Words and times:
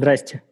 Здрасте. 0.00 0.42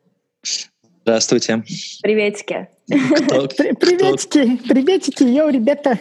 Здравствуйте. 1.05 1.65
Приветики. 2.03 2.69
Кто, 2.87 3.49
приветики, 3.81 4.59
приветики, 4.69 5.23
йоу, 5.23 5.49
ребята. 5.49 5.99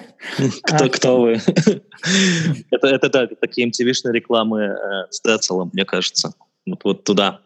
Кто, 0.64 0.84
а. 0.84 0.90
кто 0.90 1.22
вы? 1.22 1.32
это, 2.72 2.88
это, 2.88 3.10
да, 3.10 3.28
такие 3.40 3.70
MTV-шные 3.70 4.12
рекламы 4.12 4.64
э, 4.64 4.76
с 5.10 5.22
Децелом, 5.22 5.70
мне 5.72 5.86
кажется. 5.86 6.34
Вот, 6.66 6.84
вот 6.84 7.04
туда. 7.06 7.40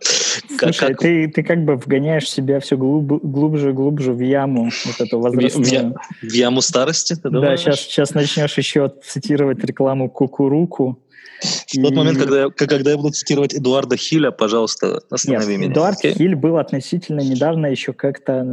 Слушай, 0.57 0.87
как, 0.87 0.97
Ты, 1.01 1.27
ты 1.27 1.43
как 1.43 1.65
бы 1.65 1.75
вгоняешь 1.75 2.27
себя 2.27 2.59
все 2.59 2.77
глуб, 2.77 3.21
глубже 3.23 3.69
и 3.69 3.73
глубже 3.73 4.13
в 4.13 4.21
яму, 4.21 4.71
вот 4.85 4.99
эту 4.99 5.19
возрастную. 5.19 5.93
В, 5.93 6.25
в, 6.25 6.29
в 6.31 6.33
яму 6.33 6.61
старости, 6.61 7.13
ты 7.13 7.29
думаешь? 7.29 7.63
Да, 7.63 7.73
сейчас, 7.73 7.81
сейчас 7.81 8.13
начнешь 8.15 8.57
еще 8.57 8.91
цитировать 9.03 9.63
рекламу 9.63 10.09
Кукуруку. 10.09 10.97
В 11.41 11.81
тот 11.81 11.93
момент, 11.95 12.19
когда, 12.19 12.49
когда 12.49 12.91
я 12.91 12.97
буду 12.97 13.11
цитировать 13.11 13.53
Эдуарда 13.53 13.97
Хиля, 13.97 14.31
пожалуйста, 14.31 15.01
останови 15.09 15.53
Нет, 15.53 15.59
меня. 15.59 15.71
Эдуард 15.71 16.03
okay? 16.03 16.13
Хиль 16.13 16.35
был 16.35 16.57
относительно 16.57 17.21
недавно 17.21 17.67
еще 17.67 17.93
как-то 17.93 18.43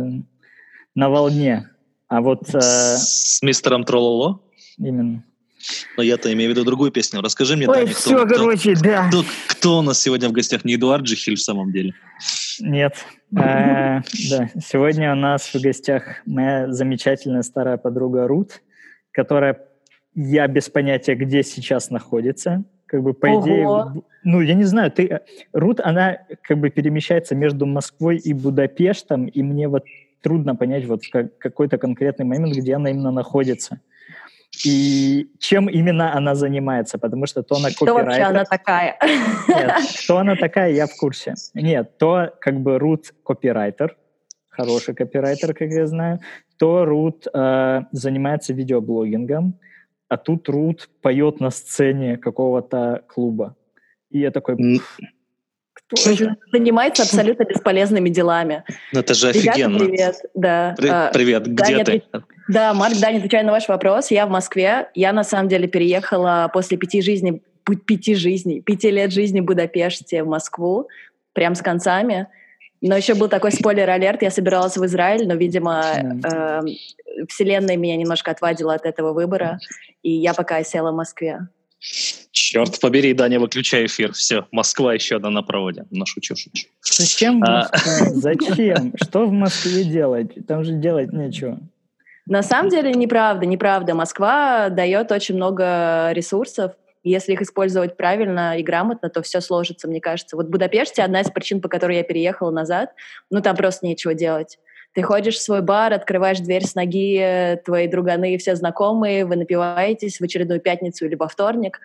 на 0.95 1.11
волне. 1.11 1.69
А 2.09 2.21
вот... 2.23 2.55
Э... 2.55 2.61
С 2.61 3.43
мистером 3.43 3.85
Трололо? 3.85 4.41
Именно. 4.79 5.25
Но 5.97 6.03
я-то 6.03 6.33
имею 6.33 6.51
в 6.51 6.55
виду 6.55 6.65
другую 6.65 6.91
песню. 6.91 7.21
Расскажи 7.21 7.57
мне, 7.57 7.69
Ой, 7.69 7.87
кто, 7.87 7.95
все, 7.95 8.27
кто, 8.27 8.37
короче, 8.37 8.75
кто, 8.75 8.85
да. 8.85 9.09
Кто, 9.09 9.25
кто 9.49 9.79
у 9.79 9.83
нас 9.83 10.01
сегодня 10.01 10.29
в 10.29 10.33
гостях? 10.33 10.65
Не 10.65 10.77
Эдуард 10.77 11.07
же 11.07 11.17
Хиль 11.17 11.37
в 11.37 11.43
самом 11.43 11.73
деле? 11.73 11.95
Нет. 12.61 12.95
Э, 13.37 14.01
да, 14.31 14.51
сегодня 14.65 15.13
у 15.13 15.17
нас 15.17 15.53
в 15.53 15.61
гостях 15.61 16.23
моя 16.27 16.73
замечательная 16.73 17.43
старая 17.43 17.77
подруга 17.77 18.27
Рут, 18.27 18.63
которая 19.13 19.68
я 20.21 20.49
без 20.49 20.69
понятия, 20.69 21.15
где 21.15 21.45
сейчас 21.45 21.91
находится. 21.91 22.65
Как 22.87 23.03
бы, 23.03 23.15
по 23.15 23.27
Ого. 23.27 23.41
идее, 23.41 24.03
ну, 24.25 24.41
я 24.41 24.55
не 24.55 24.65
знаю, 24.65 24.91
ты, 24.91 25.21
Рут, 25.53 25.79
она 25.81 26.19
как 26.43 26.59
бы 26.59 26.71
перемещается 26.71 27.37
между 27.37 27.67
Москвой 27.67 28.17
и 28.17 28.33
Будапештом, 28.33 29.27
и 29.27 29.43
мне 29.43 29.69
вот 29.69 29.85
трудно 30.21 30.57
понять 30.57 30.87
вот 30.87 31.05
в 31.05 31.29
какой-то 31.39 31.79
конкретный 31.79 32.25
момент, 32.25 32.57
где 32.57 32.75
она 32.75 32.91
именно 32.91 33.13
находится. 33.13 33.81
И 34.65 35.29
чем 35.39 35.69
именно 35.69 36.17
она 36.17 36.35
занимается, 36.35 36.99
потому 36.99 37.27
что 37.27 37.43
то 37.43 37.57
она 37.57 37.69
копирайтер... 37.69 37.95
Кто 37.95 38.05
вообще 38.05 38.23
она 38.23 38.45
такая? 38.45 38.99
Нет, 39.49 39.73
кто 40.03 40.19
она 40.19 40.35
такая, 40.35 40.73
я 40.73 40.87
в 40.87 40.97
курсе. 40.97 41.35
Нет, 41.55 41.97
то 41.99 42.33
как 42.41 42.59
бы 42.61 42.79
Рут 42.79 43.15
копирайтер, 43.23 43.97
хороший 44.49 44.95
копирайтер, 44.95 45.55
как 45.55 45.69
я 45.69 45.87
знаю, 45.87 46.19
то 46.59 46.85
Рут 46.85 47.29
э, 47.33 47.83
занимается 47.93 48.53
видеоблогингом, 48.53 49.61
а 50.09 50.17
тут 50.17 50.49
Рут 50.49 50.89
поет 51.03 51.41
на 51.41 51.51
сцене 51.51 52.17
какого-то 52.17 53.03
клуба. 53.09 53.57
И 54.11 54.21
я 54.21 54.31
такой... 54.31 54.57
Кто 55.75 55.97
занимается 56.53 57.05
абсолютно 57.05 57.45
бесполезными 57.45 58.09
делами. 58.09 58.65
Ну, 58.93 59.01
это 59.01 59.15
же 59.15 59.33
Ребята, 59.33 59.51
офигенно. 59.51 59.79
привет. 59.79 60.17
Да. 60.35 60.75
При- 60.77 60.89
а, 60.89 61.11
привет, 61.15 61.47
где 61.47 61.55
Даня, 61.55 61.85
ты? 61.85 62.03
Да, 62.49 62.75
Марк, 62.75 62.99
Даня, 63.01 63.19
отвечаю 63.19 63.47
на 63.47 63.53
ваш 63.53 63.69
вопрос. 63.69 64.11
Я 64.11 64.27
в 64.27 64.31
Москве. 64.31 64.91
Я, 64.95 65.13
на 65.13 65.25
самом 65.25 65.49
деле, 65.49 65.69
переехала 65.69 66.51
после 66.53 66.77
пяти 66.77 67.01
жизней, 67.01 67.43
пяти 67.87 68.15
жизней, 68.15 68.61
пяти 68.61 68.91
лет 68.91 69.13
жизни 69.13 69.41
в 69.41 69.45
Будапеште 69.45 70.23
в 70.25 70.27
Москву, 70.27 70.89
прям 71.33 71.55
с 71.55 71.63
концами. 71.63 72.27
Но 72.81 72.97
еще 72.97 73.15
был 73.15 73.29
такой 73.29 73.51
спойлер-алерт, 73.51 74.23
я 74.23 74.31
собиралась 74.31 74.77
в 74.77 74.85
Израиль, 74.85 75.27
но, 75.27 75.35
видимо, 75.35 75.85
э, 75.95 76.61
вселенная 77.29 77.77
меня 77.77 77.97
немножко 77.97 78.31
отвадила 78.31 78.75
от 78.75 78.87
этого 78.87 79.13
выбора, 79.13 79.59
и 80.03 80.11
я 80.11 80.35
пока 80.35 80.63
села 80.65 80.93
в 80.93 80.97
Москве. 80.97 81.49
Черт 82.31 82.81
побери, 82.81 83.15
Даня, 83.15 83.39
выключай 83.39 83.87
эфир. 83.87 84.13
Все, 84.13 84.47
Москва 84.51 84.95
еще 84.95 85.17
одна 85.17 85.31
на 85.31 85.43
проводе. 85.43 85.85
Ну, 85.91 86.07
шучу, 86.07 86.35
шучу. 86.35 86.69
Зачем 86.83 87.43
а... 87.45 87.69
Зачем? 87.75 88.93
Что 89.01 89.27
в 89.27 89.33
Москве 89.33 89.85
делать? 89.85 90.47
Там 90.47 90.65
же 90.65 90.73
делать 90.73 91.13
нечего. 91.13 91.61
На 92.27 92.43
самом 92.43 92.69
деле 92.69 92.93
неправда, 92.93 93.47
неправда. 93.47 93.95
Москва 93.95 94.69
дает 94.69 95.13
очень 95.13 95.37
много 95.37 96.11
ресурсов. 96.13 96.73
Если 97.05 97.33
их 97.33 97.41
использовать 97.41 97.97
правильно 97.97 98.59
и 98.59 98.63
грамотно, 98.63 99.09
то 99.09 99.23
все 99.23 99.41
сложится, 99.41 99.89
мне 99.89 100.01
кажется. 100.01 100.37
Вот 100.37 100.47
в 100.47 100.51
Будапеште 100.51 101.03
одна 101.03 101.21
из 101.21 101.31
причин, 101.31 101.61
по 101.61 101.69
которой 101.69 101.97
я 101.97 102.03
переехала 102.03 102.51
назад, 102.51 102.93
ну 103.31 103.41
там 103.41 103.57
просто 103.57 103.87
нечего 103.87 104.15
делать. 104.15 104.59
Ты 104.99 105.05
ходишь 105.05 105.37
в 105.37 105.43
свой 105.43 105.63
бар, 105.63 105.93
открываешь 105.93 106.41
дверь 106.41 106.67
с 106.67 106.75
ноги, 106.75 107.57
твои 107.65 107.87
друганы 107.87 108.35
и 108.35 108.37
все 108.37 108.57
знакомые, 108.57 109.27
вы 109.27 109.37
напиваетесь 109.37 110.19
в 110.19 110.25
очередную 110.25 110.61
пятницу 110.61 111.07
или 111.07 111.15
во 111.15 111.29
вторник, 111.29 111.79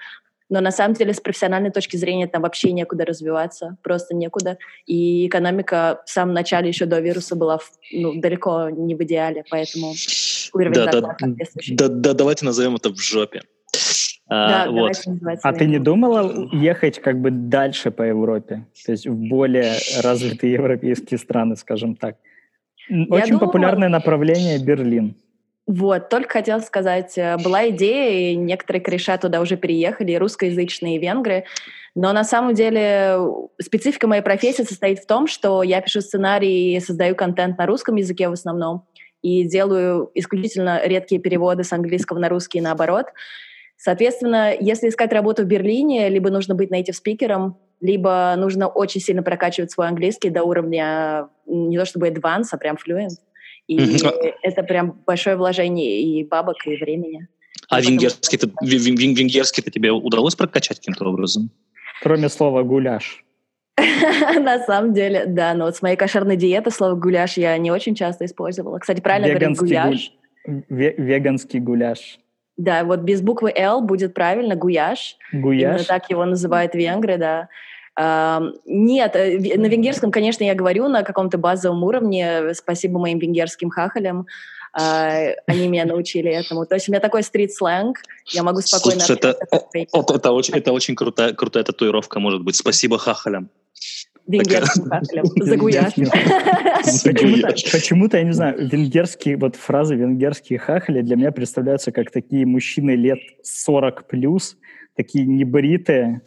но 0.49 0.61
на 0.61 0.71
самом 0.71 0.95
деле 0.95 1.13
с 1.13 1.19
профессиональной 1.19 1.69
точки 1.69 1.95
зрения 1.95 2.25
там 2.25 2.41
вообще 2.41 2.71
некуда 2.71 3.05
развиваться, 3.05 3.77
просто 3.83 4.15
некуда. 4.15 4.57
И 4.87 5.27
экономика 5.27 6.01
в 6.07 6.09
самом 6.09 6.33
начале 6.33 6.69
еще 6.69 6.87
до 6.87 7.01
вируса 7.01 7.35
была 7.35 7.59
ну, 7.91 8.19
далеко 8.19 8.71
не 8.71 8.95
в 8.95 9.03
идеале, 9.03 9.43
поэтому 9.47 9.93
уровень 10.51 10.73
да, 10.73 10.85
да, 10.87 11.15
да, 11.19 11.87
да, 11.89 12.13
давайте 12.13 12.45
назовем 12.45 12.77
это 12.77 12.89
в 12.89 12.97
жопе. 12.97 13.41
А, 14.27 14.65
да, 14.65 14.71
вот. 14.71 14.93
А 15.43 15.53
ты 15.53 15.67
не 15.67 15.77
думала 15.77 16.49
ехать 16.51 16.99
как 16.99 17.21
бы 17.21 17.29
дальше 17.29 17.91
по 17.91 18.01
Европе, 18.01 18.65
то 18.87 18.91
есть 18.91 19.05
в 19.05 19.13
более 19.13 19.75
развитые 20.01 20.53
европейские 20.53 21.19
страны, 21.19 21.55
скажем 21.55 21.95
так? 21.95 22.15
Очень 22.89 23.33
думала... 23.33 23.45
популярное 23.45 23.89
направление 23.89 24.59
Берлин. 24.59 25.15
Вот, 25.65 26.09
только 26.09 26.29
хотела 26.29 26.59
сказать, 26.59 27.17
э, 27.17 27.37
была 27.37 27.69
идея, 27.69 28.31
и 28.31 28.35
некоторые 28.35 28.81
кореша 28.81 29.17
туда 29.17 29.39
уже 29.39 29.55
переехали, 29.55 30.15
русскоязычные 30.15 30.99
венгры, 30.99 31.45
но 31.95 32.11
на 32.11 32.25
самом 32.25 32.53
деле 32.53 33.17
специфика 33.61 34.07
моей 34.07 34.21
профессии 34.21 34.63
состоит 34.63 34.99
в 34.99 35.05
том, 35.05 35.27
что 35.27 35.63
я 35.63 35.79
пишу 35.79 36.01
сценарий 36.01 36.75
и 36.75 36.79
создаю 36.81 37.15
контент 37.15 37.57
на 37.57 37.65
русском 37.65 37.95
языке 37.95 38.27
в 38.27 38.33
основном, 38.33 38.85
и 39.21 39.45
делаю 39.47 40.11
исключительно 40.15 40.85
редкие 40.85 41.21
переводы 41.21 41.63
с 41.63 41.71
английского 41.71 42.19
на 42.19 42.27
русский 42.27 42.57
и 42.57 42.61
наоборот. 42.61 43.05
Соответственно, 43.77 44.53
если 44.59 44.89
искать 44.89 45.13
работу 45.13 45.43
в 45.43 45.45
Берлине, 45.45 46.09
либо 46.09 46.29
нужно 46.29 46.55
быть 46.55 46.71
native 46.71 46.93
спикером, 46.93 47.57
либо 47.83 48.33
нужно 48.37 48.67
очень 48.69 49.01
сильно 49.01 49.23
прокачивать 49.23 49.71
свой 49.71 49.89
английский 49.89 50.29
до 50.29 50.43
уровня 50.43 51.27
не 51.45 51.77
то 51.77 51.85
чтобы 51.85 52.07
advanced, 52.07 52.47
а 52.51 52.57
прям 52.57 52.77
fluent. 52.77 53.17
И 53.67 53.77
mm-hmm. 53.77 54.33
это 54.41 54.63
прям 54.63 55.03
большое 55.05 55.35
вложение 55.35 56.01
и 56.01 56.23
бабок, 56.23 56.55
и 56.65 56.77
времени. 56.77 57.27
А 57.69 57.81
и 57.81 57.83
венгерский, 57.83 58.37
то 58.37 58.49
венгерский-то 58.61 59.69
тебе 59.69 59.91
удалось 59.91 60.35
прокачать 60.35 60.77
каким-то 60.79 61.05
образом? 61.05 61.51
Кроме 62.01 62.29
слова 62.29 62.63
«гуляш». 62.63 63.25
На 63.77 64.63
самом 64.65 64.93
деле, 64.93 65.25
да. 65.25 65.53
Но 65.53 65.65
вот 65.65 65.75
с 65.75 65.81
моей 65.81 65.97
кошерной 65.97 66.37
диеты 66.37 66.71
слово 66.71 66.95
«гуляш» 66.95 67.37
я 67.37 67.57
не 67.57 67.69
очень 67.69 67.95
часто 67.95 68.25
использовала. 68.25 68.79
Кстати, 68.79 69.01
правильно 69.01 69.27
говорить 69.27 69.57
«гуляш». 69.57 70.11
Веганский 70.69 71.59
гуляш. 71.59 72.19
Да, 72.55 72.83
вот 72.83 72.99
без 73.01 73.21
буквы 73.21 73.51
«Л» 73.55 73.81
будет 73.81 74.13
правильно 74.13 74.55
«гуяш». 74.55 75.17
Гуяш? 75.33 75.63
Именно 75.63 75.83
так 75.85 76.09
его 76.09 76.23
называют 76.23 76.75
венгры, 76.75 77.17
да. 77.17 77.49
Нет, 77.95 79.15
э, 79.15 79.57
на 79.57 79.67
венгерском, 79.67 80.11
конечно, 80.11 80.43
я 80.43 80.55
говорю 80.55 80.87
на 80.87 81.03
каком-то 81.03 81.37
базовом 81.37 81.83
уровне. 81.83 82.53
Спасибо 82.53 82.99
моим 82.99 83.19
венгерским 83.19 83.69
хахалям. 83.69 84.25
А, 84.75 85.35
они 85.45 85.67
меня 85.67 85.85
научили 85.85 86.31
этому. 86.31 86.65
То 86.65 86.75
есть 86.75 86.89
у 86.89 86.91
меня 86.91 86.99
такой 86.99 87.21
стрит-сленг, 87.21 87.99
я 88.31 88.41
могу 88.41 88.61
спокойно... 88.61 88.99
Слушай, 88.99 89.17
это, 89.17 89.37
это, 89.39 90.13
это, 90.15 90.31
очень, 90.31 90.55
это 90.55 90.71
очень 90.71 90.95
крутая, 90.95 91.33
крутая 91.33 91.63
татуировка 91.63 92.19
может 92.19 92.43
быть. 92.43 92.55
Спасибо 92.55 92.97
хахалям. 92.97 93.51
Венгерским 94.25 94.85
хахалям. 94.89 95.25
За 95.35 95.57
гуяш. 95.57 95.93
Почему-то, 97.71 98.17
я 98.17 98.23
не 98.23 98.33
знаю, 98.33 98.67
венгерские, 98.67 99.37
вот 99.37 99.55
фразы 99.55 99.93
венгерские 99.93 100.57
хахали 100.57 101.01
для 101.01 101.17
меня 101.17 101.31
представляются 101.31 101.91
как 101.91 102.09
такие 102.09 102.47
мужчины 102.47 102.95
лет 102.95 103.19
40 103.43 104.07
плюс, 104.07 104.57
такие 104.95 105.27
небритые, 105.27 106.21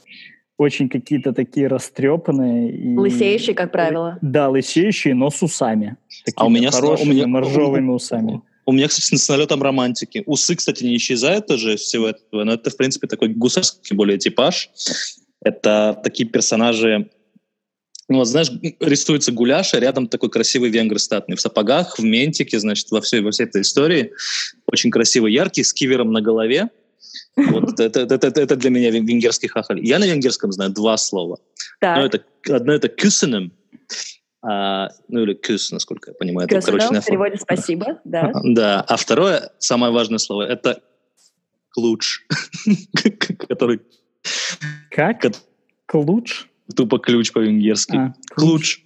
очень 0.59 0.89
какие-то 0.89 1.33
такие 1.33 1.67
растрепанные. 1.69 2.73
И... 2.73 2.97
Лысеющие, 2.97 3.55
как 3.55 3.73
правило. 3.73 4.19
Да, 4.23 4.49
лысеющие, 4.49 5.15
но 5.15 5.31
с 5.31 5.43
усами. 5.43 5.97
Такими 6.25 6.43
а 6.43 6.47
у 6.47 6.51
меня 6.51 6.71
хорошими, 6.71 7.11
у 7.11 7.13
меня, 7.13 7.27
моржовыми 7.27 7.91
усами. 7.91 8.43
У 8.65 8.73
меня, 8.73 8.89
кстати, 8.89 9.15
с 9.15 9.29
налетом 9.29 9.63
романтики. 9.63 10.23
Усы, 10.27 10.57
кстати, 10.57 10.83
не 10.83 10.97
исчезают 10.97 11.47
тоже 11.47 11.75
из 11.75 11.81
всего 11.81 12.09
этого, 12.09 12.45
но 12.45 12.55
это, 12.55 12.71
в 12.71 12.77
принципе, 12.77 13.07
такой 13.07 13.29
гусарский 13.29 13.95
более 13.95 14.19
типаж. 14.19 14.71
Это 15.43 16.01
такие 16.03 16.29
персонажи, 16.29 17.09
ну, 18.09 18.19
вот, 18.19 18.29
знаешь, 18.29 18.51
рисуется 18.81 19.33
гуляш, 19.33 19.75
а 19.75 19.81
рядом 19.81 20.07
такой 20.07 20.31
красивый 20.31 20.71
венгр 20.71 20.99
статный 20.99 21.37
в 21.37 21.41
сапогах, 21.41 21.99
в 21.99 22.05
ментике, 22.05 22.59
значит, 22.61 22.91
во 22.91 23.01
всей, 23.01 23.21
во 23.21 23.33
всей 23.33 23.45
этой 23.45 23.63
истории. 23.63 24.13
Очень 24.67 24.91
красивый, 24.91 25.33
яркий, 25.33 25.65
с 25.65 25.73
кивером 25.73 26.13
на 26.13 26.21
голове. 26.21 26.71
Вот 27.37 27.81
это, 27.81 28.01
это, 28.01 28.15
это, 28.15 28.41
это 28.41 28.57
для 28.57 28.71
меня 28.71 28.91
венгерский 28.91 29.49
хахаль. 29.49 29.85
Я 29.85 29.99
на 29.99 30.05
венгерском 30.05 30.53
знаю 30.53 30.71
два 30.71 30.97
слова. 30.97 31.39
Так. 31.81 31.97
Одно 31.97 32.07
это, 32.07 32.55
одно 32.55 32.73
это 32.73 32.89
кюсенем, 32.89 33.53
а, 34.43 34.91
ну 35.09 35.23
или 35.23 35.35
кюс, 35.35 35.73
насколько 35.73 36.11
я 36.11 36.15
понимаю. 36.15 36.49
Это, 36.49 36.65
короче, 36.65 37.01
в 37.01 37.05
переводе 37.05 37.37
спасибо, 37.37 38.01
да. 38.05 38.31
Да, 38.45 38.81
а 38.83 38.97
второе, 38.97 39.51
самое 39.59 39.93
важное 39.93 40.19
слово, 40.19 40.43
это 40.43 40.83
ключ, 41.75 42.21
который... 43.49 43.81
Как? 44.91 45.25
Ключ? 45.87 46.47
Тупо 46.75 46.99
ключ 46.99 47.33
по-венгерски. 47.33 47.97
А, 47.97 48.15
ключ. 48.35 48.83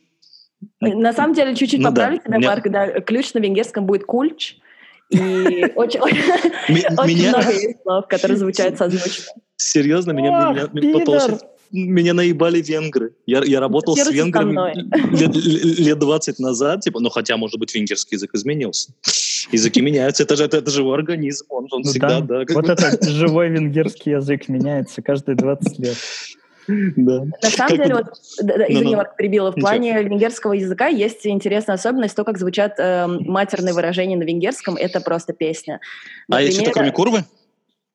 На 0.81 1.12
самом 1.12 1.35
деле, 1.35 1.55
чуть-чуть 1.55 1.81
ну, 1.81 1.88
поправлю 1.88 2.21
да. 2.25 2.38
тебя, 2.38 2.49
Марк, 2.49 2.71
да, 2.71 3.00
ключ 3.00 3.32
на 3.35 3.38
венгерском 3.38 3.87
будет 3.87 4.05
кульч, 4.05 4.59
и 5.11 5.65
очень, 5.75 6.01
много 7.29 7.51
есть 7.53 7.83
слов, 7.83 8.07
которые 8.09 8.39
звучат 8.39 8.79
созвучно. 8.79 9.25
Серьезно, 9.57 10.12
меня, 10.12 10.69
меня, 11.73 12.15
наебали 12.15 12.62
венгры. 12.62 13.15
Я, 13.27 13.43
я 13.45 13.61
работал 13.61 13.97
с 13.97 14.11
венграми 14.11 14.57
лет, 15.17 15.37
лет 15.79 15.99
20 15.99 16.39
назад, 16.39 16.81
типа, 16.81 17.01
ну 17.01 17.11
хотя, 17.11 17.37
может 17.37 17.59
быть, 17.59 17.75
венгерский 17.75 18.17
язык 18.17 18.35
изменился. 18.35 18.93
Языки 19.53 19.81
меняются, 19.81 20.23
это 20.23 20.37
же 20.37 20.45
это, 20.45 20.59
это 20.59 20.71
живой 20.71 20.95
организм, 20.95 21.47
он, 21.49 21.67
он 21.71 21.83
ну, 21.83 21.91
всегда, 21.91 22.21
да. 22.21 22.45
да 22.45 22.55
вот 22.55 22.67
бы... 22.67 22.73
этот 22.73 23.05
живой 23.09 23.49
венгерский 23.51 24.11
язык 24.13 24.49
меняется 24.49 25.03
каждые 25.03 25.37
20 25.37 25.79
лет. 25.79 25.97
Да. 26.96 27.25
На 27.25 27.49
самом 27.49 27.76
как 27.76 27.76
деле, 27.76 27.94
вот, 27.94 28.06
да, 28.43 28.64
извини, 28.69 28.96
Марк, 28.96 29.17
перебила, 29.17 29.50
в 29.50 29.55
плане 29.55 30.02
венгерского 30.02 30.52
языка 30.52 30.87
есть 30.87 31.26
интересная 31.26 31.75
особенность, 31.75 32.17
то, 32.17 32.25
как 32.25 32.38
звучат 32.38 32.78
э, 32.78 33.06
матерные 33.06 33.75
выражения 33.75 34.17
на 34.17 34.22
венгерском, 34.22 34.76
это 34.76 35.00
просто 35.00 35.32
песня. 35.32 35.81
Например, 36.28 36.38
а 36.38 36.43
есть 36.43 36.61
что-то 36.61 36.72
кроме 36.72 36.93
курвы? 36.93 37.25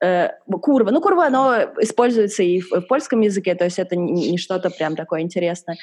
Э, 0.04 0.30
курва. 0.62 0.92
Ну, 0.92 1.01
курва, 1.01 1.27
оно 1.27 1.56
используется 1.80 2.44
и 2.44 2.60
в, 2.60 2.72
в 2.72 2.81
польском 2.81 3.22
языке, 3.22 3.56
то 3.56 3.63
есть 3.66 3.80
это 3.80 3.95
не, 3.95 4.31
не 4.31 4.38
что-то 4.38 4.69
прям 4.69 4.95
такое 4.95 5.22
интересное. 5.22 5.77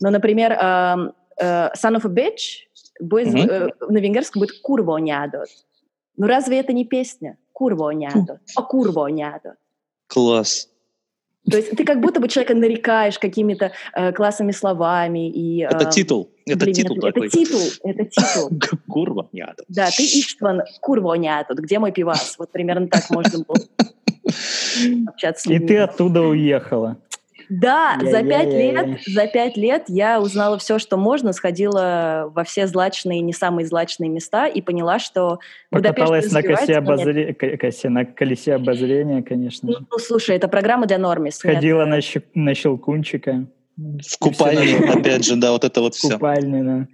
Но, 0.00 0.10
например, 0.10 0.52
э, 0.52 1.12
э, 1.38 1.70
son 1.74 1.96
of 1.96 2.06
a 2.06 2.08
bitch 2.08 2.66
будет, 3.00 3.28
mm-hmm. 3.28 3.72
э, 3.80 3.86
на 3.88 3.98
венгерском 3.98 4.40
будет 4.40 4.60
курво 4.60 4.98
нядот. 4.98 5.48
Ну, 6.16 6.26
разве 6.26 6.58
это 6.58 6.72
не 6.72 6.84
песня? 6.84 7.36
Курво 7.52 7.90
нядот. 7.90 8.40
А 8.56 8.62
курво 8.62 9.06
нядот. 9.08 9.56
Класс. 10.08 10.67
То 11.50 11.56
есть 11.56 11.70
ты 11.76 11.84
как 11.84 12.00
будто 12.00 12.20
бы 12.20 12.28
человека 12.28 12.54
нарекаешь 12.54 13.18
какими-то 13.18 13.72
э, 13.94 14.12
классными 14.12 14.52
словами. 14.52 15.30
И, 15.30 15.62
э, 15.62 15.68
это 15.68 15.86
титул. 15.86 16.30
Это 16.46 16.58
блин, 16.64 16.74
титул 16.74 16.96
это, 16.98 17.06
такой. 17.08 17.26
Это 17.28 17.36
титул. 17.36 17.60
Это 17.84 18.04
титул. 18.04 18.78
Курва 18.88 19.28
няту. 19.32 19.64
Да, 19.68 19.86
ты 19.86 20.02
Иштван, 20.02 20.62
курва 20.80 21.14
няту. 21.14 21.54
Где 21.54 21.78
мой 21.78 21.92
пивас? 21.92 22.36
Вот 22.38 22.50
примерно 22.50 22.88
так 22.88 23.10
можно 23.10 23.44
было 23.44 23.58
общаться 25.08 25.52
И 25.52 25.58
ты 25.58 25.78
оттуда 25.78 26.22
уехала. 26.22 26.96
Да, 27.48 27.98
я, 28.00 28.10
за 28.10 28.22
пять 28.22 28.48
лет, 28.48 28.86
я. 29.06 29.12
за 29.12 29.26
пять 29.26 29.56
лет 29.56 29.84
я 29.88 30.20
узнала 30.20 30.58
все, 30.58 30.78
что 30.78 30.96
можно, 30.96 31.32
сходила 31.32 32.30
во 32.34 32.44
все 32.44 32.66
злачные, 32.66 33.20
не 33.20 33.32
самые 33.32 33.66
злачные 33.66 34.10
места 34.10 34.46
и 34.46 34.60
поняла, 34.60 34.98
что 34.98 35.38
Покаталась 35.70 36.30
на 36.30 36.42
косе, 36.42 36.76
обозре... 36.76 37.34
косе, 37.34 37.88
на 37.88 38.04
колесе 38.04 38.54
обозрения, 38.54 39.22
конечно. 39.22 39.70
Ну, 39.70 39.86
ну, 39.90 39.98
слушай, 39.98 40.36
это 40.36 40.48
программа 40.48 40.86
для 40.86 40.98
нормис. 40.98 41.36
Сходила 41.36 41.84
на, 41.84 42.00
щ... 42.00 42.20
на 42.34 42.54
щелкунчика. 42.54 43.46
В 43.76 44.18
купальне, 44.18 44.76
опять 44.90 45.24
же, 45.24 45.36
да, 45.36 45.52
вот 45.52 45.64
это 45.64 45.80
вот 45.80 45.94
все. 45.94 46.14
Купальне, 46.14 46.62
да. 46.64 46.88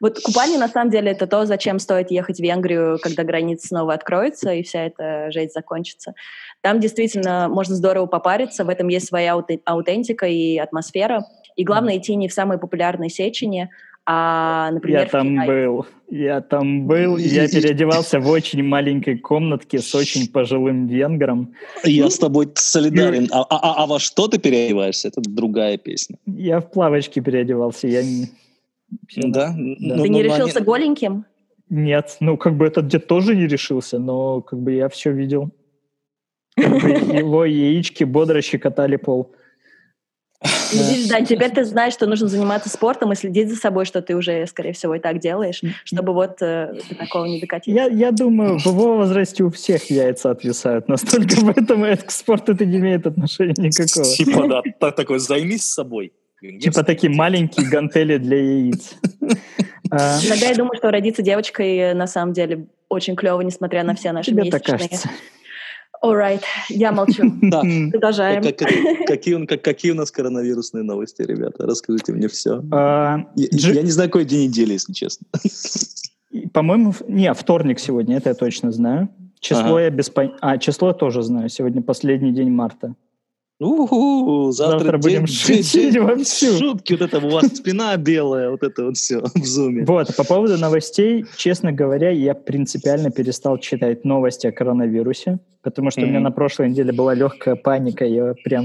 Вот 0.00 0.20
купание, 0.20 0.58
на 0.58 0.68
самом 0.68 0.90
деле, 0.90 1.12
это 1.12 1.26
то, 1.26 1.46
зачем 1.46 1.78
стоит 1.78 2.10
ехать 2.10 2.38
в 2.38 2.42
Венгрию, 2.42 2.98
когда 3.02 3.24
границы 3.24 3.68
снова 3.68 3.94
откроются 3.94 4.52
и 4.52 4.62
вся 4.62 4.86
эта 4.86 5.30
жесть 5.30 5.54
закончится. 5.54 6.14
Там 6.60 6.80
действительно 6.80 7.48
можно 7.48 7.74
здорово 7.74 8.06
попариться, 8.06 8.64
в 8.64 8.68
этом 8.68 8.88
есть 8.88 9.08
своя 9.08 9.34
аутентика 9.64 10.26
и 10.26 10.58
атмосфера. 10.58 11.24
И 11.56 11.64
главное 11.64 11.98
идти 11.98 12.14
не 12.14 12.28
в 12.28 12.32
самые 12.32 12.58
популярные 12.58 13.10
сечени, 13.10 13.68
а, 14.10 14.70
например, 14.70 15.00
я 15.00 15.06
там 15.06 15.46
был, 15.46 15.86
я 16.08 16.40
там 16.40 16.86
был, 16.86 17.18
я 17.18 17.46
переодевался 17.46 18.20
в 18.20 18.28
очень 18.30 18.62
маленькой 18.62 19.18
комнатке 19.18 19.80
с 19.80 19.94
очень 19.94 20.28
пожилым 20.28 20.86
венгром. 20.86 21.52
Я 21.84 22.08
с 22.08 22.18
тобой 22.18 22.50
солидарен. 22.54 23.28
А, 23.30 23.42
а, 23.42 23.82
а 23.82 23.86
во 23.86 23.98
что 23.98 24.26
ты 24.28 24.38
переодеваешься? 24.38 25.08
Это 25.08 25.20
другая 25.20 25.76
песня. 25.76 26.16
Я 26.24 26.60
в 26.60 26.70
плавочке 26.70 27.20
переодевался. 27.20 27.86
Я 27.86 28.02
не... 28.02 28.28
Да? 29.16 29.48
да. 29.48 29.54
Ну, 29.56 30.02
ты 30.02 30.08
не 30.08 30.22
ну, 30.22 30.24
решился 30.24 30.58
они... 30.58 30.66
голеньким? 30.66 31.24
Нет, 31.70 32.16
ну 32.20 32.36
как 32.36 32.56
бы 32.56 32.66
этот 32.66 32.88
дед 32.88 33.06
тоже 33.06 33.36
не 33.36 33.46
решился, 33.46 33.98
но 33.98 34.40
как 34.40 34.58
бы 34.58 34.72
я 34.72 34.88
все 34.88 35.12
видел. 35.12 35.50
Его 36.56 37.44
яички 37.44 38.04
бодро 38.04 38.40
щекотали 38.40 38.96
пол. 38.96 39.34
Видишь, 40.72 41.08
да, 41.08 41.20
теперь 41.22 41.50
ты 41.50 41.64
знаешь, 41.64 41.94
что 41.94 42.06
нужно 42.06 42.28
заниматься 42.28 42.68
спортом 42.68 43.12
и 43.12 43.16
следить 43.16 43.48
за 43.50 43.56
собой, 43.56 43.84
что 43.86 44.02
ты 44.02 44.14
уже, 44.14 44.46
скорее 44.46 44.72
всего, 44.72 44.94
и 44.94 45.00
так 45.00 45.18
делаешь, 45.18 45.62
чтобы 45.84 46.12
вот 46.12 46.40
э, 46.42 46.74
до 46.88 46.94
такого 46.94 47.24
не 47.24 47.40
докатиться. 47.40 47.70
Я, 47.70 47.86
я 47.86 48.12
думаю, 48.12 48.58
в 48.58 48.66
его 48.66 48.96
возрасте 48.96 49.42
у 49.42 49.50
всех 49.50 49.90
яйца 49.90 50.30
отвисают 50.30 50.88
настолько, 50.88 51.36
поэтому 51.44 51.86
это 51.86 52.06
к 52.06 52.12
спорту 52.12 52.52
это 52.52 52.64
не 52.64 52.78
имеет 52.78 53.06
отношения 53.06 53.54
никакого. 53.58 54.06
Типа, 54.06 54.62
да, 54.80 54.92
такой, 54.92 55.18
займись 55.18 55.64
собой. 55.64 56.12
Типа 56.40 56.84
такие 56.84 57.12
маленькие 57.12 57.68
гантели 57.68 58.18
для 58.18 58.36
яиц. 58.36 58.94
А. 59.90 60.20
Иногда 60.22 60.48
я 60.48 60.54
думаю, 60.54 60.76
что 60.76 60.90
родиться 60.90 61.22
девочкой 61.22 61.94
на 61.94 62.06
самом 62.06 62.34
деле 62.34 62.66
очень 62.90 63.16
клево, 63.16 63.40
несмотря 63.40 63.84
на 63.84 63.94
все 63.94 64.12
наши 64.12 64.34
месячные. 64.34 64.90
Alright, 66.02 66.42
я 66.68 66.92
молчу. 66.92 67.22
Да. 67.42 67.62
Продолжаем. 67.90 68.42
Как, 68.42 68.58
как, 68.58 68.68
какие, 69.06 69.46
как, 69.46 69.62
какие 69.62 69.92
у 69.92 69.94
нас 69.94 70.10
коронавирусные 70.10 70.84
новости, 70.84 71.22
ребята? 71.22 71.66
Расскажите 71.66 72.12
мне 72.12 72.28
все. 72.28 72.62
А, 72.70 73.24
я, 73.34 73.48
G... 73.48 73.74
я 73.74 73.82
не 73.82 73.90
знаю, 73.90 74.10
какой 74.10 74.24
день 74.24 74.48
недели, 74.48 74.74
если 74.74 74.92
честно. 74.92 75.26
По-моему, 76.52 76.94
не, 77.08 77.32
вторник 77.34 77.80
сегодня, 77.80 78.18
это 78.18 78.28
я 78.28 78.34
точно 78.34 78.70
знаю. 78.70 79.08
Число 79.40 79.76
ага. 79.76 79.80
я 79.80 79.90
без 79.90 80.10
пон... 80.10 80.36
А, 80.40 80.58
число 80.58 80.88
я 80.88 80.94
тоже 80.94 81.22
знаю. 81.22 81.48
Сегодня 81.48 81.82
последний 81.82 82.32
день 82.32 82.50
марта. 82.50 82.94
У-ху, 83.60 84.52
завтра, 84.52 84.78
завтра 84.78 84.98
будем 84.98 85.26
шутить 85.26 85.72
день, 85.72 85.98
вовсю. 85.98 86.56
Шутки, 86.58 86.92
вот 86.92 87.02
это 87.02 87.18
у 87.18 87.28
вас 87.28 87.46
спина 87.56 87.96
белая, 87.96 88.50
вот 88.50 88.62
это 88.62 88.84
вот 88.84 88.96
все 88.96 89.20
в 89.20 89.44
зуме. 89.44 89.84
Вот, 89.84 90.14
по 90.14 90.22
поводу 90.24 90.56
новостей, 90.58 91.24
честно 91.36 91.72
говоря, 91.72 92.10
я 92.10 92.34
принципиально 92.34 93.10
перестал 93.10 93.58
читать 93.58 94.04
новости 94.04 94.46
о 94.46 94.52
коронавирусе, 94.52 95.40
потому 95.62 95.90
что 95.90 96.02
mm-hmm. 96.02 96.04
у 96.04 96.08
меня 96.08 96.20
на 96.20 96.30
прошлой 96.30 96.70
неделе 96.70 96.92
была 96.92 97.14
легкая 97.14 97.56
паника, 97.56 98.04
я 98.04 98.34
прям, 98.44 98.64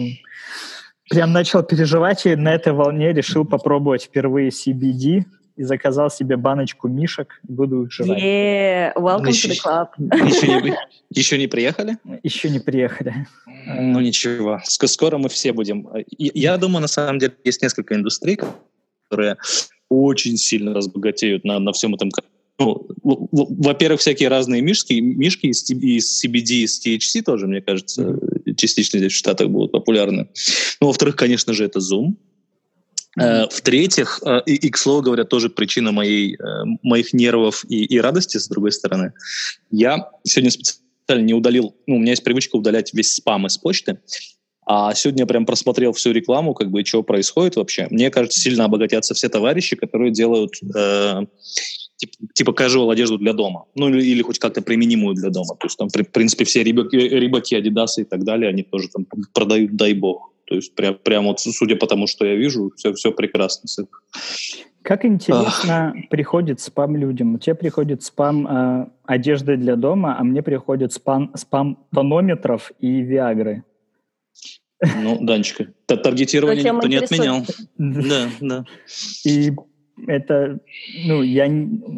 прям 1.10 1.34
начал 1.34 1.64
переживать, 1.64 2.28
и 2.28 2.36
на 2.36 2.54
этой 2.54 2.74
волне 2.74 3.14
решил 3.14 3.46
попробовать 3.46 4.04
впервые 4.04 4.50
CBD, 4.50 5.24
и 5.56 5.64
заказал 5.64 6.10
себе 6.10 6.38
баночку 6.38 6.88
мишек, 6.88 7.40
буду 7.44 7.84
их 7.84 7.92
жевать. 7.92 8.22
Yeah, 8.22 8.94
welcome 8.96 9.30
еще, 9.30 9.50
to 9.50 9.52
the 9.52 9.60
club. 9.64 10.28
Еще 10.28 10.48
не, 10.48 10.76
еще 11.10 11.38
не 11.38 11.48
приехали? 11.48 11.98
Еще 12.24 12.50
не 12.50 12.60
приехали. 12.60 13.28
Ну 13.66 14.00
ничего, 14.02 14.62
скоро 14.64 15.18
мы 15.18 15.30
все 15.30 15.54
будем. 15.54 15.88
Я 16.18 16.58
думаю, 16.58 16.82
на 16.82 16.88
самом 16.88 17.20
деле, 17.20 17.34
есть 17.44 17.62
несколько 17.62 17.96
индустрий, 17.96 18.40
которые 19.10 19.38
очень 19.90 20.38
сильно 20.38 20.74
разбогатеют 20.74 21.44
на, 21.44 21.60
на 21.60 21.72
всем 21.72 21.94
этом 21.94 22.10
ну, 22.60 22.88
во-первых, 23.02 24.00
всякие 24.00 24.30
разные 24.30 24.62
мишки, 24.62 24.94
мишки 24.94 25.48
из, 25.48 25.70
из 25.70 26.24
CBD, 26.24 26.64
из 26.64 26.86
THC 26.86 27.24
тоже, 27.24 27.48
мне 27.48 27.62
кажется, 27.62 28.04
mm-hmm. 28.04 28.56
частично 28.56 29.00
здесь 29.00 29.14
в 29.14 29.18
Штатах 29.18 29.50
будут 29.50 29.72
популярны. 29.72 30.30
Ну, 30.80 30.88
во-вторых, 30.88 31.16
конечно 31.16 31.54
же, 31.54 31.66
это 31.66 31.80
Zoom. 31.80 32.16
Э, 33.20 33.48
в-третьих, 33.50 34.20
э, 34.26 34.42
и, 34.46 34.56
и, 34.56 34.70
к 34.70 34.78
слову 34.78 35.02
говоря, 35.04 35.24
тоже 35.24 35.50
причина 35.50 35.92
моей, 35.92 36.36
э, 36.36 36.38
моих 36.82 37.14
нервов 37.14 37.64
и, 37.70 37.86
и 37.86 38.00
радости, 38.00 38.38
с 38.38 38.48
другой 38.48 38.72
стороны, 38.72 39.14
я 39.70 40.10
сегодня 40.24 40.50
специально 40.50 41.24
не 41.24 41.34
удалил, 41.34 41.76
ну, 41.86 41.98
у 41.98 42.00
меня 42.00 42.12
есть 42.12 42.24
привычка 42.24 42.56
удалять 42.56 42.94
весь 42.94 43.14
спам 43.14 43.46
из 43.46 43.58
почты, 43.58 44.00
а 44.66 44.94
сегодня 44.96 45.24
я 45.24 45.28
прям 45.28 45.46
просмотрел 45.46 45.94
всю 45.94 46.12
рекламу, 46.12 46.54
как 46.54 46.72
бы, 46.72 46.84
что 46.86 47.04
происходит 47.04 47.56
вообще. 47.58 47.88
Мне 47.92 48.10
кажется, 48.10 48.40
сильно 48.40 48.66
обогатятся 48.66 49.14
все 49.14 49.30
товарищи, 49.30 49.76
которые 49.76 50.12
делают 50.12 50.54
э, 50.76 51.26
типа, 51.98 52.14
типа 52.34 52.52
casual 52.52 52.92
одежду 52.92 53.18
для 53.18 53.34
дома. 53.34 53.66
Ну, 53.76 53.90
или, 53.90 54.04
или 54.06 54.22
хоть 54.22 54.40
как-то 54.40 54.62
применимую 54.62 55.16
для 55.16 55.30
дома. 55.30 55.56
То 55.60 55.66
есть 55.66 55.78
там, 55.78 55.90
в 55.90 56.12
принципе, 56.12 56.46
все 56.46 56.64
рибаки, 56.64 56.96
рибаки, 56.96 57.56
адидасы 57.56 58.02
и 58.02 58.06
так 58.06 58.24
далее, 58.24 58.50
они 58.50 58.64
тоже 58.64 58.88
там 58.90 59.06
продают, 59.34 59.76
дай 59.76 59.94
бог. 59.94 60.33
То 60.54 60.58
есть 60.58 60.76
прям, 60.76 61.00
прям 61.04 61.26
вот, 61.26 61.40
судя 61.40 61.76
по 61.76 61.88
тому, 61.88 62.06
что 62.06 62.28
я 62.28 62.36
вижу, 62.36 62.72
все, 62.76 62.94
все 62.94 63.12
прекрасно 63.12 63.68
с 63.68 63.80
их. 63.80 63.88
Как 64.84 65.04
интересно 65.04 65.96
Ах. 65.96 66.10
приходит 66.12 66.60
спам 66.60 66.96
людям. 66.96 67.34
У 67.34 67.38
тебя 67.40 67.56
приходит 67.56 68.04
спам 68.04 68.46
э, 68.46 68.88
одежды 69.04 69.58
для 69.58 69.76
дома, 69.76 70.16
а 70.16 70.24
мне 70.24 70.44
приходит 70.44 70.94
спам, 70.94 71.32
спам 71.36 71.88
тонометров 71.92 72.72
и 72.80 73.02
виагры. 73.02 73.64
Ну, 74.80 75.18
Данечка, 75.26 75.70
таргетирование 75.88 76.64
никто 76.64 76.88
не 76.88 76.98
отменял. 76.98 77.44
Да, 77.80 78.30
да. 78.40 78.66
И 79.26 79.54
это, 80.06 80.60
ну, 81.08 81.24
я... 81.24 81.50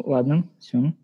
Ладно, 0.02 0.48
все. 0.60 0.94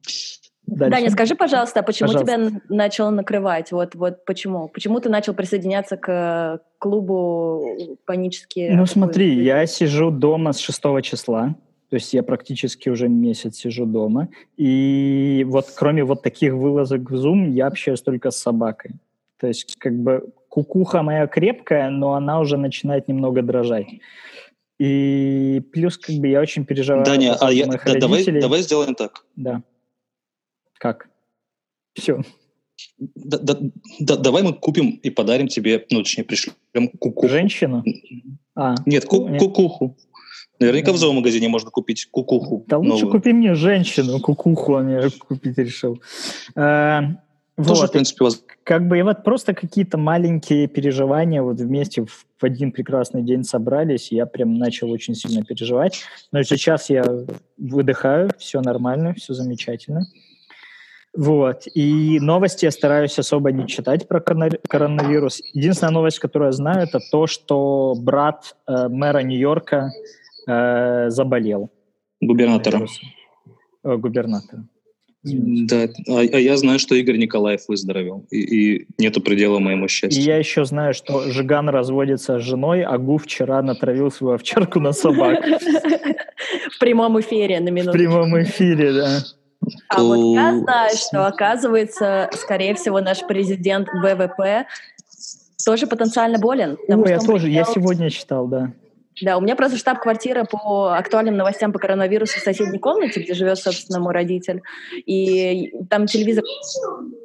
Дальше. 0.66 0.90
Даня, 0.90 1.10
скажи, 1.10 1.34
пожалуйста, 1.34 1.80
а 1.80 1.82
почему 1.82 2.08
пожалуйста. 2.08 2.36
тебя 2.36 2.60
начало 2.68 3.10
накрывать? 3.10 3.72
Вот, 3.72 3.94
вот 3.94 4.24
почему? 4.24 4.68
Почему 4.68 5.00
ты 5.00 5.08
начал 5.08 5.34
присоединяться 5.34 5.96
к 5.96 6.60
клубу 6.78 7.76
панически? 8.06 8.70
Ну, 8.72 8.86
смотри, 8.86 9.42
я 9.42 9.66
сижу 9.66 10.10
дома 10.10 10.52
с 10.52 10.58
6 10.58 10.80
числа, 11.02 11.56
то 11.90 11.96
есть 11.96 12.14
я 12.14 12.22
практически 12.22 12.88
уже 12.88 13.08
месяц 13.08 13.56
сижу 13.56 13.86
дома, 13.86 14.28
и 14.56 15.44
вот 15.48 15.66
кроме 15.76 16.04
вот 16.04 16.22
таких 16.22 16.54
вылазок 16.54 17.10
в 17.10 17.14
Zoom 17.14 17.50
я 17.50 17.66
общаюсь 17.66 18.00
только 18.00 18.30
с 18.30 18.36
собакой. 18.38 18.92
То 19.38 19.48
есть 19.48 19.76
как 19.78 19.94
бы 19.94 20.32
кукуха 20.48 21.02
моя 21.02 21.26
крепкая, 21.26 21.90
но 21.90 22.14
она 22.14 22.38
уже 22.38 22.56
начинает 22.56 23.08
немного 23.08 23.42
дрожать. 23.42 23.88
И 24.78 25.62
плюс, 25.72 25.98
как 25.98 26.16
бы, 26.16 26.28
я 26.28 26.40
очень 26.40 26.64
переживаю. 26.64 27.04
Даня, 27.04 27.36
а 27.40 27.52
я, 27.52 27.66
да, 27.66 27.78
давай, 27.98 28.24
давай 28.24 28.62
сделаем 28.62 28.94
так. 28.94 29.24
Да. 29.36 29.62
Как? 30.82 31.08
Все. 31.94 32.22
Да, 32.98 33.38
да, 33.38 33.56
да, 34.00 34.16
давай 34.16 34.42
мы 34.42 34.52
купим 34.52 34.98
и 35.04 35.10
подарим 35.10 35.46
тебе, 35.46 35.86
ну, 35.92 36.02
точнее, 36.02 36.24
пришлем 36.24 36.88
кукуху. 36.98 37.28
Женщину? 37.28 37.84
А, 38.56 38.74
нет, 38.84 39.04
ку- 39.04 39.28
нет. 39.28 39.40
кукуху. 39.40 39.96
Наверняка 40.58 40.88
да. 40.88 40.94
в 40.94 40.96
зоомагазине 40.96 41.48
можно 41.48 41.70
купить 41.70 42.06
кукуху. 42.10 42.64
Да 42.66 42.78
новую. 42.78 42.94
лучше 42.94 43.06
купи 43.06 43.32
мне 43.32 43.54
женщину, 43.54 44.18
кукуху, 44.18 44.74
а 44.74 44.82
не 44.82 45.08
купить 45.20 45.56
решил. 45.56 46.02
А, 46.56 47.14
Тоже, 47.56 47.82
вот, 47.82 47.90
в 47.90 47.92
принципе, 47.92 48.24
воз... 48.24 48.44
Как 48.64 48.88
бы 48.88 48.98
и 48.98 49.02
вот 49.02 49.22
просто 49.22 49.54
какие-то 49.54 49.98
маленькие 49.98 50.66
переживания 50.66 51.42
вот 51.42 51.60
вместе 51.60 52.04
в, 52.04 52.26
один 52.40 52.72
прекрасный 52.72 53.22
день 53.22 53.44
собрались, 53.44 54.10
я 54.10 54.26
прям 54.26 54.58
начал 54.58 54.90
очень 54.90 55.14
сильно 55.14 55.44
переживать. 55.44 56.02
Но 56.32 56.42
сейчас 56.42 56.90
я 56.90 57.04
выдыхаю, 57.56 58.30
все 58.36 58.60
нормально, 58.60 59.14
все 59.14 59.32
замечательно. 59.32 60.06
Вот. 61.14 61.64
И 61.74 62.18
новости 62.20 62.64
я 62.64 62.70
стараюсь 62.70 63.18
особо 63.18 63.52
не 63.52 63.66
читать 63.66 64.08
про 64.08 64.20
коронавирус. 64.20 65.42
Единственная 65.52 65.92
новость, 65.92 66.18
которую 66.18 66.48
я 66.48 66.52
знаю, 66.52 66.84
это 66.84 67.00
то, 67.10 67.26
что 67.26 67.94
брат 67.98 68.56
э, 68.66 68.88
мэра 68.88 69.18
Нью-Йорка 69.18 69.90
э, 70.48 71.10
заболел. 71.10 71.70
Губернатора. 72.20 72.86
Э, 73.84 73.96
губернатора. 73.96 74.64
Да, 75.24 75.88
а, 76.08 76.18
а 76.18 76.38
я 76.38 76.56
знаю, 76.56 76.80
что 76.80 76.96
Игорь 76.96 77.16
Николаев 77.16 77.68
выздоровел, 77.68 78.26
и, 78.30 78.38
и 78.40 78.86
нету 78.98 79.20
предела 79.20 79.60
моему 79.60 79.86
счастью. 79.86 80.20
И 80.20 80.24
я 80.26 80.36
еще 80.36 80.64
знаю, 80.64 80.94
что 80.94 81.30
Жиган 81.30 81.68
разводится 81.68 82.40
с 82.40 82.42
женой, 82.42 82.82
а 82.82 82.98
Гу 82.98 83.18
вчера 83.18 83.62
натравил 83.62 84.10
свою 84.10 84.34
овчарку 84.34 84.80
на 84.80 84.92
собак. 84.92 85.44
В 86.74 86.78
прямом 86.80 87.20
эфире, 87.20 87.60
на 87.60 87.68
минуту. 87.68 87.92
В 87.92 88.00
прямом 88.00 88.42
эфире, 88.42 88.92
да. 88.92 89.18
А 89.88 90.02
вот 90.02 90.34
я 90.34 90.58
знаю, 90.58 90.90
что, 90.96 91.26
оказывается, 91.26 92.30
скорее 92.34 92.74
всего, 92.74 93.00
наш 93.00 93.26
президент 93.26 93.88
ВВП 93.88 94.66
тоже 95.64 95.86
потенциально 95.86 96.38
болен. 96.38 96.76
Ой, 96.88 97.10
я 97.10 97.18
тоже, 97.18 97.48
я 97.48 97.64
сегодня 97.64 98.10
читал, 98.10 98.46
да. 98.46 98.72
Да, 99.20 99.36
у 99.36 99.40
меня 99.40 99.56
просто 99.56 99.76
штаб-квартира 99.76 100.44
по 100.44 100.94
актуальным 100.94 101.36
новостям 101.36 101.72
по 101.72 101.78
коронавирусу 101.78 102.40
в 102.40 102.42
соседней 102.42 102.78
комнате, 102.78 103.20
где 103.20 103.34
живет, 103.34 103.58
собственно, 103.58 104.00
мой 104.00 104.14
родитель. 104.14 104.62
И 105.06 105.70
там 105.90 106.06
телевизор 106.06 106.44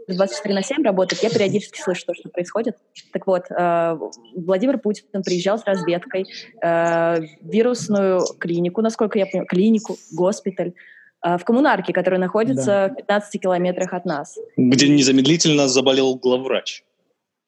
24 0.08 0.54
на 0.54 0.64
7 0.64 0.84
работает, 0.84 1.24
я 1.24 1.30
периодически 1.30 1.80
слышу 1.80 2.06
то, 2.06 2.14
что 2.14 2.30
происходит. 2.30 2.78
Так 3.14 3.26
вот, 3.26 3.46
э, 3.50 3.98
Владимир 4.36 4.80
Путин 4.80 5.24
приезжал 5.24 5.60
с 5.60 5.66
разведкой 5.66 6.26
э, 6.62 7.18
вирусную 7.42 8.22
клинику, 8.38 8.82
насколько 8.82 9.18
я 9.18 9.26
понимаю, 9.26 9.48
клинику, 9.48 9.98
госпиталь, 10.12 10.74
в 11.24 11.40
коммунарке, 11.44 11.94
которая 11.94 12.20
находится 12.20 12.66
да. 12.66 12.90
в 12.90 12.96
15 12.98 13.42
километрах 13.42 13.94
от 13.94 14.06
нас. 14.06 14.38
Где 14.56 14.88
незамедлительно 14.88 15.68
заболел 15.68 16.16
главврач. 16.16 16.84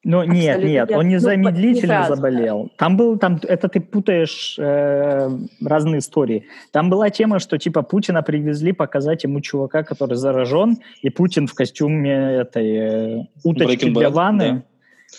Ну 0.06 0.24
нет, 0.24 0.64
нет, 0.64 0.92
он 0.92 1.10
незамедлительно 1.10 1.96
ну, 1.96 2.02
не 2.10 2.16
заболел. 2.16 2.72
Там 2.78 2.96
был, 2.96 3.18
там, 3.18 3.38
это 3.44 3.68
ты 3.68 3.82
путаешь 3.82 4.56
э, 4.58 5.30
разные 5.62 6.00
истории. 6.00 6.46
Там 6.72 6.90
была 6.90 7.10
тема, 7.10 7.40
что 7.40 7.58
типа 7.58 7.82
Путина 7.82 8.22
привезли 8.22 8.72
показать 8.72 9.26
ему 9.26 9.42
чувака, 9.42 9.84
который 9.84 10.16
заражен, 10.16 10.78
и 11.02 11.10
Путин 11.10 11.48
в 11.48 11.54
костюме 11.54 12.14
этой 12.14 12.76
э, 12.78 13.26
уточки 13.44 13.88
Breaking 13.88 13.94
для 13.94 14.08
Bad, 14.08 14.12
ванны, 14.12 14.64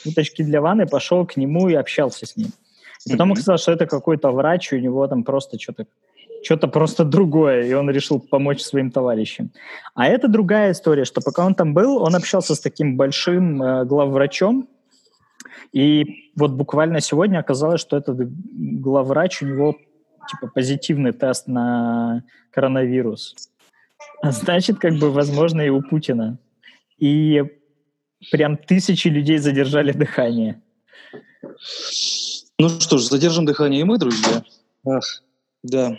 да. 0.05 0.11
уточки 0.11 0.43
для 0.43 0.63
ванны 0.63 0.87
пошел 0.87 1.27
к 1.27 1.37
нему 1.37 1.69
и 1.69 1.75
общался 1.75 2.25
с 2.25 2.35
ним. 2.39 2.49
И 3.05 3.11
потом 3.11 3.31
mm-hmm. 3.31 3.35
оказалось, 3.35 3.61
что 3.61 3.73
это 3.73 3.85
какой-то 3.85 4.31
врач, 4.31 4.73
и 4.73 4.77
у 4.77 4.81
него 4.81 5.07
там 5.09 5.25
просто 5.25 5.61
что-то 5.61 5.87
что-то 6.43 6.69
просто 6.69 7.05
другое, 7.05 7.67
и 7.67 7.73
он 7.73 7.91
решил 7.91 8.21
помочь 8.21 8.61
своим 8.61 8.91
товарищам. 8.91 9.51
А 9.95 10.07
это 10.07 10.29
другая 10.29 10.73
история, 10.73 11.05
что 11.05 11.21
пока 11.21 11.47
он 11.47 11.55
там 11.55 11.75
был, 11.75 12.03
он 12.03 12.15
общался 12.15 12.55
с 12.55 12.61
таким 12.61 12.97
большим 12.97 13.63
э, 13.63 13.85
главврачом, 13.85 14.69
и 15.73 16.33
вот 16.37 16.53
буквально 16.53 17.01
сегодня 17.01 17.39
оказалось, 17.39 17.81
что 17.81 17.97
этот 17.97 18.19
главврач, 18.19 19.43
у 19.43 19.47
него 19.47 19.77
типа 20.29 20.53
позитивный 20.53 21.13
тест 21.13 21.47
на 21.47 22.25
коронавирус. 22.51 23.35
А 24.23 24.33
значит, 24.33 24.79
как 24.79 24.95
бы, 24.95 25.11
возможно, 25.11 25.61
и 25.61 25.69
у 25.69 25.83
Путина. 25.83 26.39
И 26.99 27.43
прям 28.31 28.57
тысячи 28.57 29.09
людей 29.09 29.39
задержали 29.39 29.93
дыхание. 29.93 30.61
Ну 32.59 32.69
что 32.69 32.99
ж, 32.99 33.03
задержим 33.03 33.47
дыхание 33.47 33.81
и 33.81 33.85
мы, 33.85 33.99
друзья. 33.99 34.43
Ах, 34.87 35.23
да. 35.63 35.99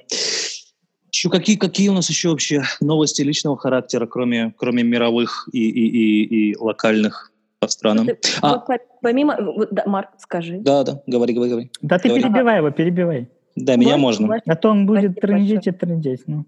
Еще 1.11 1.29
какие, 1.29 1.57
какие 1.57 1.89
у 1.89 1.93
нас 1.93 2.09
еще 2.09 2.29
вообще 2.29 2.63
новости 2.79 3.21
личного 3.21 3.57
характера, 3.57 4.05
кроме, 4.05 4.53
кроме 4.57 4.83
мировых 4.83 5.49
и, 5.51 5.69
и, 5.69 5.87
и, 5.87 6.51
и 6.51 6.57
локальных 6.57 7.31
по 7.59 7.67
странам? 7.67 8.07
Ты, 8.07 8.17
а, 8.41 8.63
вот, 8.65 8.81
помимо... 9.01 9.37
Вот, 9.39 9.69
да, 9.71 9.83
Марк, 9.85 10.09
скажи. 10.19 10.57
Да, 10.59 10.83
да, 10.83 11.01
говори, 11.05 11.33
говори, 11.33 11.51
говори. 11.51 11.71
Да 11.81 11.99
ты 11.99 12.07
говори. 12.07 12.23
перебивай 12.23 12.57
его, 12.57 12.71
перебивай. 12.71 13.27
Да, 13.55 13.75
меня 13.75 13.97
можно. 13.97 14.41
А 14.45 14.55
то 14.55 14.69
он 14.69 14.85
будет 14.85 15.19
трындеть 15.19 15.67
и 15.67 15.71
трындеть. 15.71 16.23
Ну. 16.27 16.45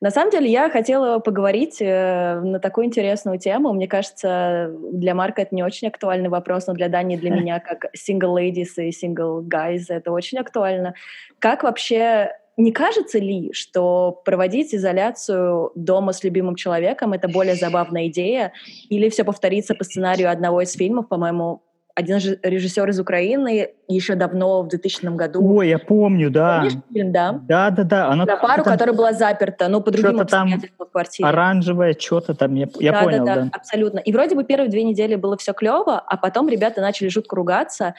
На 0.00 0.10
самом 0.10 0.30
деле 0.30 0.50
я 0.50 0.70
хотела 0.70 1.18
поговорить 1.18 1.78
э, 1.80 2.40
на 2.40 2.60
такую 2.60 2.86
интересную 2.86 3.38
тему. 3.38 3.72
Мне 3.72 3.88
кажется, 3.88 4.72
для 4.92 5.14
Марка 5.14 5.42
это 5.42 5.54
не 5.54 5.64
очень 5.64 5.88
актуальный 5.88 6.28
вопрос, 6.28 6.68
но 6.68 6.74
для 6.74 6.88
Дани, 6.88 7.16
для 7.16 7.30
меня, 7.34 7.58
как 7.58 7.86
single 7.94 8.36
ladies 8.36 8.76
и 8.76 8.90
single 8.90 9.42
guys, 9.42 9.86
это 9.88 10.12
очень 10.12 10.38
актуально. 10.38 10.94
Как 11.40 11.64
вообще 11.64 12.32
не 12.58 12.72
кажется 12.72 13.18
ли, 13.18 13.52
что 13.52 14.20
проводить 14.24 14.74
изоляцию 14.74 15.70
дома 15.76 16.12
с 16.12 16.24
любимым 16.24 16.56
человеком— 16.56 17.12
это 17.14 17.28
более 17.28 17.54
забавная 17.54 18.08
идея? 18.08 18.52
Или 18.88 19.08
все 19.08 19.24
повторится 19.24 19.74
по 19.74 19.84
сценарию 19.84 20.30
одного 20.30 20.60
из 20.62 20.72
фильмов, 20.72 21.08
по-моему, 21.08 21.62
один 21.98 22.18
режиссер 22.18 22.88
из 22.90 23.00
Украины 23.00 23.70
еще 23.88 24.14
давно, 24.14 24.62
в 24.62 24.68
2000 24.68 25.16
году. 25.16 25.40
Ой, 25.56 25.68
я 25.68 25.78
помню, 25.78 26.30
да. 26.30 26.58
Помнишь 26.58 26.74
фильм, 26.92 27.12
да? 27.12 27.40
Да, 27.42 27.70
да, 27.70 27.82
да. 27.82 28.08
Она, 28.08 28.24
На 28.24 28.36
пару, 28.36 28.62
там, 28.62 28.72
которая 28.72 28.94
была 28.94 29.12
заперта, 29.12 29.66
ну, 29.66 29.80
по 29.80 29.90
другим 29.90 30.20
обстоятельствам 30.20 30.86
в 30.86 30.92
квартире. 30.92 31.28
Оранжевое, 31.28 31.96
что-то 31.98 32.34
там, 32.34 32.54
я, 32.54 32.68
я 32.78 32.92
да, 32.92 33.02
понял, 33.02 33.24
да, 33.24 33.34
да. 33.34 33.42
да. 33.42 33.50
абсолютно. 33.52 33.98
И 33.98 34.12
вроде 34.12 34.36
бы 34.36 34.44
первые 34.44 34.70
две 34.70 34.84
недели 34.84 35.16
было 35.16 35.36
все 35.36 35.52
клево, 35.52 35.98
а 35.98 36.16
потом 36.16 36.48
ребята 36.48 36.80
начали 36.80 37.08
жутко 37.08 37.34
ругаться, 37.34 37.94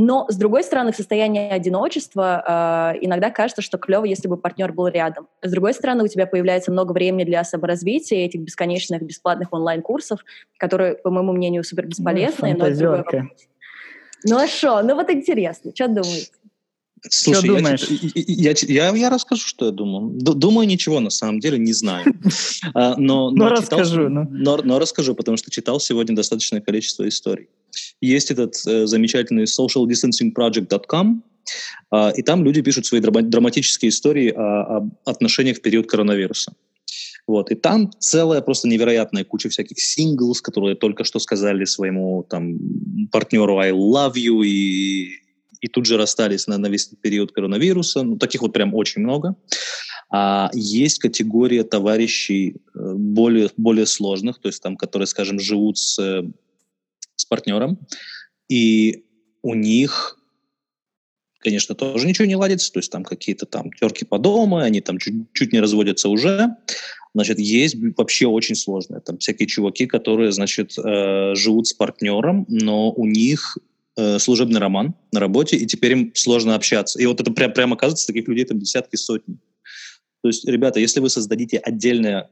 но, 0.00 0.26
с 0.28 0.36
другой 0.36 0.62
стороны, 0.62 0.92
в 0.92 0.96
состоянии 0.96 1.50
одиночества 1.50 2.94
э, 2.94 2.98
иногда 3.04 3.30
кажется, 3.30 3.62
что 3.62 3.78
клево, 3.78 4.04
если 4.04 4.28
бы 4.28 4.36
партнер 4.36 4.72
был 4.72 4.86
рядом. 4.86 5.26
С 5.42 5.50
другой 5.50 5.74
стороны, 5.74 6.04
у 6.04 6.06
тебя 6.06 6.24
появляется 6.28 6.70
много 6.70 6.92
времени 6.92 7.24
для 7.24 7.42
саморазвития, 7.42 8.24
этих 8.24 8.42
бесконечных 8.42 9.02
бесплатных 9.02 9.52
онлайн-курсов, 9.52 10.20
которые, 10.56 10.94
по 10.94 11.10
моему 11.10 11.32
мнению, 11.32 11.64
супер 11.64 11.86
бесполезные. 11.86 12.54
Ну, 12.54 12.60
но 12.60 13.04
ну 14.24 14.36
а 14.38 14.46
что? 14.46 14.82
Ну 14.82 14.94
вот 14.94 15.10
интересно, 15.10 15.72
что 15.74 15.88
думаете? 15.88 16.28
Слушай, 17.10 17.38
что 17.38 17.56
думаешь? 17.56 17.86
Я, 18.14 18.52
я, 18.52 18.54
я, 18.68 18.96
я 18.96 19.10
расскажу, 19.10 19.46
что 19.46 19.66
я 19.66 19.72
думаю. 19.72 20.12
Думаю, 20.14 20.68
ничего 20.68 21.00
на 21.00 21.10
самом 21.10 21.40
деле 21.40 21.58
не 21.58 21.72
знаю. 21.72 22.04
А, 22.74 22.96
но, 22.96 23.30
но, 23.30 23.44
но 23.44 23.48
расскажу. 23.48 24.08
Но. 24.08 24.26
Но, 24.30 24.58
но 24.62 24.78
расскажу, 24.78 25.14
потому 25.14 25.36
что 25.36 25.50
читал 25.50 25.80
сегодня 25.80 26.14
достаточное 26.14 26.60
количество 26.60 27.08
историй. 27.08 27.48
Есть 28.00 28.30
этот 28.30 28.54
э, 28.66 28.86
замечательный 28.86 29.44
socialdistancingproject.com, 29.44 31.22
э, 31.92 32.12
и 32.16 32.22
там 32.22 32.44
люди 32.44 32.62
пишут 32.62 32.86
свои 32.86 33.00
драматические 33.00 33.90
истории 33.90 34.30
о, 34.30 34.78
о 34.78 34.90
отношениях 35.04 35.58
в 35.58 35.62
период 35.62 35.86
коронавируса. 35.86 36.52
Вот. 37.28 37.50
И 37.50 37.54
там 37.54 37.90
целая 37.98 38.40
просто 38.40 38.68
невероятная 38.68 39.22
куча 39.22 39.50
всяких 39.50 39.78
синглс, 39.78 40.40
которые 40.40 40.76
только 40.76 41.04
что 41.04 41.18
сказали 41.18 41.66
своему 41.66 42.24
там, 42.28 42.58
партнеру 43.12 43.58
«I 43.58 43.72
love 43.72 44.14
you», 44.14 44.44
и, 44.46 45.10
и 45.60 45.68
тут 45.68 45.84
же 45.84 45.98
расстались 45.98 46.46
на, 46.46 46.56
на 46.56 46.68
весь 46.68 46.86
период 47.02 47.32
коронавируса. 47.32 48.02
Ну, 48.02 48.16
таких 48.16 48.40
вот 48.40 48.54
прям 48.54 48.74
очень 48.74 49.02
много. 49.02 49.36
А 50.10 50.50
есть 50.54 51.00
категория 51.00 51.64
товарищей 51.64 52.56
э, 52.74 52.94
более, 52.94 53.50
более 53.58 53.84
сложных, 53.84 54.38
то 54.40 54.48
есть 54.48 54.62
там, 54.62 54.78
которые, 54.78 55.06
скажем, 55.06 55.38
живут 55.38 55.76
с 55.76 56.22
с 57.18 57.24
партнером, 57.24 57.78
и 58.48 59.04
у 59.42 59.54
них, 59.54 60.18
конечно, 61.40 61.74
тоже 61.74 62.06
ничего 62.06 62.26
не 62.26 62.36
ладится, 62.36 62.72
то 62.72 62.78
есть 62.78 62.90
там 62.90 63.04
какие-то 63.04 63.46
там 63.46 63.72
терки 63.72 64.04
по 64.04 64.18
дому, 64.18 64.58
они 64.58 64.80
там 64.80 64.98
чуть, 64.98 65.32
чуть 65.32 65.52
не 65.52 65.60
разводятся 65.60 66.08
уже, 66.08 66.56
значит, 67.14 67.38
есть 67.38 67.76
вообще 67.96 68.26
очень 68.26 68.54
сложные, 68.54 69.00
там 69.00 69.18
всякие 69.18 69.48
чуваки, 69.48 69.86
которые, 69.86 70.32
значит, 70.32 70.78
э, 70.78 71.34
живут 71.34 71.66
с 71.66 71.72
партнером, 71.72 72.46
но 72.48 72.92
у 72.92 73.06
них 73.06 73.58
э, 73.96 74.18
служебный 74.18 74.60
роман 74.60 74.94
на 75.12 75.20
работе, 75.20 75.56
и 75.56 75.66
теперь 75.66 75.92
им 75.92 76.12
сложно 76.14 76.54
общаться. 76.54 77.00
И 77.00 77.06
вот 77.06 77.20
это 77.20 77.32
прям, 77.32 77.52
прям 77.52 77.72
оказывается, 77.72 78.06
таких 78.06 78.28
людей 78.28 78.44
там 78.44 78.58
десятки, 78.58 78.96
сотни. 78.96 79.38
То 80.22 80.28
есть, 80.28 80.46
ребята, 80.46 80.80
если 80.80 81.00
вы 81.00 81.10
создадите 81.10 81.58
отдельное 81.58 82.30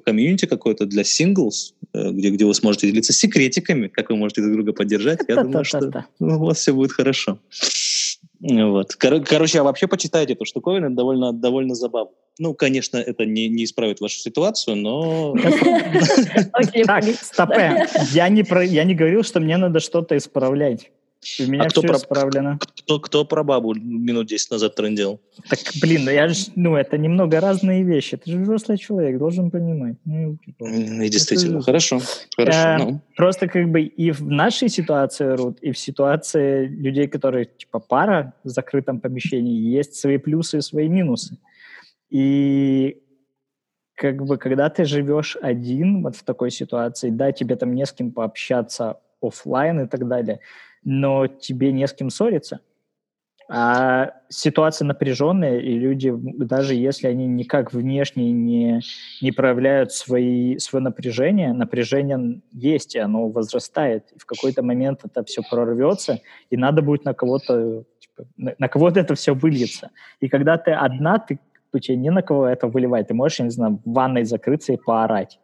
комьюнити 0.00 0.46
какое-то 0.46 0.86
для 0.86 1.04
синглс, 1.04 1.74
э, 1.92 2.10
где, 2.10 2.30
где 2.30 2.44
вы 2.44 2.54
сможете 2.54 2.86
делиться 2.88 3.12
секретиками, 3.12 3.88
как 3.88 4.10
вы 4.10 4.16
можете 4.16 4.42
друг 4.42 4.54
друга 4.54 4.72
поддержать, 4.72 5.20
я 5.28 5.42
думаю, 5.42 5.64
что 5.64 6.04
у 6.20 6.44
вас 6.44 6.58
все 6.58 6.72
будет 6.72 6.92
хорошо. 6.92 7.38
Вот. 8.40 8.94
Кор- 8.96 9.24
короче, 9.24 9.60
а 9.60 9.62
вообще 9.62 9.86
почитайте 9.86 10.34
эту 10.34 10.44
штуковину, 10.44 10.86
это 10.86 10.94
довольно, 10.94 11.32
довольно 11.32 11.74
забавно. 11.74 12.12
Ну, 12.38 12.52
конечно, 12.52 12.98
это 12.98 13.24
не, 13.24 13.48
не 13.48 13.64
исправит 13.64 14.00
вашу 14.00 14.18
ситуацию, 14.18 14.76
но... 14.76 15.34
Так, 16.86 17.04
стопе. 17.22 17.86
Я 18.12 18.28
не, 18.28 18.42
про, 18.42 18.64
я 18.64 18.84
не 18.84 18.94
говорил, 18.94 19.22
что 19.22 19.40
мне 19.40 19.56
надо 19.56 19.80
что-то 19.80 20.16
исправлять. 20.16 20.90
У 21.40 21.50
меня 21.50 21.64
а 21.64 21.68
кто 21.68 21.82
про, 21.82 21.96
исправлено. 21.96 22.58
Кто, 22.60 23.00
кто 23.00 23.24
про 23.24 23.42
бабу 23.42 23.74
минут 23.74 24.26
10 24.26 24.50
назад 24.50 24.74
трендил? 24.74 25.20
Так, 25.48 25.58
блин, 25.80 26.04
ну 26.04 26.10
я 26.10 26.28
же, 26.28 26.46
ну, 26.54 26.76
это 26.76 26.98
немного 26.98 27.40
разные 27.40 27.82
вещи. 27.82 28.16
Ты 28.16 28.32
же 28.32 28.38
взрослый 28.38 28.78
человек, 28.78 29.18
должен 29.18 29.50
понимать. 29.50 29.96
Ну, 30.04 30.36
типа, 30.36 30.64
И 30.64 31.08
действительно, 31.08 31.56
это- 31.58 31.64
хорошо. 31.66 32.00
хорошо 32.36 32.58
Э, 32.58 32.78
ну. 32.78 33.00
Просто 33.16 33.48
как 33.48 33.70
бы 33.70 33.82
и 33.82 34.10
в 34.10 34.22
нашей 34.22 34.68
ситуации, 34.68 35.36
Рут, 35.36 35.58
и 35.60 35.72
в 35.72 35.78
ситуации 35.78 36.66
людей, 36.66 37.08
которые 37.08 37.46
типа 37.46 37.78
пара 37.78 38.34
в 38.44 38.48
закрытом 38.48 39.00
помещении, 39.00 39.76
есть 39.76 39.94
свои 39.94 40.18
плюсы 40.18 40.58
и 40.58 40.60
свои 40.60 40.88
минусы. 40.88 41.38
И 42.10 43.00
как 43.96 44.24
бы 44.24 44.38
когда 44.38 44.68
ты 44.70 44.84
живешь 44.84 45.36
один 45.40 46.02
вот 46.02 46.16
в 46.16 46.22
такой 46.24 46.50
ситуации, 46.50 47.10
да, 47.10 47.32
тебе 47.32 47.56
там 47.56 47.74
не 47.74 47.86
с 47.86 47.92
кем 47.92 48.12
пообщаться 48.12 48.98
оффлайн 49.28 49.80
и 49.80 49.86
так 49.86 50.06
далее, 50.08 50.40
но 50.84 51.26
тебе 51.26 51.72
не 51.72 51.86
с 51.86 51.92
кем 51.92 52.10
ссориться. 52.10 52.60
А 53.46 54.12
ситуация 54.30 54.86
напряженная, 54.86 55.58
и 55.58 55.78
люди, 55.78 56.10
даже 56.14 56.74
если 56.74 57.08
они 57.08 57.26
никак 57.26 57.74
внешне 57.74 58.32
не, 58.32 58.80
не 59.20 59.32
проявляют 59.32 59.92
свои, 59.92 60.56
свое 60.58 60.82
напряжение, 60.82 61.52
напряжение 61.52 62.40
есть, 62.52 62.94
и 62.94 62.98
оно 62.98 63.28
возрастает. 63.28 64.10
И 64.12 64.18
в 64.18 64.24
какой-то 64.24 64.62
момент 64.62 65.00
это 65.04 65.24
все 65.24 65.42
прорвется, 65.50 66.20
и 66.48 66.56
надо 66.56 66.80
будет 66.80 67.04
на 67.04 67.12
кого-то, 67.12 67.84
типа, 67.98 68.26
на, 68.38 68.54
на 68.58 68.68
кого-то 68.68 69.00
это 69.00 69.14
все 69.14 69.34
выльется. 69.34 69.90
И 70.20 70.28
когда 70.28 70.56
ты 70.56 70.70
одна, 70.70 71.18
ты, 71.18 71.38
у 71.74 71.78
тебя 71.78 71.96
не 71.96 72.10
на 72.10 72.22
кого 72.22 72.46
это 72.46 72.66
выливать. 72.66 73.08
Ты 73.08 73.14
можешь, 73.14 73.40
я 73.40 73.44
не 73.44 73.50
знаю, 73.50 73.78
в 73.84 73.92
ванной 73.92 74.24
закрыться 74.24 74.72
и 74.72 74.78
поорать 74.78 75.38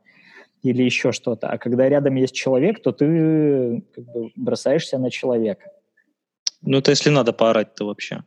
или 0.63 0.83
еще 0.83 1.13
что-то. 1.13 1.49
А 1.49 1.59
когда 1.59 1.89
рядом 1.89 2.15
есть 2.17 2.35
человек, 2.35 2.83
то 2.83 2.93
ты 2.93 3.83
как 3.95 4.05
бы, 4.05 4.31
бросаешься 4.37 4.99
на 4.99 5.11
человека. 5.11 5.71
Ну, 6.63 6.79
это 6.79 6.91
если 6.91 7.11
надо 7.11 7.33
поорать-то 7.33 7.85
вообще. 7.87 8.23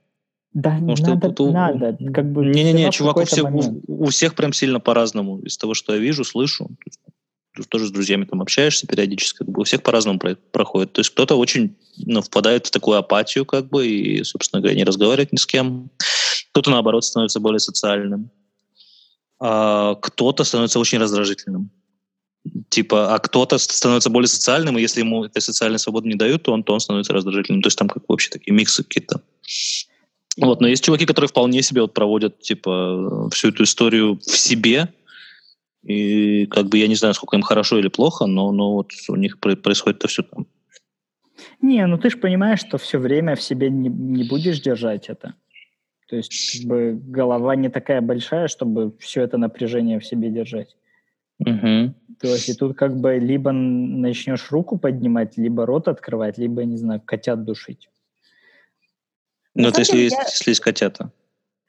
Да, 0.53 0.71
Потому 0.71 0.95
что 0.95 1.15
надо, 1.15 1.43
у- 1.43 1.51
надо. 1.51 1.97
Как 2.13 2.31
бы 2.31 2.45
Не-не-не, 2.45 2.91
чувак, 2.91 3.17
у 3.17 3.23
всех, 3.25 3.45
у, 3.53 3.81
у 3.87 4.05
всех 4.07 4.35
прям 4.35 4.53
сильно 4.53 4.79
по-разному. 4.79 5.39
Из 5.39 5.57
того, 5.57 5.73
что 5.73 5.93
я 5.93 5.99
вижу, 5.99 6.23
слышу. 6.23 6.69
То 7.55 7.63
тоже 7.69 7.87
с 7.87 7.91
друзьями 7.91 8.25
там 8.25 8.41
общаешься 8.41 8.87
периодически. 8.87 9.39
как 9.39 9.49
бы 9.49 9.61
У 9.61 9.63
всех 9.63 9.83
по-разному 9.83 10.17
про- 10.19 10.35
проходит. 10.35 10.93
То 10.93 11.01
есть 11.01 11.11
кто-то 11.11 11.35
очень 11.35 11.75
ну, 11.97 12.21
впадает 12.21 12.65
в 12.67 12.71
такую 12.71 12.97
апатию, 12.97 13.45
как 13.45 13.69
бы, 13.69 13.87
и, 13.87 14.23
собственно 14.23 14.59
говоря, 14.61 14.75
не 14.75 14.83
разговаривает 14.83 15.31
ни 15.31 15.37
с 15.37 15.45
кем. 15.45 15.91
Кто-то, 16.51 16.71
наоборот, 16.71 17.03
становится 17.05 17.39
более 17.39 17.59
социальным. 17.59 18.31
А 19.39 19.95
кто-то 19.95 20.43
становится 20.43 20.79
очень 20.79 20.97
раздражительным. 20.99 21.69
Типа, 22.69 23.15
а 23.15 23.19
кто-то 23.19 23.57
становится 23.57 24.09
более 24.09 24.27
социальным, 24.27 24.77
и 24.77 24.81
если 24.81 24.99
ему 24.99 25.23
этой 25.23 25.41
социальной 25.41 25.79
свободы 25.79 26.09
не 26.09 26.15
дают, 26.15 26.43
то 26.43 26.51
он, 26.51 26.63
то 26.63 26.73
он 26.73 26.79
становится 26.79 27.13
раздражительным. 27.13 27.61
То 27.61 27.67
есть 27.67 27.77
там 27.77 27.87
как 27.87 28.03
вообще 28.07 28.29
такие 28.29 28.53
миксы 28.53 28.83
какие-то. 28.83 29.21
Вот, 30.37 30.61
но 30.61 30.67
есть 30.67 30.83
чуваки, 30.83 31.05
которые 31.05 31.29
вполне 31.29 31.61
себе 31.61 31.81
вот 31.81 31.93
проводят, 31.93 32.41
типа, 32.41 33.29
всю 33.31 33.49
эту 33.49 33.63
историю 33.63 34.19
в 34.19 34.37
себе, 34.37 34.89
и 35.83 36.45
как 36.47 36.67
бы 36.67 36.77
я 36.77 36.87
не 36.87 36.95
знаю, 36.95 37.13
сколько 37.13 37.35
им 37.35 37.43
хорошо 37.43 37.77
или 37.77 37.89
плохо, 37.89 38.25
но, 38.25 38.51
но 38.51 38.73
вот 38.73 38.91
у 39.09 39.15
них 39.15 39.39
про- 39.39 39.55
происходит 39.55 39.99
это 39.99 40.07
все 40.07 40.23
там. 40.23 40.47
Не, 41.61 41.85
ну 41.87 41.97
ты 41.97 42.09
же 42.09 42.17
понимаешь, 42.17 42.59
что 42.59 42.77
все 42.77 42.99
время 42.99 43.35
в 43.35 43.41
себе 43.41 43.69
не, 43.69 43.89
не 43.89 44.23
будешь 44.23 44.61
держать 44.61 45.09
это. 45.09 45.35
То 46.07 46.15
есть 46.15 46.59
как 46.59 46.67
бы 46.67 46.99
голова 47.01 47.55
не 47.55 47.69
такая 47.69 48.01
большая, 48.01 48.47
чтобы 48.47 48.95
все 48.99 49.23
это 49.23 49.37
напряжение 49.37 49.99
в 49.99 50.05
себе 50.05 50.29
держать. 50.29 50.75
Мгм. 51.39 51.95
То 52.19 52.27
есть 52.27 52.49
и 52.49 52.53
тут 52.53 52.77
как 52.77 52.95
бы 52.95 53.17
либо 53.17 53.51
начнешь 53.51 54.51
руку 54.51 54.77
поднимать, 54.77 55.37
либо 55.37 55.65
рот 55.65 55.87
открывать, 55.87 56.37
либо, 56.37 56.61
я 56.61 56.67
не 56.67 56.77
знаю, 56.77 57.01
котят 57.01 57.43
душить. 57.43 57.89
Ну, 59.55 59.69
это 59.69 59.79
если 59.79 59.93
деле 59.93 60.03
есть, 60.05 60.17
если 60.17 60.51
есть 60.51 60.61
котята. 60.61 61.11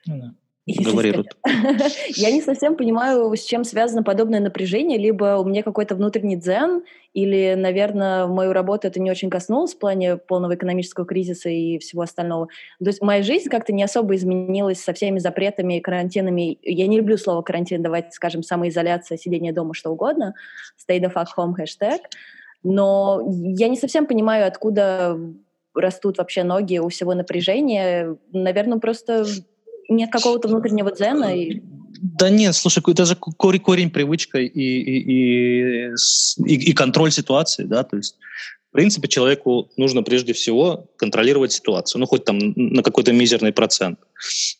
Ну 0.06 0.20
да. 0.20 0.34
Говори, 0.66 1.12
Рут. 1.12 1.36
Я 2.16 2.30
не 2.30 2.40
совсем 2.40 2.76
понимаю, 2.76 3.34
с 3.36 3.44
чем 3.44 3.64
связано 3.64 4.02
подобное 4.02 4.40
напряжение. 4.40 4.96
Либо 4.96 5.36
у 5.36 5.44
меня 5.44 5.62
какой-то 5.62 5.94
внутренний 5.94 6.36
дзен, 6.36 6.84
или, 7.12 7.54
наверное, 7.54 8.24
в 8.24 8.30
мою 8.30 8.54
работу 8.54 8.86
это 8.86 8.98
не 8.98 9.10
очень 9.10 9.28
коснулось 9.28 9.74
в 9.74 9.78
плане 9.78 10.16
полного 10.16 10.54
экономического 10.54 11.04
кризиса 11.04 11.50
и 11.50 11.78
всего 11.78 12.02
остального. 12.02 12.48
То 12.78 12.86
есть 12.86 13.02
моя 13.02 13.22
жизнь 13.22 13.50
как-то 13.50 13.74
не 13.74 13.82
особо 13.82 14.14
изменилась 14.14 14.82
со 14.82 14.94
всеми 14.94 15.18
запретами, 15.18 15.80
карантинами. 15.80 16.58
Я 16.62 16.86
не 16.86 16.96
люблю 16.96 17.18
слово 17.18 17.42
карантин, 17.42 17.82
давайте 17.82 18.12
скажем, 18.12 18.42
самоизоляция, 18.42 19.18
сидение 19.18 19.52
дома, 19.52 19.74
что 19.74 19.90
угодно. 19.90 20.34
Stay 20.78 20.98
the 20.98 21.12
fuck 21.12 21.26
home 21.36 21.52
хэштег. 21.52 22.00
Но 22.62 23.20
я 23.28 23.68
не 23.68 23.76
совсем 23.76 24.06
понимаю, 24.06 24.46
откуда 24.46 25.18
растут 25.74 26.18
вообще 26.18 26.42
ноги 26.42 26.78
у 26.78 26.88
всего 26.88 27.12
напряжения. 27.12 28.16
Наверное, 28.32 28.78
просто 28.78 29.26
нет 29.88 30.10
какого-то 30.10 30.48
внутреннего 30.48 30.90
дзена. 30.90 31.34
И... 31.34 31.60
Да 32.18 32.28
нет, 32.28 32.54
слушай, 32.54 32.82
это 32.86 33.04
же 33.04 33.16
корень, 33.16 33.60
корень 33.60 33.90
привычка 33.90 34.38
и, 34.38 34.46
и, 34.46 34.98
и, 34.98 35.94
и, 36.46 36.70
и 36.70 36.72
контроль 36.72 37.12
ситуации, 37.12 37.64
да, 37.64 37.82
то 37.82 37.96
есть 37.96 38.16
в 38.68 38.72
принципе 38.72 39.06
человеку 39.06 39.70
нужно 39.76 40.02
прежде 40.02 40.32
всего 40.32 40.86
контролировать 40.96 41.52
ситуацию, 41.52 42.00
ну 42.00 42.06
хоть 42.06 42.24
там 42.24 42.38
на 42.56 42.82
какой-то 42.82 43.12
мизерный 43.12 43.52
процент. 43.52 44.00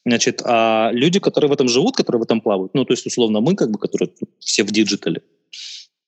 Значит, 0.06 0.40
а 0.44 0.90
люди, 0.92 1.18
которые 1.18 1.50
в 1.50 1.52
этом 1.52 1.68
живут, 1.68 1.96
которые 1.96 2.20
в 2.20 2.22
этом 2.22 2.40
плавают, 2.40 2.72
ну 2.74 2.84
то 2.84 2.92
есть 2.92 3.06
условно 3.06 3.40
мы, 3.40 3.56
как 3.56 3.70
бы, 3.70 3.78
которые 3.78 4.10
все 4.38 4.62
в 4.62 4.70
диджитале, 4.70 5.22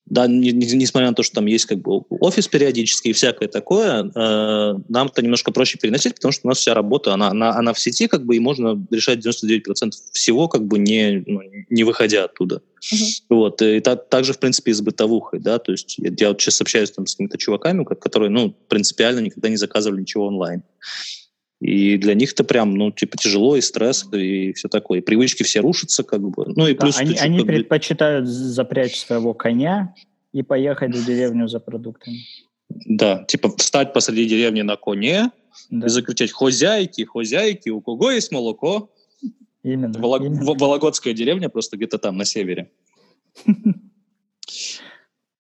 да, 0.06 0.26
не- 0.26 0.52
не- 0.52 0.74
несмотря 0.74 1.08
на 1.08 1.14
то, 1.14 1.22
что 1.22 1.36
там 1.36 1.46
есть 1.46 1.66
как 1.66 1.78
бы 1.78 2.02
офис 2.10 2.46
периодически 2.48 3.08
и 3.08 3.12
всякое 3.12 3.48
такое, 3.48 4.04
э, 4.04 4.74
нам 4.88 5.08
это 5.08 5.22
немножко 5.22 5.50
проще 5.50 5.78
переносить, 5.78 6.14
потому 6.14 6.32
что 6.32 6.42
у 6.46 6.48
нас 6.48 6.58
вся 6.58 6.74
работа, 6.74 7.12
она, 7.12 7.28
она, 7.30 7.50
она 7.50 7.72
в 7.72 7.78
сети, 7.80 8.06
как 8.06 8.24
бы, 8.24 8.36
и 8.36 8.38
можно 8.38 8.80
решать 8.90 9.18
99% 9.18 9.92
всего, 10.12 10.48
как 10.48 10.64
бы 10.64 10.78
не, 10.78 11.24
ну, 11.26 11.40
не 11.70 11.84
выходя 11.84 12.24
оттуда. 12.24 12.62
Вот, 13.28 13.60
и 13.62 13.80
та- 13.80 13.96
также, 13.96 14.32
в 14.32 14.38
принципе, 14.38 14.70
и 14.70 14.74
с 14.74 14.80
бытовухой, 14.80 15.40
да, 15.40 15.58
то 15.58 15.72
есть 15.72 15.96
я, 15.98 16.10
я 16.16 16.28
вот 16.28 16.40
сейчас 16.40 16.60
общаюсь 16.60 16.92
там 16.92 17.06
с 17.06 17.14
какими-то 17.14 17.36
чуваками, 17.36 17.84
ко- 17.84 17.96
которые, 17.96 18.30
ну, 18.30 18.50
принципиально 18.68 19.20
никогда 19.20 19.48
не 19.48 19.56
заказывали 19.56 20.00
ничего 20.02 20.26
онлайн. 20.26 20.62
И 21.60 21.96
для 21.96 22.14
них 22.14 22.32
это 22.32 22.44
прям, 22.44 22.74
ну, 22.74 22.90
типа, 22.90 23.16
тяжело, 23.16 23.56
и 23.56 23.62
стресс, 23.62 24.06
и 24.12 24.52
все 24.52 24.68
такое. 24.68 24.98
И 24.98 25.02
привычки 25.02 25.42
все 25.42 25.60
рушатся, 25.60 26.02
как 26.02 26.20
бы. 26.20 26.52
Ну, 26.54 26.66
и 26.66 26.74
Да, 26.74 26.80
плюс... 26.80 26.98
они, 26.98 27.14
ты 27.14 27.20
они 27.20 27.40
предпочитают 27.44 28.28
запрячь 28.28 28.98
своего 28.98 29.32
коня 29.32 29.94
и 30.32 30.42
поехать 30.42 30.94
в 30.94 31.06
деревню 31.06 31.48
за 31.48 31.60
продуктами. 31.60 32.18
Да, 32.68 33.24
типа 33.24 33.56
встать 33.56 33.92
посреди 33.94 34.26
деревни 34.26 34.62
на 34.62 34.76
коне 34.76 35.30
Да, 35.70 35.86
и 35.86 35.88
закричать 35.88 36.32
«Хозяйки, 36.32 37.04
хозяйки, 37.04 37.70
у 37.70 37.80
кого 37.80 38.10
есть 38.10 38.32
молоко?» 38.32 38.90
именно. 39.62 39.98
Воло- 39.98 40.24
именно. 40.24 40.44
Во- 40.44 40.54
Вологодская 40.54 41.14
деревня 41.14 41.48
просто 41.48 41.76
где-то 41.76 41.98
там, 41.98 42.16
на 42.16 42.24
севере. 42.24 42.70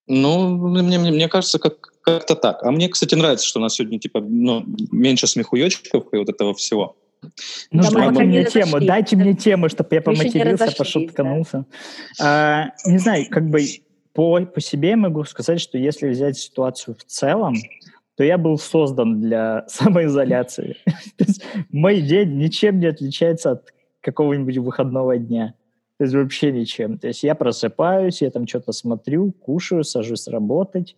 Ну, 0.08 0.56
мне, 0.68 1.00
мне, 1.00 1.10
мне 1.10 1.28
кажется, 1.28 1.58
как, 1.58 1.92
как-то 2.06 2.36
так. 2.36 2.62
А 2.62 2.70
мне, 2.70 2.88
кстати, 2.88 3.14
нравится, 3.14 3.46
что 3.46 3.58
у 3.58 3.62
нас 3.62 3.74
сегодня, 3.74 3.98
типа, 3.98 4.20
ну, 4.20 4.64
меньше 4.92 5.26
смехуёчков 5.26 6.04
и 6.12 6.16
вот 6.16 6.28
этого 6.28 6.54
всего. 6.54 6.96
Ну, 7.72 7.82
Да, 7.82 7.90
дайте 7.90 8.24
мне 8.24 8.44
тему, 8.44 8.80
дайте 8.80 9.16
мне 9.16 9.34
тему, 9.34 9.68
чтобы 9.68 9.88
я 9.90 10.00
разошлись, 10.00 10.76
пошутканулся. 10.76 11.64
А, 12.20 12.66
не 12.84 12.98
знаю, 12.98 13.26
как 13.30 13.48
бы 13.48 13.60
по, 14.12 14.40
по 14.40 14.60
себе 14.60 14.94
могу 14.96 15.24
сказать, 15.24 15.60
что 15.60 15.78
если 15.78 16.08
взять 16.08 16.38
ситуацию 16.38 16.96
в 16.96 17.04
целом, 17.04 17.54
то 18.16 18.22
я 18.22 18.38
был 18.38 18.56
создан 18.56 19.20
для 19.20 19.64
самоизоляции. 19.68 20.76
То 21.16 21.24
есть 21.26 21.44
Мой 21.70 22.00
день 22.00 22.38
ничем 22.38 22.78
не 22.78 22.86
отличается 22.86 23.52
от 23.52 23.72
какого-нибудь 24.00 24.58
выходного 24.58 25.18
дня. 25.18 25.54
То 25.98 26.04
есть 26.04 26.14
вообще 26.14 26.52
ничем. 26.52 26.98
То 26.98 27.08
есть 27.08 27.22
я 27.22 27.34
просыпаюсь, 27.34 28.22
я 28.22 28.30
там 28.30 28.46
что-то 28.46 28.72
смотрю, 28.72 29.32
кушаю, 29.32 29.82
сажусь 29.82 30.28
работать, 30.28 30.94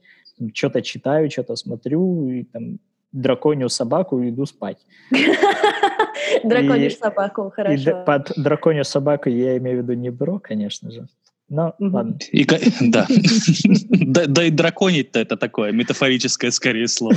что-то 0.55 0.83
читаю, 0.83 1.31
что-то 1.31 1.57
смотрю, 1.57 2.29
и 2.29 2.45
там 2.45 2.79
драконью 3.13 3.69
собаку 3.69 4.21
и 4.23 4.31
иду 4.31 4.47
спать. 4.47 4.79
Драконишь 6.45 6.97
собаку, 6.99 7.51
хорошо. 7.55 8.05
под 8.05 8.33
драконью 8.37 8.85
собаку 8.85 9.29
я 9.29 9.57
имею 9.59 9.81
в 9.81 9.83
виду 9.83 9.95
не 9.95 10.11
бро, 10.11 10.39
конечно 10.39 10.91
же. 10.91 11.07
Но 11.49 11.75
Мгм. 11.79 11.95
ладно. 11.95 12.19
И, 12.31 12.45
да. 12.81 13.07
да. 13.91 14.27
Да 14.27 14.45
и 14.45 14.51
драконить-то 14.51 15.19
это 15.19 15.37
такое 15.37 15.73
метафорическое 15.73 16.51
скорее 16.51 16.89
слово. 16.89 17.17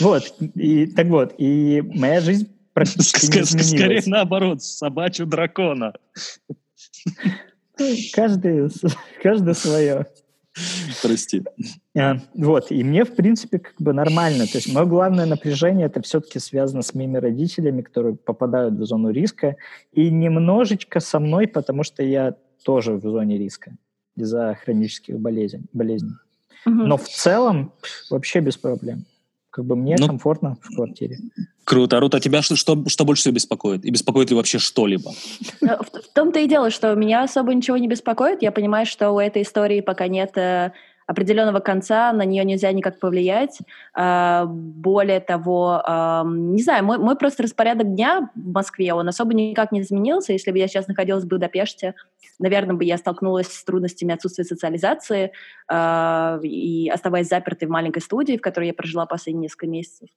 Вот, 0.00 0.34
и 0.54 0.86
так 0.86 1.06
вот, 1.06 1.34
и 1.38 1.80
моя 1.82 2.20
жизнь 2.20 2.48
практически 2.74 3.38
не 3.38 3.78
Скорее 3.78 4.02
наоборот, 4.06 4.62
собачью 4.62 5.26
дракона. 5.26 5.94
Ну, 7.78 7.94
Каждый, 8.12 8.68
каждый 9.22 9.54
свое. 9.54 10.06
Прости. 11.02 11.42
А, 11.96 12.16
вот, 12.34 12.70
и 12.70 12.82
мне, 12.82 13.04
в 13.04 13.14
принципе, 13.14 13.58
как 13.58 13.74
бы 13.78 13.92
нормально. 13.92 14.46
То 14.46 14.58
есть 14.58 14.72
мое 14.72 14.84
главное 14.84 15.26
напряжение 15.26 15.86
это 15.86 16.02
все-таки 16.02 16.38
связано 16.38 16.82
с 16.82 16.94
моими 16.94 17.18
родителями, 17.18 17.82
которые 17.82 18.16
попадают 18.16 18.74
в 18.74 18.84
зону 18.84 19.10
риска, 19.10 19.56
и 19.92 20.10
немножечко 20.10 21.00
со 21.00 21.20
мной, 21.20 21.46
потому 21.46 21.84
что 21.84 22.02
я 22.02 22.34
тоже 22.64 22.94
в 22.94 23.02
зоне 23.02 23.38
риска 23.38 23.76
из-за 24.16 24.56
хронических 24.62 25.18
болезней. 25.18 25.66
болезней. 25.72 26.14
Угу. 26.66 26.74
Но 26.74 26.96
в 26.96 27.08
целом 27.08 27.72
вообще 28.10 28.40
без 28.40 28.56
проблем. 28.56 29.04
Как 29.50 29.64
бы 29.64 29.74
мне 29.74 29.96
ну, 29.98 30.06
комфортно 30.06 30.56
в 30.62 30.74
квартире. 30.74 31.18
Круто. 31.64 31.98
Рут, 32.00 32.14
а 32.14 32.20
тебя 32.20 32.40
что, 32.42 32.56
что, 32.56 32.88
что 32.88 33.04
больше 33.04 33.22
всего 33.22 33.34
беспокоит? 33.34 33.84
И 33.84 33.90
беспокоит 33.90 34.30
ли 34.30 34.36
вообще 34.36 34.58
что-либо? 34.58 35.12
В, 35.60 35.84
в 35.84 36.12
том-то 36.14 36.40
и 36.40 36.46
дело, 36.46 36.70
что 36.70 36.94
меня 36.94 37.24
особо 37.24 37.52
ничего 37.54 37.76
не 37.76 37.88
беспокоит. 37.88 38.42
Я 38.42 38.52
понимаю, 38.52 38.86
что 38.86 39.10
у 39.10 39.18
этой 39.18 39.42
истории 39.42 39.80
пока 39.80 40.08
нет 40.08 40.36
э, 40.36 40.72
определенного 41.10 41.58
конца, 41.58 42.12
на 42.12 42.24
нее 42.24 42.44
нельзя 42.44 42.70
никак 42.70 43.00
повлиять. 43.00 43.58
А, 43.94 44.46
более 44.46 45.18
того, 45.18 45.82
не 46.24 46.62
знаю, 46.62 46.84
мой, 46.84 46.98
мой 46.98 47.16
просто 47.16 47.42
распорядок 47.42 47.92
дня 47.96 48.30
в 48.36 48.52
Москве, 48.52 48.94
он 48.94 49.08
особо 49.08 49.34
никак 49.34 49.72
не 49.72 49.80
изменился. 49.80 50.32
Если 50.32 50.52
бы 50.52 50.58
я 50.58 50.68
сейчас 50.68 50.86
находилась 50.86 51.24
в 51.24 51.26
Будапеште, 51.26 51.94
наверное, 52.38 52.76
бы 52.76 52.84
я 52.84 52.96
столкнулась 52.96 53.48
с 53.48 53.64
трудностями 53.64 54.14
отсутствия 54.14 54.44
социализации 54.44 55.32
а, 55.66 56.38
и 56.44 56.88
оставаясь 56.88 57.28
запертой 57.28 57.66
в 57.66 57.72
маленькой 57.72 58.02
студии, 58.02 58.36
в 58.36 58.40
которой 58.40 58.68
я 58.68 58.74
прожила 58.74 59.04
последние 59.04 59.42
несколько 59.42 59.66
месяцев 59.66 60.08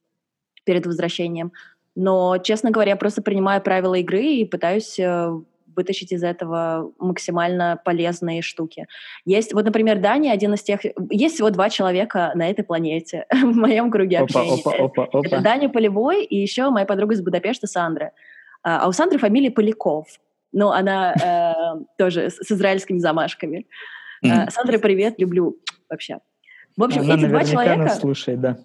перед 0.63 0.86
возвращением. 0.86 1.53
Но, 1.95 2.38
честно 2.38 2.69
говоря, 2.69 2.91
я 2.91 2.97
просто 2.97 3.23
принимаю 3.23 3.63
правила 3.63 3.95
игры 3.95 4.23
и 4.23 4.45
пытаюсь 4.45 4.99
э, 4.99 5.32
вытащить 5.76 6.12
из 6.12 6.24
этого 6.24 6.92
максимально 7.00 7.80
полезные 7.84 8.42
штуки. 8.42 8.88
Есть, 9.26 9.54
вот, 9.54 9.66
например, 9.66 10.00
Дани 10.00 10.30
один 10.30 10.54
из 10.54 10.64
тех... 10.64 10.82
Есть 11.10 11.36
всего 11.36 11.50
два 11.50 11.70
человека 11.70 12.32
на 12.36 12.50
этой 12.50 12.64
планете 12.64 13.26
в 13.32 13.56
моем 13.56 13.92
круге 13.92 14.20
опа, 14.20 14.42
общения. 14.42 14.62
Опа, 14.62 14.72
опа, 14.86 15.04
опа. 15.04 15.20
Это 15.24 15.42
Даня 15.42 15.70
Полевой 15.70 16.24
и 16.24 16.38
еще 16.38 16.70
моя 16.70 16.86
подруга 16.86 17.14
из 17.14 17.22
Будапешта 17.22 17.68
Сандра. 17.68 18.12
А, 18.64 18.86
а 18.86 18.88
у 18.88 18.92
Сандры 18.92 19.20
фамилия 19.20 19.52
Поляков. 19.52 20.08
Ну, 20.52 20.70
она 20.70 21.14
э, 21.14 21.84
тоже 21.98 22.30
с, 22.30 22.38
с 22.38 22.52
израильскими 22.52 23.00
замашками. 23.00 23.68
Mm. 24.24 24.50
Сандра, 24.52 24.78
привет, 24.78 25.16
люблю 25.18 25.58
вообще. 25.90 26.20
В 26.78 26.84
общем, 26.84 27.02
она 27.02 27.16
эти 27.16 27.26
два 27.26 27.44
человека... 27.44 27.84
Нас 27.84 28.00
слушает, 28.00 28.40
да. 28.40 28.58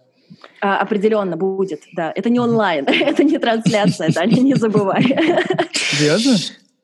А, 0.61 0.79
определенно 0.81 1.37
будет, 1.37 1.83
да. 1.95 2.13
Это 2.15 2.31
не 2.31 2.39
онлайн, 2.39 2.87
это 2.89 3.25
не 3.25 3.39
трансляция, 3.39 4.13
Даня, 4.13 4.41
не 4.41 4.55
забывай. 4.55 5.03
Серьезно? 5.73 6.37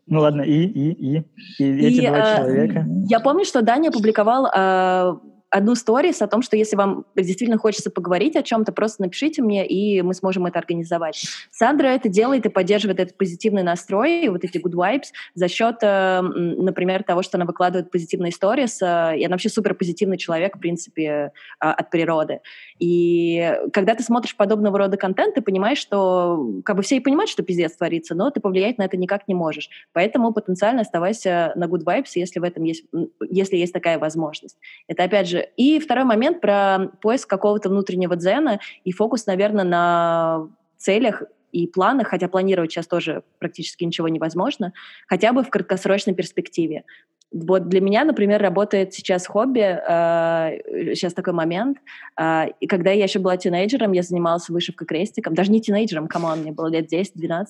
Ну 0.06 0.20
ладно, 0.20 0.42
и, 0.42 0.64
и, 0.64 0.92
и, 0.92 1.24
и 1.58 1.86
эти 1.86 2.00
и, 2.00 2.06
два 2.06 2.18
э, 2.18 2.36
человека. 2.36 2.86
Я 3.08 3.20
помню, 3.20 3.44
что 3.44 3.62
Даня 3.62 3.88
опубликовал 3.88 4.46
э, 4.46 5.16
одну 5.54 5.76
сторис 5.76 6.20
о 6.20 6.26
том, 6.26 6.42
что 6.42 6.56
если 6.56 6.74
вам 6.74 7.06
действительно 7.14 7.58
хочется 7.58 7.88
поговорить 7.88 8.34
о 8.34 8.42
чем-то, 8.42 8.72
просто 8.72 9.02
напишите 9.02 9.40
мне, 9.40 9.64
и 9.64 10.02
мы 10.02 10.12
сможем 10.12 10.46
это 10.46 10.58
организовать. 10.58 11.24
Сандра 11.52 11.86
это 11.86 12.08
делает 12.08 12.44
и 12.44 12.48
поддерживает 12.48 12.98
этот 12.98 13.16
позитивный 13.16 13.62
настрой, 13.62 14.28
вот 14.30 14.42
эти 14.42 14.58
good 14.58 14.72
vibes, 14.72 15.12
за 15.34 15.46
счет, 15.46 15.76
э, 15.82 16.22
например, 16.22 17.04
того, 17.04 17.22
что 17.22 17.38
она 17.38 17.44
выкладывает 17.44 17.92
позитивные 17.92 18.32
сторис, 18.32 18.82
э, 18.82 19.16
и 19.16 19.24
она 19.24 19.34
вообще 19.34 19.48
супер 19.48 19.74
позитивный 19.74 20.18
человек, 20.18 20.56
в 20.56 20.58
принципе, 20.58 21.04
э, 21.04 21.30
от 21.60 21.88
природы. 21.88 22.40
И 22.80 23.56
когда 23.72 23.94
ты 23.94 24.02
смотришь 24.02 24.36
подобного 24.36 24.76
рода 24.76 24.96
контент, 24.96 25.36
ты 25.36 25.40
понимаешь, 25.40 25.78
что 25.78 26.52
как 26.64 26.74
бы 26.74 26.82
все 26.82 26.96
и 26.96 27.00
понимают, 27.00 27.30
что 27.30 27.44
пиздец 27.44 27.76
творится, 27.76 28.16
но 28.16 28.30
ты 28.30 28.40
повлиять 28.40 28.78
на 28.78 28.82
это 28.82 28.96
никак 28.96 29.28
не 29.28 29.34
можешь. 29.34 29.70
Поэтому 29.92 30.32
потенциально 30.32 30.80
оставайся 30.80 31.52
на 31.54 31.66
good 31.66 31.84
vibes, 31.84 32.10
если 32.16 32.40
в 32.40 32.42
этом 32.42 32.64
есть, 32.64 32.84
если 33.30 33.56
есть 33.56 33.72
такая 33.72 34.00
возможность. 34.00 34.58
Это, 34.88 35.04
опять 35.04 35.28
же, 35.28 35.43
и 35.56 35.78
второй 35.78 36.04
момент 36.04 36.40
про 36.40 36.90
поиск 37.00 37.28
какого-то 37.28 37.68
внутреннего 37.68 38.16
дзена 38.16 38.60
и 38.84 38.92
фокус, 38.92 39.26
наверное, 39.26 39.64
на 39.64 40.48
целях 40.76 41.22
и 41.52 41.66
планах, 41.68 42.08
хотя 42.08 42.28
планировать 42.28 42.72
сейчас 42.72 42.86
тоже 42.86 43.22
практически 43.38 43.84
ничего 43.84 44.08
невозможно, 44.08 44.72
хотя 45.06 45.32
бы 45.32 45.44
в 45.44 45.50
краткосрочной 45.50 46.14
перспективе. 46.14 46.84
Вот 47.32 47.68
для 47.68 47.80
меня, 47.80 48.04
например, 48.04 48.40
работает 48.40 48.92
сейчас 48.92 49.26
хобби, 49.26 49.60
э, 49.60 50.94
сейчас 50.94 51.14
такой 51.14 51.32
момент, 51.32 51.78
э, 52.20 52.46
и 52.60 52.66
когда 52.66 52.90
я 52.90 53.04
еще 53.04 53.18
была 53.18 53.36
тинейджером, 53.36 53.92
я 53.92 54.02
занималась 54.02 54.48
вышивкой 54.48 54.86
крестиком, 54.86 55.34
даже 55.34 55.50
не 55.50 55.60
тинейджером, 55.60 56.06
come 56.06 56.26
on, 56.26 56.40
мне 56.40 56.52
было 56.52 56.68
лет 56.68 56.92
10-12, 56.92 57.46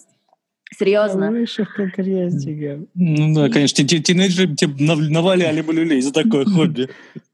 Серьезно. 0.79 1.31
Вышивка 1.31 1.91
крестиком. 1.91 2.89
Ну 2.95 3.35
да, 3.35 3.49
конечно, 3.49 3.87
тинейджеры 3.87 4.55
тебе 4.55 4.75
наваляли 5.11 5.61
бы 5.61 5.73
люлей 5.73 6.01
за 6.01 6.13
такое 6.13 6.45
хобби. 6.45 6.89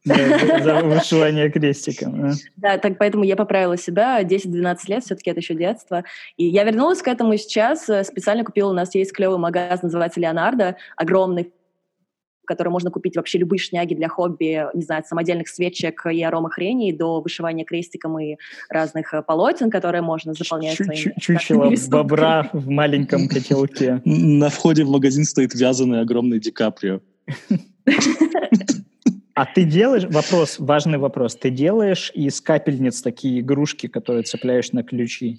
За 0.04 0.80
вышивание 0.82 1.50
крестиком. 1.50 2.32
Да, 2.56 2.78
так 2.78 2.98
поэтому 2.98 3.24
я 3.24 3.36
поправила 3.36 3.76
себя. 3.76 4.22
10-12 4.22 4.78
лет, 4.88 5.04
все-таки 5.04 5.30
это 5.30 5.40
еще 5.40 5.54
детство. 5.54 6.04
И 6.36 6.46
я 6.46 6.64
вернулась 6.64 7.02
к 7.02 7.08
этому 7.08 7.36
сейчас. 7.36 7.88
Э, 7.88 8.02
специально 8.04 8.44
купила, 8.44 8.70
у 8.70 8.74
нас 8.74 8.94
есть 8.94 9.12
клевый 9.12 9.38
магазин, 9.38 9.80
называется 9.82 10.20
Леонардо, 10.20 10.76
огромный, 10.96 11.52
которой 12.50 12.70
можно 12.70 12.90
купить 12.90 13.14
вообще 13.14 13.38
любые 13.38 13.60
шняги 13.60 13.94
для 13.94 14.08
хобби, 14.08 14.66
не 14.74 14.82
знаю, 14.82 15.02
от 15.02 15.06
самодельных 15.06 15.48
свечек 15.48 16.04
и 16.06 16.20
аромахрений 16.20 16.92
до 16.92 17.20
вышивания 17.20 17.64
крестиком 17.64 18.18
и 18.18 18.38
разных 18.68 19.14
э, 19.14 19.22
полотен, 19.22 19.70
которые 19.70 20.02
можно 20.02 20.34
заполнять 20.34 20.76
Чу 20.76 20.84
своими... 20.84 21.14
Чучело 21.20 21.72
бобра 21.88 22.50
в 22.52 22.68
маленьком 22.68 23.28
котелке. 23.28 24.02
На 24.04 24.48
входе 24.48 24.82
в 24.82 24.90
магазин 24.90 25.24
стоит 25.24 25.54
вязаный 25.54 26.00
огромный 26.00 26.40
Ди 26.40 26.50
Каприо. 26.50 27.00
А 29.34 29.46
ты 29.46 29.64
делаешь, 29.64 30.04
вопрос, 30.04 30.58
важный 30.58 30.98
вопрос, 30.98 31.34
ты 31.34 31.48
делаешь 31.48 32.12
из 32.14 32.42
капельниц 32.42 33.00
такие 33.00 33.40
игрушки, 33.40 33.86
которые 33.86 34.22
цепляешь 34.24 34.72
на 34.72 34.82
ключи? 34.82 35.38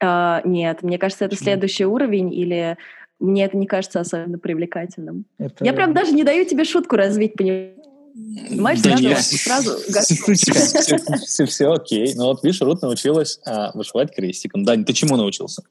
Uh, 0.00 0.40
нет, 0.44 0.84
мне 0.84 0.98
кажется, 0.98 1.24
это 1.24 1.34
следующий 1.34 1.84
уровень, 1.84 2.32
или 2.32 2.76
мне 3.20 3.44
это 3.44 3.56
не 3.56 3.66
кажется 3.66 4.00
особенно 4.00 4.38
привлекательным. 4.38 5.26
Это... 5.38 5.64
Я 5.64 5.72
прям 5.72 5.94
даже 5.94 6.12
не 6.12 6.24
даю 6.24 6.44
тебе 6.44 6.64
шутку 6.64 6.96
развить, 6.96 7.34
понимаешь? 7.34 8.80
Да 8.82 8.96
сразу, 8.96 9.02
нет. 9.02 9.18
сразу 9.18 9.76
все, 9.78 10.98
все, 11.26 11.46
все 11.46 11.72
окей. 11.72 12.14
Ну 12.14 12.26
вот 12.26 12.44
видишь, 12.44 12.60
Рут 12.60 12.82
научилась 12.82 13.40
а, 13.44 13.72
вышивать 13.74 14.14
крестиком. 14.14 14.64
Дань, 14.64 14.84
ты 14.84 14.92
чему 14.92 15.16
научился? 15.16 15.62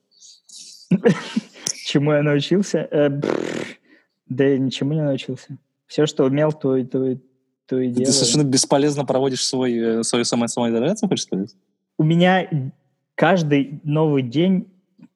Чему 1.85 2.13
я 2.13 2.23
научился? 2.23 2.87
Э, 2.91 3.09
да 4.27 4.57
ничему 4.57 4.93
не 4.93 5.01
научился. 5.01 5.57
Все, 5.85 6.05
что 6.05 6.25
умел, 6.25 6.51
то, 6.51 6.83
то, 6.85 7.17
то 7.67 7.79
и 7.79 7.89
делаю. 7.89 8.05
Ты 8.05 8.11
совершенно 8.11 8.43
бесполезно 8.43 9.05
проводишь 9.05 9.45
свой, 9.45 9.99
э, 9.99 10.03
свою 10.03 10.25
самоизоляцию, 10.25 11.09
хочешь 11.09 11.25
сказать? 11.25 11.55
У 11.97 12.03
меня 12.03 12.49
каждый 13.15 13.79
новый 13.83 14.23
день 14.23 14.72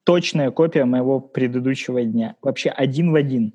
точная 0.08 0.50
копия 0.50 0.86
моего 0.86 1.20
предыдущего 1.20 2.02
дня. 2.02 2.34
Вообще 2.40 2.70
один 2.70 3.12
в 3.12 3.14
один. 3.14 3.52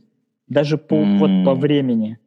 Даже 0.47 0.77
по, 0.77 0.93
mm. 0.93 1.17
вот 1.17 1.45
по 1.45 1.59
времени. 1.59 2.19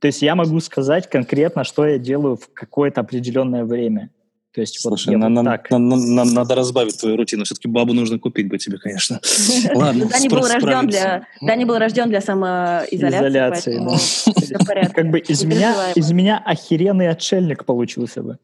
То 0.00 0.08
есть 0.08 0.20
я 0.20 0.34
могу 0.34 0.60
сказать 0.60 1.08
конкретно, 1.08 1.64
что 1.64 1.86
я 1.86 1.96
делаю 1.96 2.36
в 2.36 2.52
какое-то 2.52 3.00
определенное 3.00 3.64
время. 3.64 4.10
То 4.52 4.60
есть 4.60 4.78
Слушай, 4.78 5.16
вот 5.16 5.20
на, 5.20 5.28
вот 5.30 5.42
на, 5.42 5.50
так. 5.52 5.70
На, 5.70 5.78
на, 5.78 5.96
на, 5.96 6.24
надо 6.26 6.56
разбавить 6.56 7.00
твою 7.00 7.16
рутину. 7.16 7.44
Все-таки 7.44 7.68
бабу 7.68 7.94
нужно 7.94 8.18
купить 8.18 8.50
бы 8.50 8.58
тебе, 8.58 8.76
конечно. 8.76 9.18
Ладно, 9.74 10.04
Дани 10.10 10.28
был 10.28 10.46
рожден 10.46 10.86
для 10.86 11.26
Дани 11.40 11.64
был 11.64 11.78
рожден 11.78 12.10
для 12.10 12.20
самоизоляции. 12.20 13.78
Изоляции, 13.78 14.92
Как 14.94 15.10
бы 15.10 15.20
из 15.20 15.42
меня, 15.44 15.74
из 15.94 16.12
меня 16.12 16.36
охеренный 16.44 17.08
отшельник 17.08 17.64
получился 17.64 18.22
бы. 18.22 18.36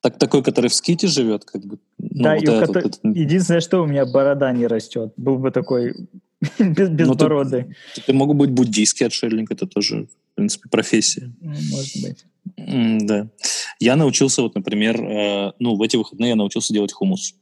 Так, 0.00 0.18
такой, 0.18 0.42
который 0.42 0.68
в 0.70 0.74
ските 0.74 1.06
живет, 1.06 1.44
как 1.44 1.64
бы. 1.64 1.78
Ну, 1.98 2.22
да, 2.22 2.34
вот 2.34 2.42
и 2.42 2.46
этот, 2.46 2.66
который... 2.66 2.88
этот... 2.88 3.00
единственное, 3.04 3.60
что 3.60 3.82
у 3.82 3.86
меня 3.86 4.06
борода 4.06 4.50
не 4.52 4.66
растет. 4.66 5.12
Был 5.16 5.38
бы 5.38 5.50
такой 5.50 5.94
без, 6.58 6.88
без 6.88 7.06
ну, 7.06 7.14
бороды. 7.14 7.76
Ты, 7.94 8.00
ты 8.00 8.12
мог 8.12 8.34
быть 8.34 8.50
буддийский 8.50 9.06
отшельник, 9.06 9.50
это 9.50 9.66
тоже, 9.66 10.06
в 10.06 10.34
принципе, 10.36 10.68
профессия. 10.70 11.30
Ну, 11.40 11.54
может 11.70 12.02
быть. 12.02 12.24
Mm, 12.58 12.98
да. 13.02 13.28
Я 13.78 13.96
научился, 13.96 14.42
вот, 14.42 14.54
например, 14.54 15.02
э, 15.02 15.52
ну, 15.58 15.76
в 15.76 15.82
эти 15.82 15.96
выходные 15.96 16.30
я 16.30 16.36
научился 16.36 16.72
делать 16.72 16.92
хумус. 16.92 17.34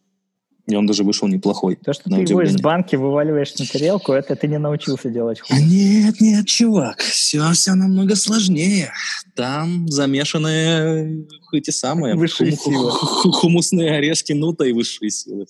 И 0.69 0.77
он 0.77 0.87
даже 0.87 1.03
вышел 1.03 1.27
неплохой. 1.29 1.77
То, 1.77 1.95
что 1.95 2.11
ты 2.11 2.21
его 2.21 2.43
из 2.43 2.57
банки 2.61 2.95
вываливаешь 2.95 3.55
на 3.59 3.65
тарелку, 3.65 4.13
это 4.13 4.37
ты 4.37 4.49
не 4.49 4.59
научился 4.59 5.09
делать 5.09 5.41
хумус. 5.41 5.63
Нет, 5.65 6.21
нет, 6.21 6.47
чувак, 6.47 7.01
все, 7.01 7.51
все 7.53 7.75
намного 7.75 8.15
сложнее. 8.17 8.93
Там 9.35 9.89
замешаны 9.89 11.27
эти 11.53 11.71
самые 11.71 12.17
высшие 12.17 12.55
хум, 12.55 12.75
силы. 12.75 12.91
хумусные 12.91 13.97
орешки 13.97 14.35
нута 14.35 14.67
и 14.67 14.73
высшие 14.73 15.11
силы. 15.11 15.47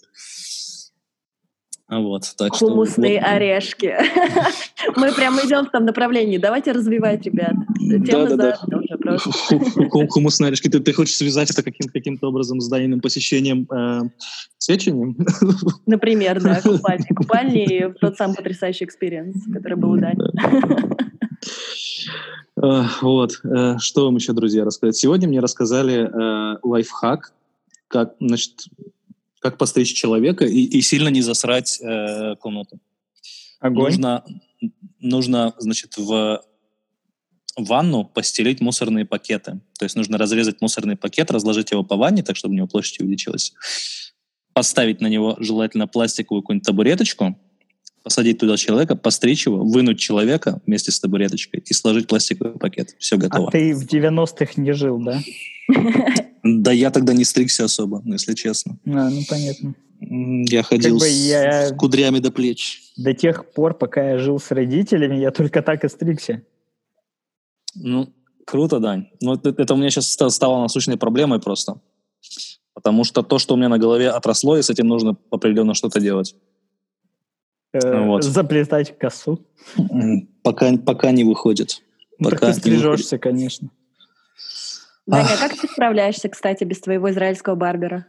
Вот, 1.90 2.35
так 2.37 2.55
Хумусные 2.55 3.18
что, 3.18 3.31
орешки. 3.31 3.96
Мы 4.96 5.11
прямо 5.12 5.40
идем 5.40 5.64
в 5.64 5.70
том 5.70 5.87
направлении. 5.87 6.37
Давайте 6.37 6.72
развивать, 6.72 7.24
ребят. 7.24 7.55
Тема 7.79 8.29
да, 8.29 8.37
да, 8.37 8.59
да. 8.98 9.18
Хумусные 10.11 10.48
орешки. 10.48 10.68
Ты, 10.68 10.81
ты 10.81 10.92
хочешь 10.92 11.16
связать 11.16 11.51
это 11.51 11.62
каким, 11.62 11.90
каким-то 11.90 12.29
образом 12.29 12.61
с 12.61 12.68
Даниным 12.68 13.01
посещением 13.01 13.66
э, 13.72 14.03
свечением? 14.59 15.16
Например, 15.87 16.42
да, 16.42 16.61
купальни. 16.61 17.14
Купальни 17.14 17.64
и 17.64 17.92
тот 17.98 18.18
самый 18.18 18.37
потрясающий 18.37 18.85
experience, 18.85 19.44
который 19.51 19.79
был 19.79 19.92
у 19.92 19.96
Дани. 19.96 20.18
Вот. 23.01 23.33
Что 23.79 24.05
вам 24.05 24.16
еще, 24.16 24.33
друзья, 24.35 24.64
рассказать? 24.64 24.96
Сегодня 24.96 25.27
мне 25.27 25.40
рассказали 25.40 26.11
лайфхак, 26.62 27.33
как, 27.87 28.14
значит, 28.20 28.68
как 29.40 29.59
постричь 29.59 29.94
человека 29.94 30.44
и, 30.44 30.62
и 30.62 30.81
сильно 30.81 31.09
не 31.09 31.22
засрать 31.22 31.81
э, 31.81 32.37
комнату. 32.37 32.79
Огонь. 33.61 33.85
Нужно, 33.85 34.24
нужно, 35.01 35.55
значит, 35.59 35.96
в 35.96 36.42
ванну 37.57 38.05
постелить 38.05 38.61
мусорные 38.61 39.05
пакеты. 39.05 39.61
То 39.79 39.85
есть 39.85 39.96
нужно 39.96 40.18
разрезать 40.18 40.61
мусорный 40.61 40.96
пакет, 40.96 41.31
разложить 41.31 41.72
его 41.72 41.83
по 41.83 41.96
ванне, 41.96 42.22
так, 42.22 42.37
чтобы 42.37 42.55
у 42.55 42.57
него 42.57 42.66
площадь 42.66 43.01
увеличилась. 43.01 43.53
Поставить 44.53 45.01
на 45.01 45.09
него 45.09 45.37
желательно 45.40 45.87
пластиковую 45.87 46.42
какую-нибудь 46.42 46.66
табуреточку, 46.66 47.38
посадить 48.03 48.38
туда 48.38 48.57
человека, 48.57 48.96
постричь 48.96 49.46
его, 49.46 49.64
вынуть 49.64 49.98
человека 49.98 50.61
вместе 50.66 50.92
с 50.92 51.01
табуреточкой 51.01 51.62
и 51.66 51.74
сложить 51.74 52.07
пластиковый 52.07 52.59
пакет. 52.59 52.96
Все 52.98 53.16
готово. 53.16 53.48
А 53.48 53.51
ты 53.51 53.74
в 53.74 53.85
90-х 53.85 54.53
не 54.57 54.72
жил, 54.72 54.98
да? 54.98 55.20
Да 56.42 56.72
я 56.72 56.90
тогда 56.90 57.12
не 57.12 57.24
стригся 57.24 57.64
особо, 57.64 58.03
если 58.05 58.35
честно. 58.35 58.79
А, 58.87 59.11
ну 59.11 59.20
понятно. 59.29 59.74
Я 60.01 60.62
ходил 60.62 60.98
как 60.98 61.01
бы 61.01 61.09
я... 61.09 61.68
с 61.68 61.72
кудрями 61.77 62.20
до 62.20 62.31
плеч. 62.31 62.92
До 62.96 63.14
тех 63.14 63.51
пор, 63.53 63.74
пока 63.74 64.12
я 64.12 64.18
жил 64.18 64.38
с 64.38 64.51
родителями, 64.51 65.16
я 65.16 65.31
только 65.31 65.62
так 65.62 65.85
и 65.85 65.88
стригся. 65.88 66.42
Ну, 67.74 68.12
круто, 68.46 68.79
Дань. 68.79 69.09
Ну, 69.20 69.35
это, 69.35 69.51
это 69.51 69.74
у 69.74 69.77
меня 69.77 69.90
сейчас 69.90 70.09
стало 70.09 70.62
насущной 70.62 70.96
проблемой 70.96 71.40
просто. 71.40 71.81
Потому 72.74 73.03
что 73.03 73.22
то, 73.22 73.38
что 73.38 73.55
у 73.55 73.57
меня 73.57 73.68
на 73.68 73.79
голове 73.79 74.09
отросло, 74.09 74.57
и 74.57 74.62
с 74.62 74.70
этим 74.70 74.87
нужно 74.87 75.16
определенно 75.31 75.74
что-то 75.74 76.01
делать. 76.01 76.37
Э, 77.72 78.07
вот. 78.07 78.22
Заплетать 78.22 78.96
косу? 78.96 79.44
Пока, 80.42 80.77
пока 80.77 81.11
не 81.11 81.24
выходит. 81.24 81.83
Ну, 82.18 82.31
пока 82.31 82.46
так 82.46 82.55
ты 82.55 82.61
стрижешься, 82.61 83.18
конечно. 83.18 83.70
Даня, 85.09 85.27
а 85.35 85.49
как 85.49 85.59
ты 85.59 85.66
справляешься, 85.66 86.29
кстати, 86.29 86.64
без 86.64 86.81
твоего 86.81 87.11
израильского 87.11 87.55
барбера? 87.55 88.07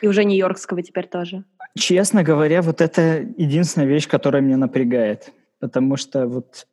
И 0.00 0.06
уже 0.06 0.24
нью-йоркского 0.24 0.82
теперь 0.82 1.06
тоже. 1.06 1.44
Честно 1.76 2.22
говоря, 2.22 2.62
вот 2.62 2.80
это 2.80 3.26
единственная 3.36 3.88
вещь, 3.88 4.06
которая 4.06 4.42
меня 4.42 4.56
напрягает. 4.56 5.32
Потому 5.58 5.96
что 5.96 6.26
вот 6.26 6.66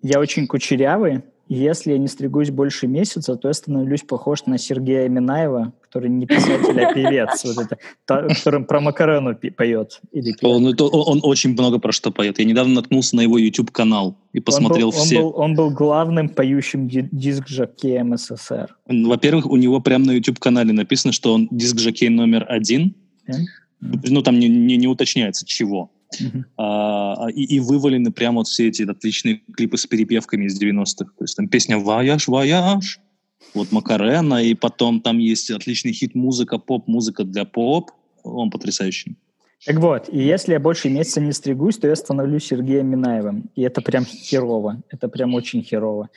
я 0.00 0.18
очень 0.18 0.46
кучерявый, 0.46 1.22
если 1.48 1.92
я 1.92 1.98
не 1.98 2.08
стригусь 2.08 2.50
больше 2.50 2.86
месяца, 2.86 3.36
то 3.36 3.48
я 3.48 3.54
становлюсь 3.54 4.02
похож 4.02 4.46
на 4.46 4.56
Сергея 4.56 5.08
Минаева, 5.08 5.74
который 5.92 6.08
не 6.08 6.26
писатель, 6.26 6.80
а 6.80 6.94
певец, 6.94 7.44
вот 7.44 7.66
это, 7.66 7.78
который 8.06 8.64
про 8.64 8.80
Макарену 8.80 9.36
поет. 9.56 10.00
Или 10.12 10.34
он, 10.40 10.64
он, 10.64 10.74
он 10.80 11.20
очень 11.22 11.52
много 11.52 11.78
про 11.78 11.92
что 11.92 12.10
поет. 12.10 12.38
Я 12.38 12.46
недавно 12.46 12.74
наткнулся 12.74 13.14
на 13.16 13.20
его 13.20 13.36
YouTube-канал 13.36 14.16
и 14.32 14.40
посмотрел 14.40 14.88
он 14.88 14.94
был, 14.94 15.00
все. 15.02 15.18
Он 15.18 15.22
был, 15.22 15.40
он 15.40 15.54
был 15.54 15.70
главным 15.70 16.28
поющим 16.30 16.88
диск-жокеем 16.88 18.16
СССР. 18.16 18.74
Во-первых, 18.86 19.46
у 19.46 19.56
него 19.56 19.80
прямо 19.80 20.06
на 20.06 20.12
YouTube-канале 20.12 20.72
написано, 20.72 21.12
что 21.12 21.34
он 21.34 21.48
диск-жокей 21.50 22.08
номер 22.08 22.46
один. 22.48 22.94
Ну, 23.80 24.22
там 24.22 24.38
не, 24.38 24.48
не, 24.48 24.78
не 24.78 24.86
уточняется, 24.86 25.44
чего. 25.44 25.90
Uh-huh. 26.20 26.44
А, 26.56 27.26
и, 27.34 27.56
и 27.56 27.60
вывалены 27.60 28.12
прямо 28.12 28.38
вот 28.38 28.46
все 28.46 28.68
эти 28.68 28.82
отличные 28.82 29.42
клипы 29.56 29.76
с 29.76 29.86
перепевками 29.86 30.44
из 30.44 30.60
90-х. 30.60 31.12
То 31.18 31.24
есть 31.24 31.36
там 31.36 31.48
песня 31.48 31.78
«Вояж, 31.78 32.28
вояж», 32.28 33.00
вот 33.54 33.72
Макарена, 33.72 34.42
и 34.42 34.54
потом 34.54 35.00
там 35.00 35.18
есть 35.18 35.50
отличный 35.50 35.92
хит 35.92 36.14
музыка, 36.14 36.58
поп-музыка 36.58 37.24
для 37.24 37.44
поп. 37.44 37.90
Он 38.22 38.50
потрясающий. 38.50 39.16
Так 39.64 39.76
вот, 39.76 40.08
и 40.08 40.18
если 40.18 40.52
я 40.52 40.60
больше 40.60 40.88
месяца 40.88 41.20
не 41.20 41.32
стригусь, 41.32 41.78
то 41.78 41.86
я 41.86 41.94
становлюсь 41.94 42.46
Сергеем 42.46 42.88
Минаевым. 42.88 43.50
И 43.54 43.62
это 43.62 43.80
прям 43.80 44.04
херово. 44.04 44.82
Это 44.90 45.08
прям 45.08 45.34
очень 45.34 45.62
херово. 45.62 46.08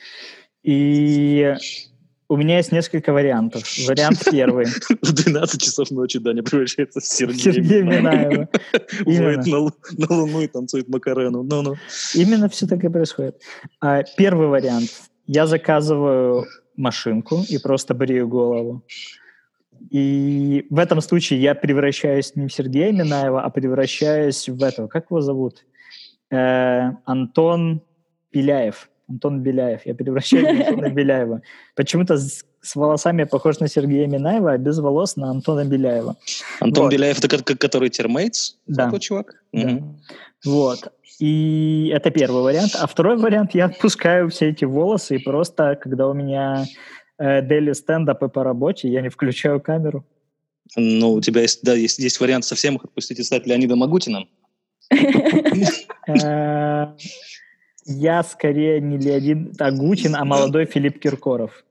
И 0.64 1.54
у 2.28 2.36
меня 2.36 2.56
есть 2.56 2.72
несколько 2.72 3.12
вариантов. 3.12 3.62
Вариант 3.86 4.24
первый. 4.30 4.66
В 5.02 5.12
12 5.12 5.62
часов 5.62 5.90
ночи 5.92 6.18
Даня 6.18 6.42
превращается 6.42 6.98
в 7.00 7.06
Сергея 7.06 7.52
Сергея 7.54 7.82
Минаева. 7.84 8.48
Воет 9.04 9.46
на, 9.46 10.06
на 10.06 10.14
Луну 10.14 10.40
и 10.40 10.48
танцует 10.48 10.88
Макарену. 10.88 11.44
Ну 11.44 11.62
-ну. 11.62 11.76
Именно 12.14 12.48
все 12.48 12.66
так 12.66 12.82
и 12.82 12.88
происходит. 12.88 13.40
А, 13.80 14.02
первый 14.16 14.48
вариант. 14.48 14.90
Я 15.28 15.46
заказываю 15.46 16.46
машинку 16.76 17.42
и 17.48 17.58
просто 17.58 17.94
брею 17.94 18.28
голову. 18.28 18.82
И 19.90 20.66
в 20.70 20.78
этом 20.78 21.00
случае 21.00 21.40
я 21.40 21.54
превращаюсь 21.54 22.34
не 22.34 22.48
в 22.48 22.52
Сергея 22.52 22.92
Минаева, 22.92 23.42
а 23.42 23.50
превращаюсь 23.50 24.48
в 24.48 24.62
этого, 24.62 24.88
как 24.88 25.06
его 25.10 25.20
зовут? 25.20 25.64
Э, 26.30 26.92
Антон 27.04 27.82
Беляев. 28.32 28.88
Антон 29.08 29.42
Беляев. 29.42 29.86
Я 29.86 29.94
превращаюсь 29.94 30.46
в 30.46 30.68
Антона 30.68 30.88
Беляева. 30.94 31.42
Почему-то 31.76 32.16
с, 32.16 32.44
с 32.60 32.76
волосами 32.76 33.20
я 33.20 33.26
похож 33.26 33.60
на 33.60 33.68
Сергея 33.68 34.06
Минаева, 34.08 34.52
а 34.52 34.58
без 34.58 34.78
волос 34.78 35.16
на 35.16 35.30
Антона 35.30 35.64
Беляева. 35.64 36.16
Антон 36.60 36.84
вот. 36.84 36.92
Беляев, 36.92 37.18
это 37.18 37.28
как, 37.28 37.58
который 37.58 37.90
термейтс? 37.90 38.56
Да. 38.66 38.86
Такой 38.86 39.00
чувак? 39.00 39.34
Да. 39.52 39.68
Угу. 39.68 39.94
Вот. 40.46 40.92
И 41.18 41.90
это 41.94 42.10
первый 42.10 42.42
вариант. 42.42 42.72
А 42.78 42.86
второй 42.86 43.16
вариант, 43.16 43.54
я 43.54 43.66
отпускаю 43.66 44.28
все 44.28 44.50
эти 44.50 44.64
волосы, 44.64 45.16
и 45.16 45.18
просто, 45.18 45.76
когда 45.76 46.08
у 46.08 46.14
меня 46.14 46.66
э, 47.18 47.42
дели 47.42 47.72
стендапы 47.72 48.28
по 48.28 48.44
работе, 48.44 48.88
я 48.88 49.00
не 49.00 49.08
включаю 49.08 49.60
камеру. 49.60 50.04
Ну, 50.76 51.12
у 51.12 51.20
тебя 51.20 51.42
есть, 51.42 51.62
да, 51.62 51.74
есть, 51.74 51.98
есть 51.98 52.20
вариант 52.20 52.44
совсем 52.44 52.76
их 52.76 52.84
отпустить 52.84 53.18
и 53.18 53.22
стать 53.22 53.46
Леонидом 53.46 53.82
Агутиным. 53.82 54.28
Э, 56.08 56.92
я 57.84 58.22
скорее 58.22 58.80
не 58.80 58.96
Леонид 58.96 59.60
Агутин, 59.60 60.14
а 60.14 60.24
молодой 60.24 60.66
Филипп 60.66 61.00
Киркоров. 61.00 61.64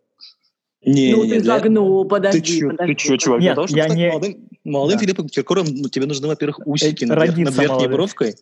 Не, 0.85 1.15
ну, 1.15 1.27
ты 1.27 1.43
загнул, 1.43 2.05
подожди, 2.05 2.39
ты 2.39 2.45
чё, 2.45 2.69
подожди. 2.69 2.93
Ты 2.93 2.99
чё, 2.99 3.17
чувак, 3.17 3.41
Нет, 3.41 3.55
для 3.55 3.65
того, 3.65 3.77
я 3.77 3.87
не... 3.89 4.09
молодым, 4.09 4.49
молодым 4.63 4.97
да. 4.97 5.03
Филиппом 5.03 5.29
Киркоровым 5.29 5.75
ну, 5.75 5.89
тебе 5.89 6.05
нужны, 6.05 6.27
во-первых, 6.27 6.59
усики 6.65 7.05
над, 7.05 7.17
над 7.37 7.57
верхней 7.57 7.87
бровкой, 7.87 8.35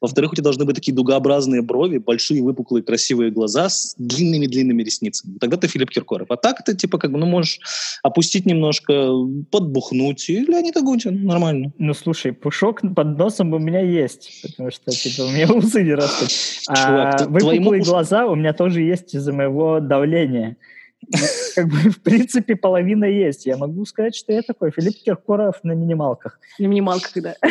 во-вторых, 0.00 0.32
у 0.32 0.34
тебя 0.34 0.44
должны 0.44 0.64
быть 0.64 0.74
такие 0.74 0.92
дугообразные 0.92 1.62
брови, 1.62 1.98
большие, 1.98 2.42
выпуклые, 2.42 2.82
красивые 2.82 3.30
глаза 3.30 3.68
с 3.68 3.94
длинными-длинными 3.98 4.82
ресницами. 4.82 5.38
Тогда 5.38 5.56
ты 5.56 5.68
Филипп 5.68 5.90
Киркоров. 5.90 6.26
А 6.30 6.36
так 6.36 6.64
ты, 6.64 6.74
типа, 6.74 6.98
как 6.98 7.12
бы, 7.12 7.18
ну, 7.18 7.26
можешь 7.26 7.60
опустить 8.02 8.44
немножко, 8.44 9.10
подбухнуть, 9.52 10.28
и 10.28 10.40
Леонид 10.40 10.76
Агутин, 10.76 11.24
нормально. 11.24 11.72
Ну, 11.78 11.94
слушай, 11.94 12.32
пушок 12.32 12.80
под 12.96 13.16
носом 13.16 13.52
у 13.52 13.58
меня 13.58 13.80
есть, 13.80 14.42
потому 14.42 14.72
что, 14.72 14.90
типа, 14.90 15.22
у 15.22 15.30
меня 15.30 15.48
усы 15.52 15.84
не 15.84 15.94
растут. 15.94 16.30
А 16.66 16.74
Чувак, 16.74 17.20
выпуклые 17.30 17.60
твоему... 17.60 17.84
глаза 17.84 18.26
у 18.26 18.34
меня 18.34 18.52
тоже 18.54 18.82
есть 18.82 19.14
из-за 19.14 19.32
моего 19.32 19.78
давления 19.78 20.56
как 21.54 21.68
бы, 21.68 21.76
в 21.90 22.00
принципе, 22.02 22.56
половина 22.56 23.04
есть. 23.04 23.46
Я 23.46 23.56
могу 23.56 23.84
сказать, 23.84 24.14
что 24.14 24.32
я 24.32 24.42
такой 24.42 24.70
Филипп 24.70 24.96
Киркоров 25.04 25.62
на 25.62 25.72
минималках. 25.72 26.38
На 26.58 26.66
минималках, 26.66 27.12
да. 27.16 27.34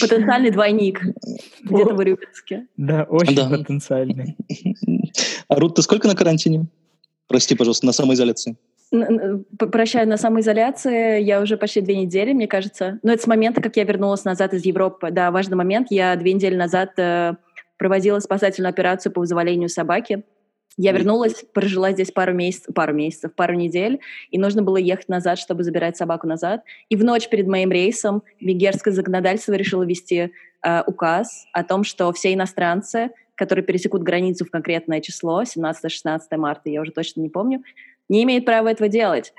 Потенциальный 0.00 0.50
двойник 0.50 1.00
где-то 1.62 1.94
в 1.94 1.98
Урюпинске. 1.98 2.66
Да, 2.76 3.04
очень 3.04 3.36
потенциальный. 3.36 4.36
А, 5.48 5.54
Рут, 5.58 5.76
ты 5.76 5.82
сколько 5.82 6.06
на 6.08 6.14
карантине? 6.14 6.66
Прости, 7.26 7.54
пожалуйста, 7.54 7.86
на 7.86 7.92
самоизоляции. 7.92 8.56
Прощаю, 8.90 10.08
на 10.08 10.16
самоизоляции 10.16 11.22
я 11.22 11.40
уже 11.40 11.56
почти 11.56 11.80
две 11.80 11.96
недели, 11.96 12.32
мне 12.32 12.46
кажется. 12.46 12.98
Но 13.02 13.12
это 13.12 13.22
с 13.22 13.26
момента, 13.26 13.62
как 13.62 13.76
я 13.76 13.84
вернулась 13.84 14.24
назад 14.24 14.54
из 14.54 14.64
Европы. 14.64 15.10
Да, 15.10 15.30
важный 15.30 15.56
момент. 15.56 15.88
Я 15.90 16.16
две 16.16 16.32
недели 16.32 16.54
назад 16.54 16.98
э, 16.98 17.34
проводила 17.78 18.18
спасательную 18.18 18.70
операцию 18.70 19.12
по 19.12 19.20
вызволению 19.20 19.68
собаки. 19.68 20.24
Я 20.78 20.92
вернулась, 20.92 21.44
прожила 21.52 21.90
здесь 21.90 22.12
пару 22.12 22.32
месяцев, 22.32 22.72
пару 22.72 22.94
месяцев, 22.94 23.34
пару 23.34 23.54
недель, 23.54 23.98
и 24.30 24.38
нужно 24.38 24.62
было 24.62 24.76
ехать 24.76 25.08
назад, 25.08 25.40
чтобы 25.40 25.64
забирать 25.64 25.96
собаку 25.96 26.28
назад. 26.28 26.62
И 26.88 26.94
в 26.94 27.02
ночь 27.02 27.28
перед 27.28 27.48
моим 27.48 27.72
рейсом 27.72 28.22
венгерское 28.40 28.94
законодательство 28.94 29.54
решило 29.54 29.82
ввести 29.82 30.30
э, 30.62 30.82
указ 30.86 31.46
о 31.52 31.64
том, 31.64 31.82
что 31.82 32.12
все 32.12 32.32
иностранцы, 32.32 33.10
которые 33.34 33.64
пересекут 33.64 34.04
границу 34.04 34.44
в 34.44 34.50
конкретное 34.52 35.00
число, 35.00 35.42
17-16 35.42 36.20
марта, 36.36 36.70
я 36.70 36.80
уже 36.80 36.92
точно 36.92 37.22
не 37.22 37.28
помню, 37.28 37.64
не 38.08 38.22
имеют 38.22 38.44
права 38.44 38.70
этого 38.70 38.88
делать. 38.88 39.34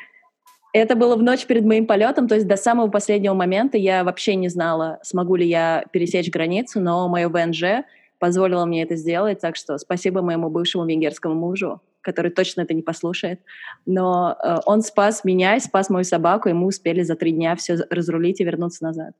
Это 0.73 0.95
было 0.95 1.15
в 1.15 1.23
ночь 1.23 1.45
перед 1.45 1.63
моим 1.63 1.87
полетом, 1.87 2.27
то 2.27 2.35
есть 2.35 2.47
до 2.47 2.57
самого 2.57 2.89
последнего 2.89 3.33
момента 3.33 3.77
я 3.77 4.03
вообще 4.03 4.35
не 4.35 4.49
знала, 4.49 4.99
смогу 5.03 5.35
ли 5.35 5.47
я 5.47 5.85
пересечь 5.91 6.29
границу, 6.29 6.81
но 6.81 7.07
мое 7.07 7.29
ВНЖ 7.29 7.85
позволила 8.19 8.65
мне 8.65 8.83
это 8.83 8.95
сделать, 8.95 9.39
так 9.39 9.55
что 9.55 9.77
спасибо 9.77 10.21
моему 10.21 10.49
бывшему 10.49 10.85
венгерскому 10.85 11.35
мужу, 11.35 11.81
который 12.01 12.31
точно 12.31 12.61
это 12.61 12.73
не 12.73 12.81
послушает. 12.81 13.39
Но 13.85 14.37
э, 14.43 14.57
он 14.65 14.81
спас 14.81 15.23
меня, 15.23 15.59
спас 15.59 15.89
мою 15.89 16.03
собаку, 16.03 16.49
и 16.49 16.53
мы 16.53 16.67
успели 16.67 17.03
за 17.03 17.15
три 17.15 17.31
дня 17.31 17.55
все 17.55 17.77
разрулить 17.89 18.39
и 18.41 18.43
вернуться 18.43 18.83
назад. 18.83 19.13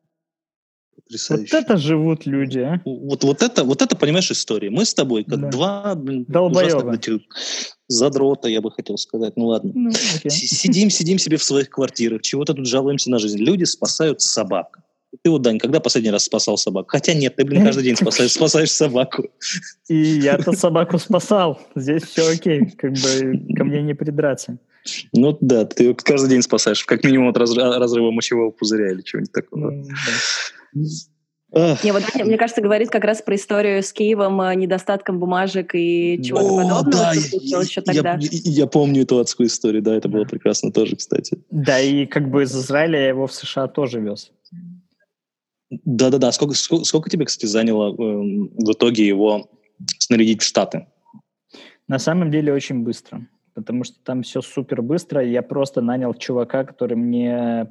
Потрясающе. 0.96 1.48
Вот 1.52 1.64
это 1.64 1.78
живут 1.78 2.26
люди, 2.26 2.60
а? 2.60 2.82
Вот, 2.86 3.24
вот, 3.24 3.42
это, 3.42 3.64
вот 3.64 3.82
это, 3.82 3.96
понимаешь, 3.96 4.30
история. 4.32 4.70
Мы 4.70 4.86
с 4.86 4.94
тобой, 4.94 5.24
как 5.24 5.40
да. 5.40 5.50
два 5.50 5.96
блин, 5.96 6.26
задрота, 7.88 8.48
я 8.50 8.62
бы 8.62 8.72
хотел 8.72 8.98
сказать. 8.98 9.34
Ну 9.36 9.48
ладно. 9.48 9.72
Ну, 9.74 9.92
сидим, 9.92 10.90
сидим 10.90 11.18
себе 11.18 11.38
в 11.38 11.44
своих 11.44 11.70
квартирах, 11.70 12.22
чего-то 12.22 12.54
тут 12.54 12.68
жалуемся 12.68 13.10
на 13.10 13.18
жизнь. 13.18 13.40
Люди 13.40 13.64
спасают 13.64 14.22
собак. 14.22 14.80
Ты 15.24 15.30
вот, 15.32 15.42
Дань, 15.42 15.58
когда 15.58 15.80
последний 15.80 16.12
раз 16.12 16.26
спасал 16.26 16.58
собаку? 16.58 16.90
Хотя 16.90 17.14
нет, 17.14 17.36
ты, 17.36 17.44
блин, 17.44 17.66
каждый 17.66 17.84
день 17.84 17.96
спасаешь, 17.96 18.32
спасаешь 18.32 18.72
собаку. 18.72 19.30
И 19.88 19.96
я-то 19.96 20.54
собаку 20.54 21.00
спасал. 21.00 21.60
Здесь 21.76 22.04
все 22.04 22.32
окей, 22.32 22.72
как 22.78 22.92
бы 22.92 23.56
ко 23.56 23.64
мне 23.64 23.82
не 23.82 23.96
придраться. 23.96 24.60
Ну 25.14 25.38
да, 25.42 25.66
ты 25.66 25.94
каждый 25.94 26.30
день 26.30 26.42
спасаешь, 26.42 26.86
как 26.86 27.04
минимум 27.04 27.30
от 27.30 27.38
разрыва 27.38 28.12
мочевого 28.12 28.52
пузыря 28.52 28.92
или 28.92 29.02
чего-нибудь 29.02 29.34
такого. 29.34 29.74
Не, 31.52 31.92
вот 31.92 32.04
мне 32.24 32.38
кажется, 32.38 32.62
говорит 32.62 32.92
как 32.92 33.04
раз 33.04 33.24
про 33.24 33.36
историю 33.36 33.82
с 33.82 33.92
Киевом, 33.92 34.40
э, 34.40 34.54
недостатком 34.54 35.18
бумажек 35.18 35.74
и 35.74 36.22
чего-то 36.24 36.48
подобного, 36.48 36.92
да, 36.92 37.14
что 37.16 37.62
еще 37.62 37.82
тогда. 37.82 38.20
Я, 38.22 38.30
я 38.30 38.68
помню 38.68 39.02
эту 39.02 39.18
адскую 39.18 39.48
историю, 39.48 39.82
да, 39.82 39.96
это 39.96 40.08
было 40.10 40.26
прекрасно 40.26 40.72
тоже, 40.72 40.96
кстати. 40.96 41.40
Да, 41.50 41.80
и 41.80 42.06
как 42.06 42.30
бы 42.30 42.44
из 42.44 42.56
Израиля 42.56 43.00
я 43.00 43.08
его 43.08 43.26
в 43.26 43.34
США 43.34 43.68
тоже 43.68 44.00
вез. 44.00 44.32
Да-да-да, 45.70 46.32
сколько, 46.32 46.56
сколько, 46.56 46.86
сколько 46.86 47.10
тебе, 47.10 47.26
кстати, 47.26 47.46
заняло 47.46 47.92
э, 47.92 47.94
в 47.94 48.72
итоге 48.72 49.06
его 49.08 49.50
снарядить 50.00 50.42
в 50.42 50.46
Штаты? 50.46 50.88
На 51.88 52.00
самом 52.00 52.32
деле 52.32 52.54
очень 52.54 52.84
быстро, 52.84 53.28
потому 53.54 53.84
что 53.84 53.98
там 54.04 54.24
все 54.24 54.42
супер 54.42 54.82
быстро. 54.82 55.24
Я 55.24 55.42
просто 55.42 55.82
нанял 55.82 56.14
чувака, 56.14 56.64
который 56.64 56.98
мне 56.98 57.68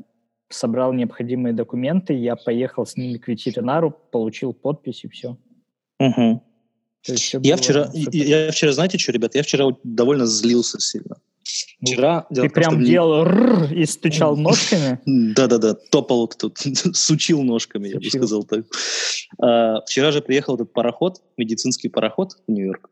собрал 0.49 0.93
необходимые 0.93 1.53
документы, 1.53 2.15
я 2.15 2.37
поехал 2.37 2.87
с 2.87 2.97
ними 2.97 3.19
к 3.19 3.29
ветеринару, 3.29 3.91
получил 3.91 4.53
подпись 4.53 5.05
и 5.05 5.09
все. 5.09 5.37
Угу. 6.01 6.43
я 7.43 7.57
вчера, 7.57 7.91
я, 7.93 8.47
я 8.47 8.51
вчера, 8.51 8.73
знаете 8.73 8.99
что, 8.99 9.13
ребят, 9.13 9.35
я 9.35 9.43
вчера 9.43 9.67
довольно 9.83 10.27
злился 10.27 10.81
сильно. 10.81 11.17
Вчера 11.81 12.27
Ты 12.29 12.43
том, 12.43 12.51
прям 12.51 12.85
делал 12.85 13.25
р 13.25 13.73
и 13.73 13.87
стучал 13.87 14.37
ножками? 14.37 15.01
Да-да-да, 15.07 15.75
топал 15.75 16.29
тут, 16.29 16.59
сучил 16.93 17.43
ножками, 17.43 17.89
я 17.89 17.97
бы 17.99 18.05
сказал 18.05 18.45
так. 18.45 18.65
А, 19.41 19.81
вчера 19.83 20.11
же 20.13 20.21
приехал 20.21 20.57
этот 20.57 20.73
пароход, 20.73 21.23
медицинский 21.37 21.89
пароход 21.89 22.33
в 22.47 22.51
Нью-Йорк. 22.51 22.91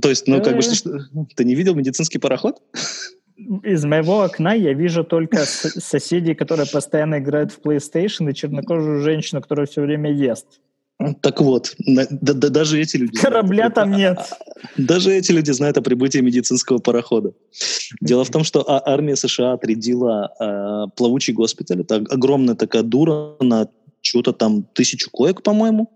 То 0.00 0.08
есть, 0.08 0.26
ну, 0.26 0.42
как 0.42 0.56
бы, 0.56 0.62
что, 0.62 0.98
ты 1.36 1.44
не 1.44 1.54
видел 1.54 1.74
медицинский 1.74 2.18
пароход? 2.18 2.62
из 3.64 3.84
моего 3.84 4.22
окна 4.22 4.54
я 4.54 4.72
вижу 4.72 5.04
только 5.04 5.38
соседей, 5.38 6.34
которые 6.34 6.66
постоянно 6.70 7.18
играют 7.18 7.52
в 7.52 7.60
PlayStation, 7.60 8.30
и 8.30 8.34
чернокожую 8.34 9.00
женщину, 9.00 9.40
которая 9.40 9.66
все 9.66 9.82
время 9.82 10.12
ест. 10.12 10.60
Так 11.20 11.40
вот, 11.40 11.74
да, 11.78 12.06
да, 12.10 12.48
даже 12.48 12.80
эти 12.80 12.96
люди... 12.96 13.18
Корабля 13.18 13.68
знают, 13.68 13.74
там 13.74 13.92
нет. 13.92 14.18
Даже 14.76 15.12
эти 15.12 15.32
люди 15.32 15.50
знают 15.50 15.76
о 15.76 15.82
прибытии 15.82 16.18
медицинского 16.18 16.78
парохода. 16.78 17.32
Дело 18.00 18.24
в 18.24 18.30
том, 18.30 18.44
что 18.44 18.60
а, 18.60 18.80
армия 18.86 19.16
США 19.16 19.54
отрядила 19.54 20.32
э, 20.38 20.90
плавучий 20.96 21.32
госпиталь. 21.32 21.80
Это 21.80 21.96
огромная 21.96 22.54
такая 22.54 22.82
дура 22.82 23.34
на 23.40 23.68
чего-то 24.02 24.32
там 24.32 24.62
тысячу 24.72 25.10
коек, 25.10 25.42
по-моему. 25.42 25.90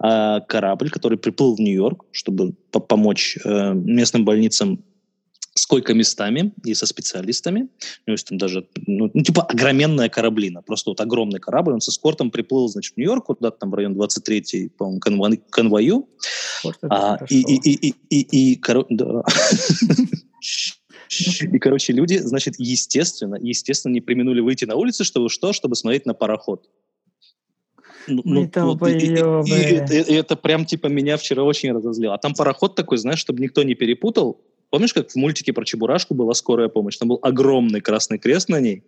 А 0.00 0.40
корабль, 0.40 0.90
который 0.90 1.16
приплыл 1.16 1.54
в 1.54 1.60
Нью-Йорк, 1.60 2.04
чтобы 2.10 2.54
помочь 2.70 3.38
э, 3.44 3.72
местным 3.72 4.24
больницам 4.24 4.84
с 5.58 5.66
койко-местами 5.66 6.52
и 6.64 6.74
со 6.74 6.86
специалистами. 6.86 7.68
То 8.06 8.12
есть 8.12 8.28
там 8.28 8.38
даже, 8.38 8.66
ну, 8.86 9.10
ну, 9.12 9.22
типа 9.22 9.42
огроменная 9.42 10.08
кораблина, 10.08 10.62
просто 10.62 10.90
вот 10.90 11.00
огромный 11.00 11.40
корабль, 11.40 11.72
он 11.72 11.80
со 11.80 11.90
скортом 11.90 12.30
приплыл, 12.30 12.68
значит, 12.68 12.94
в 12.94 12.96
Нью-Йорк, 12.96 13.26
куда-то 13.26 13.58
там 13.58 13.70
в 13.70 13.74
район 13.74 13.94
23-й, 13.94 14.70
по-моему, 14.70 15.00
конво... 15.00 15.30
конвою. 15.50 16.08
А, 16.82 17.18
и, 17.28 17.40
и, 17.40 17.70
и, 17.70 17.88
и, 17.88 17.94
и, 18.10 18.52
и, 18.52 18.56
коро... 18.56 18.86
да. 18.88 19.22
И, 21.40 21.58
короче, 21.58 21.94
люди, 21.94 22.18
значит, 22.18 22.56
естественно, 22.58 23.36
естественно, 23.40 23.94
не 23.94 24.02
применули 24.02 24.40
выйти 24.40 24.66
на 24.66 24.76
улицу, 24.76 25.04
чтобы 25.04 25.30
что? 25.30 25.54
Чтобы 25.54 25.74
смотреть 25.74 26.04
на 26.04 26.12
пароход. 26.12 26.68
Ну, 28.06 28.22
ну, 28.24 28.74
вот, 28.74 28.88
и, 28.88 28.92
и, 28.92 29.14
и, 29.14 30.02
и 30.02 30.14
это 30.14 30.36
прям 30.36 30.64
типа 30.64 30.86
меня 30.86 31.16
вчера 31.16 31.42
очень 31.42 31.72
разозлило. 31.72 32.14
А 32.14 32.18
там 32.18 32.34
пароход 32.34 32.74
такой, 32.74 32.98
знаешь, 32.98 33.18
чтобы 33.18 33.40
никто 33.42 33.62
не 33.62 33.74
перепутал, 33.74 34.40
Помнишь, 34.70 34.92
как 34.92 35.10
в 35.10 35.16
мультике 35.16 35.52
про 35.52 35.64
Чебурашку 35.64 36.14
была 36.14 36.34
скорая 36.34 36.68
помощь? 36.68 36.96
Там 36.96 37.08
был 37.08 37.18
огромный 37.22 37.80
красный 37.80 38.18
крест 38.18 38.48
на 38.48 38.60
ней. 38.60 38.84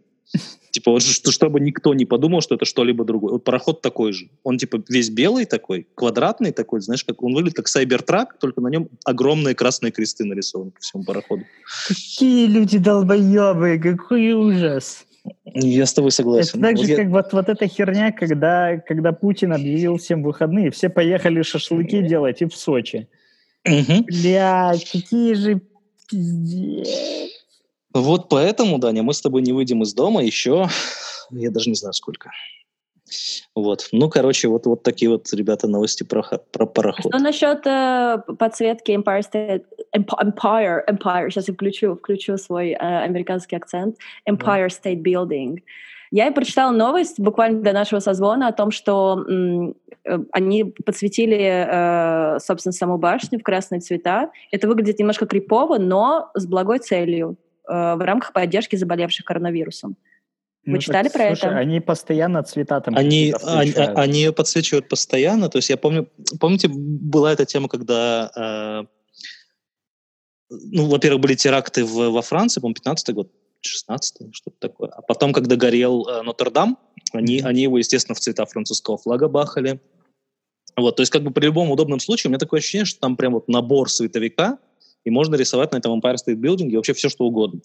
Типа, 0.70 0.92
вот, 0.92 1.02
чтобы 1.02 1.58
никто 1.58 1.92
не 1.94 2.04
подумал, 2.04 2.40
что 2.40 2.54
это 2.54 2.64
что-либо 2.64 3.04
другое. 3.04 3.32
Вот 3.32 3.44
пароход 3.44 3.82
такой 3.82 4.12
же. 4.12 4.28
Он, 4.44 4.56
типа, 4.56 4.82
весь 4.88 5.10
белый 5.10 5.44
такой, 5.44 5.88
квадратный 5.96 6.52
такой, 6.52 6.80
знаешь, 6.80 7.02
как 7.02 7.22
он 7.22 7.34
выглядит 7.34 7.56
как 7.56 7.66
Сайбертрак, 7.66 8.38
только 8.38 8.60
на 8.60 8.68
нем 8.68 8.88
огромные 9.04 9.56
красные 9.56 9.90
кресты 9.90 10.24
нарисованы 10.24 10.70
по 10.70 10.80
всему 10.80 11.02
пароходу. 11.02 11.42
Какие 11.88 12.46
люди 12.46 12.78
долбоебы, 12.78 13.80
какой 13.82 14.32
ужас. 14.32 15.04
Я 15.44 15.86
с 15.86 15.92
тобой 15.92 16.12
согласен. 16.12 16.60
Это 16.60 16.68
так 16.68 16.78
же, 16.78 16.86
вот 16.86 16.96
как 16.96 17.08
вот, 17.08 17.32
вот 17.32 17.48
эта 17.48 17.66
херня, 17.66 18.12
когда, 18.12 18.78
когда 18.78 19.12
Путин 19.12 19.52
объявил 19.52 19.96
всем 19.96 20.22
выходные, 20.22 20.70
все 20.70 20.88
поехали 20.88 21.42
шашлыки 21.42 22.02
делать 22.02 22.40
и 22.40 22.46
в 22.46 22.54
Сочи. 22.54 23.08
Угу. 23.66 24.04
Блядь, 24.06 24.90
какие 24.90 25.34
же 25.34 25.60
Пиздец. 26.10 26.88
Вот 27.92 28.28
поэтому, 28.28 28.78
Даня, 28.78 29.02
мы 29.02 29.14
с 29.14 29.20
тобой 29.20 29.42
не 29.42 29.52
выйдем 29.52 29.82
из 29.82 29.94
дома 29.94 30.22
еще, 30.22 30.68
я 31.30 31.50
даже 31.50 31.70
не 31.70 31.76
знаю 31.76 31.92
сколько. 31.92 32.30
Вот. 33.54 33.88
Ну, 33.92 34.08
короче, 34.08 34.48
вот, 34.48 34.66
вот 34.66 34.82
такие 34.82 35.10
вот, 35.10 35.32
ребята, 35.32 35.66
новости 35.66 36.04
про, 36.04 36.22
про 36.22 36.66
пароход. 36.66 37.12
Что 37.12 37.18
насчет 37.18 37.66
э, 37.66 38.22
подсветки 38.38 38.92
Empire 38.92 39.22
State... 39.22 39.64
Empire, 39.96 40.82
Empire, 40.88 41.30
сейчас 41.30 41.48
я 41.48 41.54
включу, 41.54 41.96
включу 41.96 42.36
свой 42.36 42.70
э, 42.70 42.76
американский 42.76 43.56
акцент. 43.56 43.96
Empire 44.28 44.68
State 44.68 45.02
Building. 45.02 45.58
Я 46.10 46.26
и 46.26 46.34
прочитала 46.34 46.72
новость 46.72 47.20
буквально 47.20 47.62
до 47.62 47.72
нашего 47.72 48.00
созвона 48.00 48.48
о 48.48 48.52
том, 48.52 48.72
что 48.72 49.24
э, 50.04 50.18
они 50.32 50.64
подсветили, 50.64 51.36
э, 51.36 52.38
собственно, 52.40 52.72
саму 52.72 52.98
башню 52.98 53.38
в 53.38 53.42
красные 53.44 53.80
цвета. 53.80 54.30
Это 54.50 54.66
выглядит 54.66 54.98
немножко 54.98 55.26
крипово, 55.26 55.78
но 55.78 56.30
с 56.34 56.46
благой 56.46 56.80
целью 56.80 57.36
э, 57.68 57.72
в 57.72 58.00
рамках 58.00 58.32
поддержки 58.32 58.74
заболевших 58.74 59.24
коронавирусом. 59.24 59.96
Вы 60.66 60.72
ну, 60.72 60.78
читали 60.78 61.08
так, 61.08 61.12
про 61.12 61.26
слушай, 61.28 61.50
это? 61.52 61.58
Они 61.58 61.80
постоянно 61.80 62.42
цвета 62.42 62.80
там 62.80 62.94
они, 62.96 63.32
они, 63.44 63.72
они 63.72 64.18
ее 64.20 64.32
подсвечивают 64.32 64.88
постоянно. 64.88 65.48
То 65.48 65.58
есть 65.58 65.70
я 65.70 65.76
помню, 65.76 66.08
помните, 66.38 66.68
была 66.68 67.32
эта 67.32 67.46
тема, 67.46 67.68
когда, 67.68 68.30
э, 68.36 68.86
ну, 70.50 70.86
во-первых, 70.86 71.22
были 71.22 71.34
теракты 71.34 71.84
в, 71.84 72.10
во 72.10 72.20
Франции, 72.20 72.60
по-моему, 72.60 72.74
15 72.74 73.14
год, 73.14 73.30
16 73.62 74.34
что-то 74.34 74.56
такое. 74.58 74.90
А 74.90 75.02
потом, 75.02 75.32
когда 75.32 75.56
горел 75.56 76.06
э, 76.08 76.22
Нотр-Дам, 76.22 76.78
они, 77.12 77.38
mm-hmm. 77.38 77.44
они 77.44 77.62
его, 77.62 77.78
естественно, 77.78 78.14
в 78.14 78.20
цвета 78.20 78.46
французского 78.46 78.96
флага 78.96 79.28
бахали. 79.28 79.80
Вот, 80.76 80.96
то 80.96 81.02
есть 81.02 81.12
как 81.12 81.22
бы 81.22 81.30
при 81.30 81.46
любом 81.46 81.70
удобном 81.70 82.00
случае 82.00 82.28
у 82.28 82.30
меня 82.30 82.38
такое 82.38 82.60
ощущение, 82.60 82.84
что 82.84 83.00
там 83.00 83.16
прям 83.16 83.34
вот 83.34 83.48
набор 83.48 83.90
световика, 83.90 84.58
и 85.04 85.10
можно 85.10 85.34
рисовать 85.34 85.72
на 85.72 85.78
этом 85.78 85.98
Empire 85.98 86.16
State 86.16 86.36
Building 86.36 86.74
вообще 86.76 86.94
все, 86.94 87.08
что 87.08 87.24
угодно. 87.24 87.60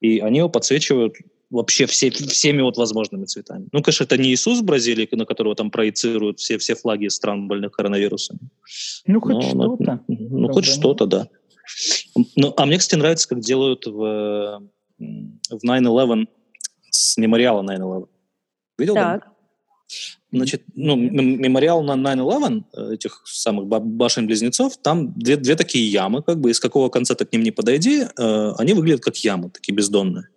И 0.00 0.20
они 0.20 0.38
его 0.38 0.48
подсвечивают 0.48 1.14
вообще 1.50 1.86
все, 1.86 2.10
всеми 2.10 2.62
вот 2.62 2.76
возможными 2.76 3.24
цветами. 3.24 3.68
Ну, 3.72 3.82
конечно, 3.82 4.04
это 4.04 4.18
не 4.18 4.30
Иисус 4.32 4.60
в 4.60 4.64
Бразилии, 4.64 5.08
на 5.12 5.24
которого 5.24 5.54
там 5.54 5.70
проецируют 5.70 6.40
все, 6.40 6.58
все 6.58 6.74
флаги 6.74 7.08
стран, 7.08 7.48
больных 7.48 7.72
коронавирусом. 7.72 8.38
Ну, 9.06 9.20
хоть 9.20 9.42
что-то. 9.42 10.00
Ну, 10.08 10.48
хоть 10.52 10.66
что-то, 10.66 11.06
да. 11.06 11.28
Ну, 12.36 12.52
а 12.56 12.66
мне, 12.66 12.78
кстати, 12.78 12.98
нравится, 12.98 13.28
как 13.28 13.40
делают 13.40 13.86
в 13.86 14.62
в 14.98 15.64
9-11 15.64 16.26
с 16.90 17.16
мемориала 17.16 17.62
9-11. 17.62 18.08
Видел? 18.78 18.94
Так. 18.94 19.20
Да? 19.20 19.32
Значит, 20.30 20.62
ну, 20.74 20.96
мемориал 20.96 21.82
на 21.82 21.94
9-11, 21.94 22.64
э, 22.74 22.94
этих 22.94 23.22
самых 23.24 23.66
башен-близнецов, 23.66 24.76
там 24.76 25.14
две, 25.14 25.36
две 25.36 25.56
такие 25.56 25.90
ямы, 25.90 26.22
как 26.22 26.38
бы, 26.38 26.50
из 26.50 26.60
какого 26.60 26.90
конца 26.90 27.14
ты 27.14 27.24
к 27.24 27.32
ним 27.32 27.42
не 27.42 27.50
подойди, 27.50 28.02
э, 28.02 28.52
они 28.58 28.74
выглядят 28.74 29.02
как 29.02 29.16
ямы, 29.16 29.48
такие 29.48 29.74
бездонные. 29.74 30.28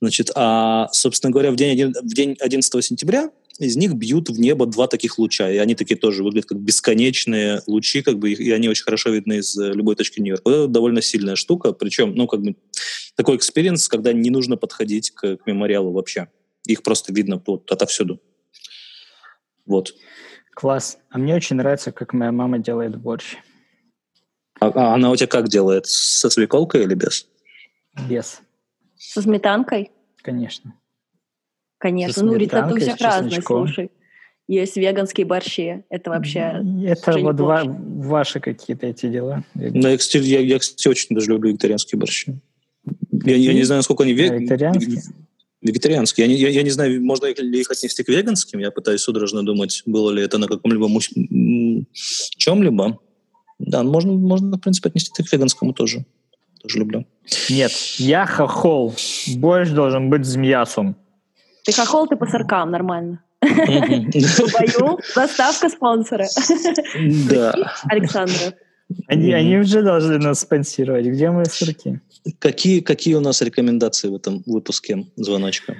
Значит, 0.00 0.30
а, 0.34 0.88
собственно 0.92 1.30
говоря, 1.30 1.50
в 1.50 1.56
день, 1.56 1.92
в 1.92 2.14
день 2.14 2.34
11 2.40 2.82
сентября 2.82 3.30
из 3.60 3.76
них 3.76 3.92
бьют 3.92 4.30
в 4.30 4.40
небо 4.40 4.64
два 4.64 4.86
таких 4.86 5.18
луча, 5.18 5.50
и 5.50 5.58
они 5.58 5.74
такие 5.74 5.96
тоже 5.96 6.24
выглядят 6.24 6.48
как 6.48 6.58
бесконечные 6.58 7.62
лучи, 7.66 8.00
как 8.00 8.18
бы, 8.18 8.32
и 8.32 8.50
они 8.52 8.70
очень 8.70 8.84
хорошо 8.84 9.10
видны 9.10 9.38
из 9.38 9.56
э, 9.58 9.72
любой 9.74 9.96
точки 9.96 10.18
Нью-Йорка. 10.18 10.50
Это 10.50 10.66
довольно 10.66 11.02
сильная 11.02 11.36
штука, 11.36 11.72
причем, 11.72 12.14
ну, 12.14 12.26
как 12.26 12.40
бы, 12.40 12.56
такой 13.16 13.36
experience, 13.36 13.86
когда 13.88 14.14
не 14.14 14.30
нужно 14.30 14.56
подходить 14.56 15.10
к, 15.10 15.36
к 15.36 15.46
мемориалу 15.46 15.92
вообще. 15.92 16.28
Их 16.66 16.82
просто 16.82 17.12
видно 17.12 17.42
вот 17.46 17.70
отовсюду. 17.70 18.20
Вот. 19.66 19.94
Класс. 20.54 20.98
А 21.10 21.18
мне 21.18 21.34
очень 21.34 21.56
нравится, 21.56 21.92
как 21.92 22.14
моя 22.14 22.32
мама 22.32 22.58
делает 22.58 22.96
борщ. 22.96 23.36
А, 24.58 24.68
а 24.68 24.94
она 24.94 25.10
у 25.10 25.16
тебя 25.16 25.26
как 25.26 25.48
делает? 25.48 25.86
Со 25.86 26.30
свеколкой 26.30 26.84
или 26.84 26.94
без? 26.94 27.26
Без. 28.08 28.40
Со 28.96 29.20
сметанкой? 29.20 29.90
Конечно. 30.22 30.79
Конечно. 31.80 32.22
Ну, 32.22 32.36
рецепты 32.36 32.74
у 32.74 32.78
всех 32.78 33.00
разные, 33.00 33.42
слушай. 33.42 33.90
Есть 34.46 34.76
веганские 34.76 35.26
борщи. 35.26 35.84
Это 35.88 36.10
вообще... 36.10 36.62
Это 36.84 37.18
вот 37.18 37.40
ва- 37.40 37.62
ваши 37.64 38.40
какие-то 38.40 38.86
эти 38.86 39.06
дела. 39.06 39.44
Ну, 39.54 39.88
я, 39.88 39.96
кстати, 39.96 40.24
я, 40.24 40.40
я, 40.40 40.58
кстати, 40.58 40.88
очень 40.88 41.14
даже 41.14 41.30
люблю 41.30 41.50
вегетарианские 41.50 41.98
борщи. 41.98 42.34
Я, 43.24 43.36
я 43.36 43.54
не 43.54 43.62
знаю, 43.62 43.78
насколько 43.78 44.02
они 44.02 44.12
веганские. 44.12 45.02
Вегетарианские. 45.62 46.26
Я 46.26 46.32
не, 46.32 46.38
я, 46.38 46.48
я 46.48 46.62
не 46.62 46.70
знаю, 46.70 47.02
можно 47.02 47.26
ли 47.26 47.60
их 47.60 47.70
отнести 47.70 48.02
к 48.02 48.08
веганским. 48.08 48.58
Я 48.58 48.72
пытаюсь 48.72 49.02
судорожно 49.02 49.44
думать, 49.44 49.82
было 49.86 50.10
ли 50.10 50.22
это 50.22 50.38
на 50.38 50.48
каком-либо 50.48 50.88
муж... 50.88 51.10
чем-либо. 52.36 52.98
Да, 53.58 53.84
можно, 53.84 54.12
можно, 54.12 54.56
в 54.56 54.60
принципе, 54.60 54.88
отнести 54.88 55.12
это 55.14 55.22
к 55.28 55.32
веганскому 55.32 55.72
тоже. 55.72 56.04
Тоже 56.60 56.78
люблю. 56.78 57.06
Нет, 57.48 57.72
я 57.98 58.26
хохол. 58.26 58.94
Больше 59.36 59.74
должен 59.74 60.10
быть 60.10 60.24
змеясом. 60.24 60.96
Ты 61.64 61.72
хохол, 61.72 62.06
ты 62.06 62.16
по 62.16 62.26
соркам, 62.26 62.70
нормально. 62.70 63.22
Бою, 63.42 64.98
заставка 65.14 65.68
спонсора. 65.68 66.26
Да. 67.28 67.54
Александра. 67.84 68.54
Они, 69.06 69.32
они 69.32 69.56
уже 69.58 69.82
должны 69.82 70.18
нас 70.18 70.40
спонсировать. 70.40 71.06
Где 71.06 71.30
мои 71.30 71.44
сырки? 71.44 72.00
Какие, 72.38 72.80
какие 72.80 73.14
у 73.14 73.20
нас 73.20 73.40
рекомендации 73.40 74.08
в 74.08 74.16
этом 74.16 74.42
выпуске 74.46 75.06
звоночка? 75.16 75.76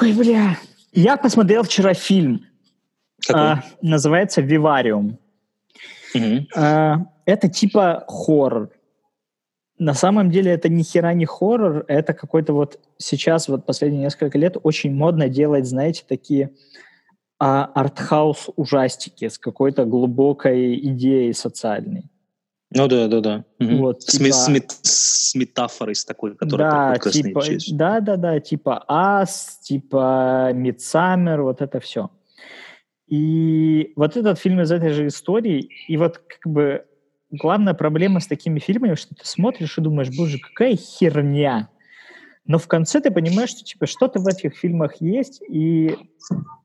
Ой, 0.00 0.12
бля. 0.12 0.58
Я 0.92 1.16
посмотрел 1.16 1.62
вчера 1.62 1.94
фильм. 1.94 2.44
А, 3.32 3.62
называется 3.82 4.40
«Вивариум». 4.40 5.18
Угу. 6.14 6.46
А, 6.56 6.96
это 7.26 7.48
типа 7.48 8.04
хоррор. 8.08 8.70
На 9.78 9.94
самом 9.94 10.30
деле 10.30 10.50
это 10.52 10.68
ни 10.68 10.82
хера 10.82 11.14
не 11.14 11.24
хоррор, 11.24 11.84
это 11.88 12.12
какой-то 12.12 12.52
вот 12.52 12.80
сейчас, 12.96 13.48
вот 13.48 13.64
последние 13.64 14.02
несколько 14.02 14.36
лет 14.38 14.56
очень 14.62 14.92
модно 14.92 15.28
делать, 15.28 15.66
знаете, 15.66 16.04
такие 16.06 16.50
а, 17.38 17.70
артхаус 17.74 18.50
ужастики 18.56 19.28
с 19.28 19.38
какой-то 19.38 19.84
глубокой 19.84 20.76
идеей 20.76 21.32
социальной. 21.32 22.10
Ну 22.70 22.86
да, 22.86 23.08
да, 23.08 23.20
да. 23.20 23.44
Вот, 23.58 24.02
с, 24.02 24.18
типа... 24.18 24.32
с, 24.32 24.48
мет... 24.48 24.70
с 24.82 25.34
метафорой 25.34 25.94
с 25.94 26.04
такой, 26.04 26.34
которая 26.34 26.98
да, 26.98 27.10
типа, 27.10 27.42
да, 27.70 28.00
да, 28.00 28.16
да, 28.16 28.40
типа 28.40 28.84
Ас, 28.88 29.60
типа 29.62 30.50
Мидсаммер, 30.52 31.42
вот 31.42 31.62
это 31.62 31.80
все. 31.80 32.10
И 33.06 33.92
вот 33.96 34.16
этот 34.16 34.38
фильм 34.38 34.60
из 34.60 34.70
этой 34.70 34.90
же 34.90 35.06
истории, 35.06 35.70
и 35.88 35.96
вот 35.96 36.18
как 36.18 36.52
бы 36.52 36.84
главная 37.30 37.74
проблема 37.74 38.20
с 38.20 38.26
такими 38.26 38.58
фильмами, 38.58 38.94
что 38.94 39.14
ты 39.14 39.26
смотришь 39.26 39.78
и 39.78 39.80
думаешь, 39.80 40.14
боже, 40.16 40.38
какая 40.38 40.76
херня. 40.76 41.68
Но 42.46 42.58
в 42.58 42.66
конце 42.66 43.00
ты 43.00 43.10
понимаешь, 43.10 43.50
что 43.50 43.62
типа 43.62 43.86
что-то 43.86 44.20
в 44.20 44.26
этих 44.26 44.56
фильмах 44.56 45.00
есть, 45.00 45.42
и, 45.48 45.96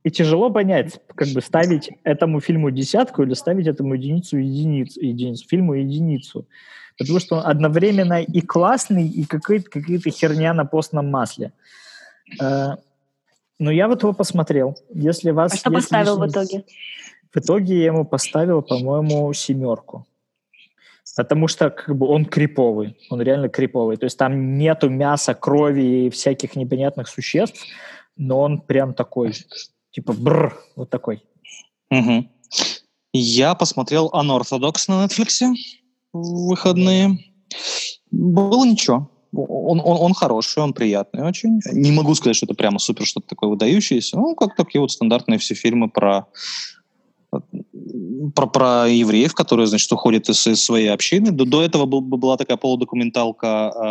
и 0.03 0.11
тяжело 0.11 0.49
понять, 0.49 1.01
как 1.13 1.27
бы 1.29 1.41
ставить 1.41 1.91
этому 2.03 2.39
фильму 2.39 2.71
десятку 2.71 3.23
или 3.23 3.33
ставить 3.33 3.67
этому 3.67 3.95
единицу 3.95 4.37
единицу, 4.37 5.01
единицу 5.01 5.45
фильму 5.47 5.73
единицу. 5.73 6.47
Потому 6.97 7.19
что 7.19 7.35
он 7.37 7.45
одновременно 7.45 8.21
и 8.21 8.39
классный, 8.39 9.07
и 9.07 9.25
какая-то 9.25 9.69
какая 9.69 9.99
херня 10.09 10.53
на 10.53 10.63
постном 10.63 11.09
масле. 11.09 11.51
Э, 12.41 12.77
но 13.59 13.71
я 13.71 13.89
вот 13.89 14.03
его 14.03 14.13
посмотрел. 14.13 14.77
Если 14.93 15.31
вас 15.31 15.53
а 15.53 15.57
что 15.57 15.71
поставил 15.71 16.15
лишний... 16.15 16.27
в 16.27 16.31
итоге? 16.31 16.65
В 17.33 17.37
итоге 17.37 17.79
я 17.79 17.85
ему 17.87 18.05
поставил, 18.05 18.61
по-моему, 18.61 19.33
семерку. 19.33 20.05
Потому 21.15 21.47
что 21.47 21.69
как 21.69 21.95
бы 21.95 22.07
он 22.07 22.25
криповый, 22.25 22.97
он 23.09 23.21
реально 23.21 23.49
криповый. 23.49 23.97
То 23.97 24.05
есть 24.05 24.17
там 24.17 24.57
нету 24.57 24.89
мяса, 24.89 25.33
крови 25.33 26.05
и 26.05 26.09
всяких 26.09 26.55
непонятных 26.55 27.07
существ, 27.07 27.63
но 28.17 28.39
он 28.39 28.61
прям 28.61 28.93
такой, 28.93 29.33
типа 29.91 30.13
бр, 30.13 30.57
вот 30.75 30.89
такой. 30.89 31.23
Угу. 31.91 32.27
Я 33.13 33.53
посмотрел 33.53 34.09
Unorthodox 34.13 34.85
на 34.87 35.05
Netflix 35.05 35.53
в 36.13 36.47
выходные. 36.47 37.19
Было 38.09 38.65
ничего. 38.65 39.09
Он, 39.35 39.79
он, 39.83 39.97
он 39.99 40.13
хороший, 40.13 40.61
он 40.61 40.73
приятный 40.73 41.23
очень. 41.23 41.59
Не 41.71 41.91
могу 41.91 42.13
сказать, 42.15 42.35
что 42.35 42.45
это 42.45 42.55
прямо 42.55 42.79
супер 42.79 43.05
что-то 43.05 43.27
такое 43.27 43.49
выдающееся. 43.49 44.17
Ну, 44.17 44.35
как 44.35 44.55
такие 44.55 44.81
вот 44.81 44.91
стандартные 44.91 45.39
все 45.39 45.55
фильмы 45.55 45.89
про 45.89 46.27
про, 48.35 48.47
про 48.47 48.87
евреев, 48.87 49.33
которые, 49.33 49.67
значит, 49.67 49.91
уходят 49.91 50.29
из, 50.29 50.45
из 50.47 50.63
своей 50.63 50.87
общины. 50.87 51.31
До, 51.31 51.45
до 51.45 51.63
этого 51.63 51.85
был, 51.85 52.01
была 52.01 52.37
такая 52.37 52.57
полудокументалка 52.57 53.71
э, 53.75 53.81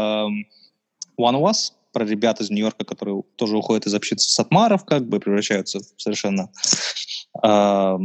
One 1.20 1.34
of 1.34 1.50
Us, 1.50 1.72
про 1.92 2.04
ребят 2.04 2.40
из 2.40 2.50
Нью-Йорка, 2.50 2.84
которые 2.84 3.22
тоже 3.36 3.56
уходят 3.56 3.86
из 3.86 3.94
общины 3.94 4.18
Сатмаров, 4.18 4.84
как 4.84 5.08
бы 5.08 5.20
превращаются 5.20 5.80
в 5.80 5.84
совершенно... 5.96 6.50
Э, 7.44 7.98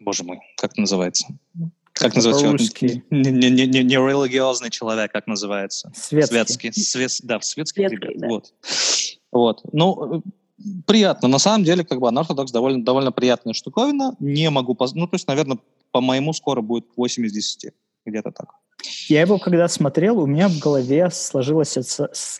боже 0.00 0.24
мой, 0.24 0.40
как 0.56 0.72
это 0.72 0.80
называется? 0.80 1.26
Как 1.92 2.14
называется? 2.14 2.52
Русский. 2.52 3.02
Не, 3.10 3.30
не, 3.30 3.50
не, 3.50 3.66
не, 3.66 3.82
не 3.82 3.94
религиозный 3.96 4.70
человек, 4.70 5.12
как 5.12 5.26
называется? 5.26 5.92
Светский. 5.94 6.34
Светский. 6.34 6.72
Свет, 6.72 7.12
да, 7.24 7.40
светский, 7.40 7.82
светский 7.82 7.96
ребят. 7.96 8.18
да. 8.18 8.28
Вот. 8.28 8.54
вот. 9.32 9.60
Ну, 9.72 10.22
приятно. 10.86 11.28
На 11.28 11.38
самом 11.38 11.64
деле, 11.64 11.84
как 11.84 12.00
бы 12.00 12.08
Unorthodox 12.08 12.52
довольно, 12.52 12.84
довольно 12.84 13.12
приятная 13.12 13.54
штуковина. 13.54 14.14
Не 14.18 14.50
могу... 14.50 14.74
Поз... 14.74 14.94
Ну, 14.94 15.06
то 15.06 15.14
есть, 15.14 15.26
наверное, 15.28 15.58
по 15.90 16.00
моему 16.00 16.32
скоро 16.32 16.60
будет 16.60 16.86
8 16.96 17.26
из 17.26 17.32
10. 17.32 17.72
Где-то 18.06 18.30
так. 18.30 18.50
Я 19.08 19.22
его 19.22 19.38
когда 19.38 19.66
смотрел, 19.68 20.20
у 20.20 20.26
меня 20.26 20.48
в 20.48 20.58
голове 20.58 21.10
сложилась 21.10 21.76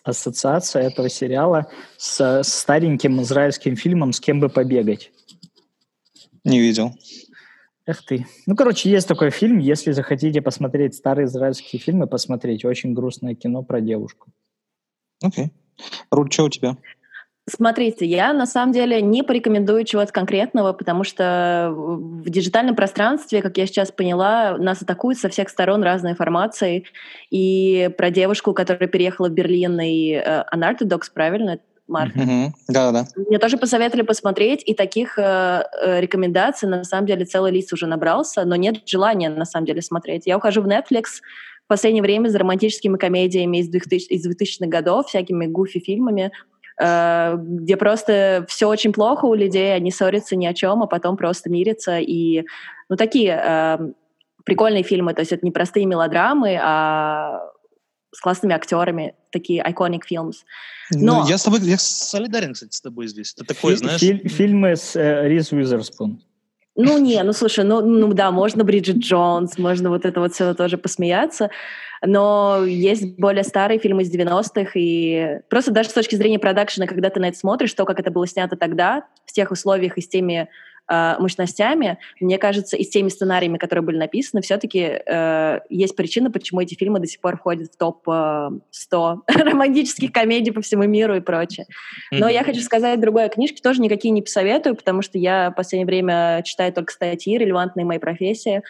ассоциация 0.05 0.83
этого 0.83 1.09
сериала 1.09 1.67
с 1.97 2.43
стареньким 2.45 3.21
израильским 3.23 3.75
фильмом 3.77 4.13
«С 4.13 4.21
кем 4.21 4.39
бы 4.39 4.49
побегать». 4.49 5.11
Не 6.45 6.61
видел. 6.61 6.95
Эх 7.87 8.05
ты. 8.05 8.27
Ну, 8.47 8.55
короче, 8.55 8.91
есть 8.91 9.09
такой 9.09 9.31
фильм. 9.31 9.59
Если 9.59 9.93
захотите 9.93 10.41
посмотреть 10.43 10.95
старые 10.95 11.27
израильские 11.27 11.81
фильмы, 11.81 12.07
посмотрите. 12.07 12.69
Очень 12.69 12.95
грустное 12.95 13.35
кино 13.35 13.63
про 13.63 13.81
девушку. 13.81 14.29
Окей. 15.23 15.47
Okay. 15.47 15.51
Руль, 16.11 16.31
что 16.31 16.45
у 16.45 16.49
тебя? 16.51 16.77
Смотрите, 17.49 18.05
я 18.05 18.33
на 18.33 18.47
самом 18.47 18.73
деле 18.73 19.01
не 19.01 19.23
порекомендую 19.23 19.85
чего-то 19.85 20.13
конкретного, 20.13 20.73
потому 20.73 21.05
что 21.05 21.73
в 21.75 22.29
диджитальном 22.29 22.77
пространстве, 22.77 23.43
как 23.43 23.57
я 23.57 23.67
сейчас 23.67 23.91
поняла, 23.91 24.57
нас 24.59 24.83
атакуют 24.83 25.19
со 25.19 25.29
всех 25.29 25.49
сторон 25.49 25.83
разной 25.83 26.13
информацией. 26.13 26.87
И 27.31 27.91
про 27.97 28.11
девушку, 28.11 28.53
которая 28.53 28.89
переехала 28.89 29.29
в 29.29 29.33
Берлин 29.33 29.81
и 29.81 30.15
uh, 30.15 30.45
Unorthodox, 30.55 31.03
правильно, 31.13 31.59
Марк? 31.87 32.15
Mm-hmm. 32.15 32.51
Да, 32.69 32.93
да. 32.93 33.07
Мне 33.17 33.39
тоже 33.39 33.57
посоветовали 33.57 34.05
посмотреть, 34.05 34.63
и 34.67 34.75
таких 34.75 35.19
э, 35.19 35.23
э, 35.83 36.01
рекомендаций 36.01 36.69
на 36.69 36.85
самом 36.85 37.07
деле 37.07 37.25
целый 37.25 37.51
лист 37.51 37.73
уже 37.73 37.87
набрался, 37.87 38.45
но 38.45 38.57
нет 38.57 38.87
желания 38.87 39.31
на 39.31 39.47
самом 39.47 39.65
деле 39.65 39.81
смотреть. 39.81 40.27
Я 40.27 40.37
ухожу 40.37 40.61
в 40.61 40.67
Netflix 40.67 41.23
в 41.65 41.69
последнее 41.69 42.03
время 42.03 42.29
за 42.29 42.39
романтическими 42.39 42.97
комедиями 42.97 43.59
из 43.59 43.69
2000, 43.69 44.07
из 44.09 44.27
2000-х 44.27 44.67
годов, 44.67 45.07
всякими 45.07 45.47
гуфи-фильмами, 45.47 46.31
где 46.81 47.77
просто 47.77 48.45
все 48.49 48.69
очень 48.69 48.93
плохо 48.93 49.25
у 49.27 49.35
людей, 49.35 49.75
они 49.75 49.91
ссорятся 49.91 50.37
ни 50.37 50.47
о 50.47 50.55
чем, 50.55 50.83
а 50.83 50.87
потом 50.87 51.17
просто 51.17 51.51
мирятся. 51.51 51.99
И, 51.99 52.45
ну, 52.89 52.97
такие 52.97 53.41
э, 53.45 53.79
прикольные 54.45 54.83
фильмы, 54.83 55.15
то 55.15 55.21
есть 55.21 55.33
это 55.33 55.45
не 55.45 55.51
простые 55.51 55.87
мелодрамы, 55.87 56.59
а 56.63 57.41
с 58.13 58.21
классными 58.21 58.55
актерами, 58.55 59.15
такие 59.31 59.63
iconic 59.63 60.03
films. 60.11 60.37
Ну, 60.91 61.07
Но... 61.07 61.23
Ну, 61.23 61.29
я 61.29 61.37
с 61.37 61.43
тобой, 61.43 61.61
я 61.61 61.77
солидарен, 61.79 62.55
кстати, 62.55 62.75
с 62.75 62.81
тобой 62.81 63.07
здесь. 63.09 63.35
Это 63.37 63.55
такой, 63.55 63.75
Фи- 63.75 63.79
знаешь... 63.79 64.01
Фи- 64.01 64.29
фильмы 64.29 64.77
с 64.77 64.97
э, 64.97 65.29
Риз 65.29 65.53
Уизерспун. 65.53 66.23
Ну, 66.81 66.97
не, 66.97 67.21
ну, 67.25 67.33
слушай, 67.33 67.65
ну, 67.65 67.81
ну 67.81 68.13
да, 68.15 68.31
можно 68.31 68.63
Бриджит 68.63 68.99
Джонс, 68.99 69.59
можно 69.59 69.91
вот 69.91 70.05
это 70.05 70.21
вот 70.21 70.33
все 70.33 70.55
тоже 70.55 70.79
посмеяться, 70.79 71.51
но 72.07 72.65
есть 72.65 73.19
более 73.19 73.43
старые 73.43 73.81
фильмы 73.81 74.03
из 74.03 74.15
90-х, 74.15 74.71
и 74.77 75.41
просто 75.51 75.73
даже 75.73 75.89
с 75.89 75.93
точки 75.93 76.15
зрения 76.15 76.39
продакшена, 76.39 76.87
когда 76.87 77.11
ты 77.11 77.19
на 77.19 77.31
это 77.31 77.37
смотришь, 77.37 77.75
то, 77.75 77.85
как 77.85 77.99
это 77.99 78.13
было 78.13 78.29
снято 78.29 78.57
тогда, 78.57 79.07
в 79.27 79.33
тех 79.33 79.51
условиях 79.51 79.99
и 79.99 80.01
с 80.01 80.09
теми 80.09 80.49
э, 80.89 81.17
мощностями, 81.19 81.99
мне 82.21 82.39
кажется, 82.39 82.77
и 82.77 82.85
с 82.85 82.89
теми 82.89 83.09
сценариями, 83.09 83.59
которые 83.59 83.85
были 83.85 83.97
написаны, 83.97 84.43
все-таки 84.43 85.01
э, 85.05 85.61
есть 85.69 85.97
причина, 85.97 86.31
почему 86.31 86.61
эти 86.61 86.75
фильмы 86.75 87.01
до 87.01 87.07
сих 87.07 87.21
пор 87.21 87.37
входят 87.37 87.73
в 87.73 87.77
топ-100 87.77 89.19
э, 89.27 89.33
романтических 89.43 90.13
комедий 90.13 90.51
по 90.51 90.61
всему 90.61 90.85
миру 90.85 91.17
и 91.17 91.21
прочее. 91.21 91.67
Но 92.11 92.29
mm-hmm. 92.29 92.33
я 92.33 92.45
хочу 92.45 92.61
сказать 92.61 93.01
другое. 93.01 93.29
Книжки 93.29 93.61
тоже 93.61 93.81
никакие 93.81 94.11
не 94.11 94.23
посоветую, 94.23 94.77
потому 94.77 95.03
что 95.03 95.19
я 95.19 95.51
в 95.51 95.55
последнее 95.55 95.87
время 95.87 96.43
читаю 96.45 96.73
только 96.73 96.93
статьи, 96.93 97.39
релевантные 97.39 97.85
моей 97.85 98.01
профессии, 98.01 98.63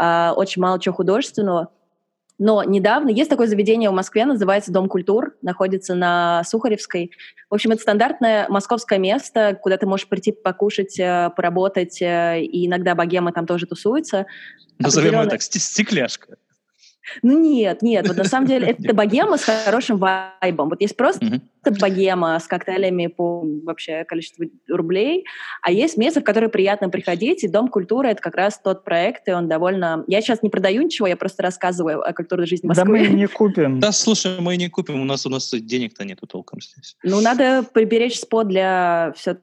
э, 0.00 0.30
очень 0.36 0.62
мало 0.62 0.80
чего 0.80 0.94
художественного. 0.94 1.68
Но 2.44 2.64
недавно 2.64 3.08
есть 3.08 3.30
такое 3.30 3.46
заведение 3.46 3.88
в 3.88 3.92
Москве, 3.92 4.24
называется 4.24 4.72
Дом 4.72 4.88
культур, 4.88 5.36
находится 5.42 5.94
на 5.94 6.42
Сухаревской. 6.42 7.12
В 7.48 7.54
общем, 7.54 7.70
это 7.70 7.82
стандартное 7.82 8.48
московское 8.48 8.98
место, 8.98 9.56
куда 9.62 9.76
ты 9.76 9.86
можешь 9.86 10.08
прийти 10.08 10.32
покушать, 10.32 10.98
э, 10.98 11.30
поработать, 11.36 12.02
э, 12.02 12.42
и 12.42 12.66
иногда 12.66 12.96
богема 12.96 13.32
там 13.32 13.46
тоже 13.46 13.66
тусуется. 13.66 14.26
Назовем 14.80 15.12
его 15.12 15.26
так, 15.26 15.40
стекляшка. 15.40 16.36
Ну 17.22 17.38
нет, 17.38 17.82
нет, 17.82 18.06
вот 18.08 18.16
на 18.16 18.24
самом 18.24 18.46
деле 18.46 18.66
это 18.78 18.94
богема 18.94 19.36
с 19.36 19.44
хорошим 19.44 19.98
вайбом. 19.98 20.68
Вот 20.68 20.80
есть 20.80 20.96
просто 20.96 21.40
богема 21.80 22.38
с 22.38 22.46
коктейлями 22.46 23.06
по 23.06 23.44
вообще 23.64 24.04
количеству 24.04 24.44
рублей, 24.68 25.24
а 25.62 25.70
есть 25.70 25.96
место, 25.96 26.20
в 26.20 26.24
которое 26.24 26.48
приятно 26.48 26.88
приходить, 26.88 27.44
и 27.44 27.48
Дом 27.48 27.68
культуры— 27.68 28.08
это 28.10 28.20
как 28.20 28.34
раз 28.34 28.60
тот 28.62 28.84
проект, 28.84 29.28
и 29.28 29.32
он 29.32 29.48
довольно... 29.48 30.04
Я 30.06 30.20
сейчас 30.20 30.42
не 30.42 30.50
продаю 30.50 30.82
ничего, 30.82 31.06
я 31.06 31.16
просто 31.16 31.42
рассказываю 31.42 32.02
о 32.02 32.12
культурной 32.12 32.46
жизни 32.46 32.66
Москвы. 32.66 32.84
Да 32.84 32.90
мы 32.90 33.06
не 33.06 33.26
купим. 33.26 33.80
Да, 33.80 33.92
слушай, 33.92 34.40
мы 34.40 34.56
не 34.56 34.68
купим, 34.68 35.00
у 35.00 35.04
нас 35.04 35.26
у 35.26 35.30
нас 35.30 35.50
денег-то 35.52 36.04
нету 36.04 36.26
толком 36.26 36.60
здесь. 36.60 36.96
Ну, 37.02 37.20
надо 37.20 37.62
приберечь 37.62 38.18
спот 38.18 38.48
для 38.48 39.12
все 39.16 39.36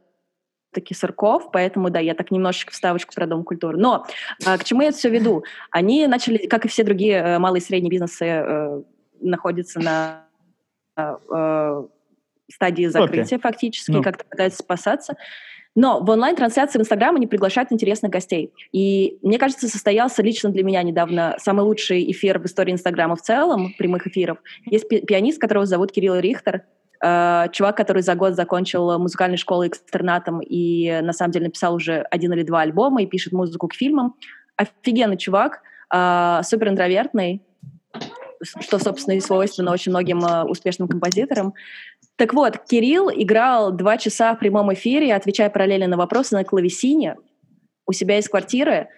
таки 0.72 0.94
Сырков, 0.94 1.52
поэтому, 1.52 1.90
да, 1.90 2.00
я 2.00 2.14
так 2.14 2.32
немножечко 2.32 2.72
вставочку 2.72 3.14
про 3.14 3.26
Дом 3.26 3.44
культуры. 3.44 3.78
Но 3.78 4.06
а, 4.46 4.58
к 4.58 4.64
чему 4.64 4.82
я 4.82 4.90
это 4.90 4.98
все 4.98 5.10
веду? 5.10 5.44
Они 5.72 6.08
начали, 6.08 6.48
как 6.48 6.66
и 6.66 6.68
все 6.68 6.84
другие 6.84 7.16
э, 7.18 7.40
малые 7.40 7.62
и 7.62 7.64
средние 7.64 7.92
бизнесы, 7.92 8.26
э, 8.26 8.82
находятся 9.22 9.80
на 9.80 10.26
э, 10.96 11.84
стадии 12.52 12.86
закрытия 12.86 13.38
okay. 13.38 13.42
фактически, 13.42 13.92
ну. 13.92 14.04
как-то 14.04 14.26
пытаются 14.26 14.60
спасаться. 14.60 15.16
Но 15.76 16.02
в 16.02 16.10
онлайн-трансляции 16.10 16.80
в 16.80 16.82
Инстаграм 16.82 17.16
они 17.16 17.28
приглашают 17.28 17.72
интересных 17.72 18.12
гостей. 18.12 18.52
И 18.72 19.18
мне 19.22 19.38
кажется, 19.38 19.68
состоялся 19.68 20.22
лично 20.24 20.50
для 20.50 20.64
меня 20.64 20.82
недавно 20.84 21.36
самый 21.38 21.62
лучший 21.62 22.12
эфир 22.12 22.40
в 22.40 22.46
истории 22.46 22.74
Инстаграма 22.74 23.16
в 23.16 23.22
целом, 23.22 23.74
прямых 23.78 24.08
эфиров. 24.08 24.40
Есть 24.66 24.90
пи- 24.90 25.06
пианист, 25.06 25.40
которого 25.40 25.66
зовут 25.66 25.92
Кирилл 25.92 26.18
Рихтер, 26.18 26.64
Э, 27.02 27.48
чувак, 27.52 27.78
который 27.78 28.02
за 28.02 28.16
год 28.16 28.36
закончил 28.36 28.98
музыкальную 29.00 29.38
школу 29.38 29.66
экстернатом 29.66 30.42
и 30.42 31.00
на 31.02 31.14
самом 31.14 31.32
деле 31.32 31.46
написал 31.46 31.76
уже 31.76 32.02
один 32.12 32.34
или 32.34 32.44
два 32.44 32.62
альбома 32.62 33.02
и 33.02 33.06
пишет 33.06 33.34
музыку 33.34 33.68
к 33.68 33.74
фильмам. 33.74 34.16
Офигенный 34.58 35.18
чувак, 35.18 35.62
э, 35.94 36.42
супер 36.44 36.70
интровертный, 36.70 37.42
что, 38.60 38.80
собственно, 38.80 39.16
и 39.16 39.22
свойственно 39.22 39.72
очень 39.72 39.92
многим 39.92 40.20
э, 40.26 40.44
успешным 40.44 40.90
композиторам. 40.90 41.54
Так 42.18 42.34
вот, 42.34 42.58
Кирилл 42.70 43.10
играл 43.10 43.72
два 43.72 43.98
часа 43.98 44.36
в 44.36 44.40
прямом 44.40 44.74
эфире, 44.74 45.16
отвечая 45.16 45.50
параллельно 45.50 45.88
на 45.88 45.98
вопросы 45.98 46.36
на 46.36 46.44
клавесине 46.44 47.16
у 47.86 47.94
себя 47.94 48.20
из 48.20 48.28
квартиры. 48.28 48.90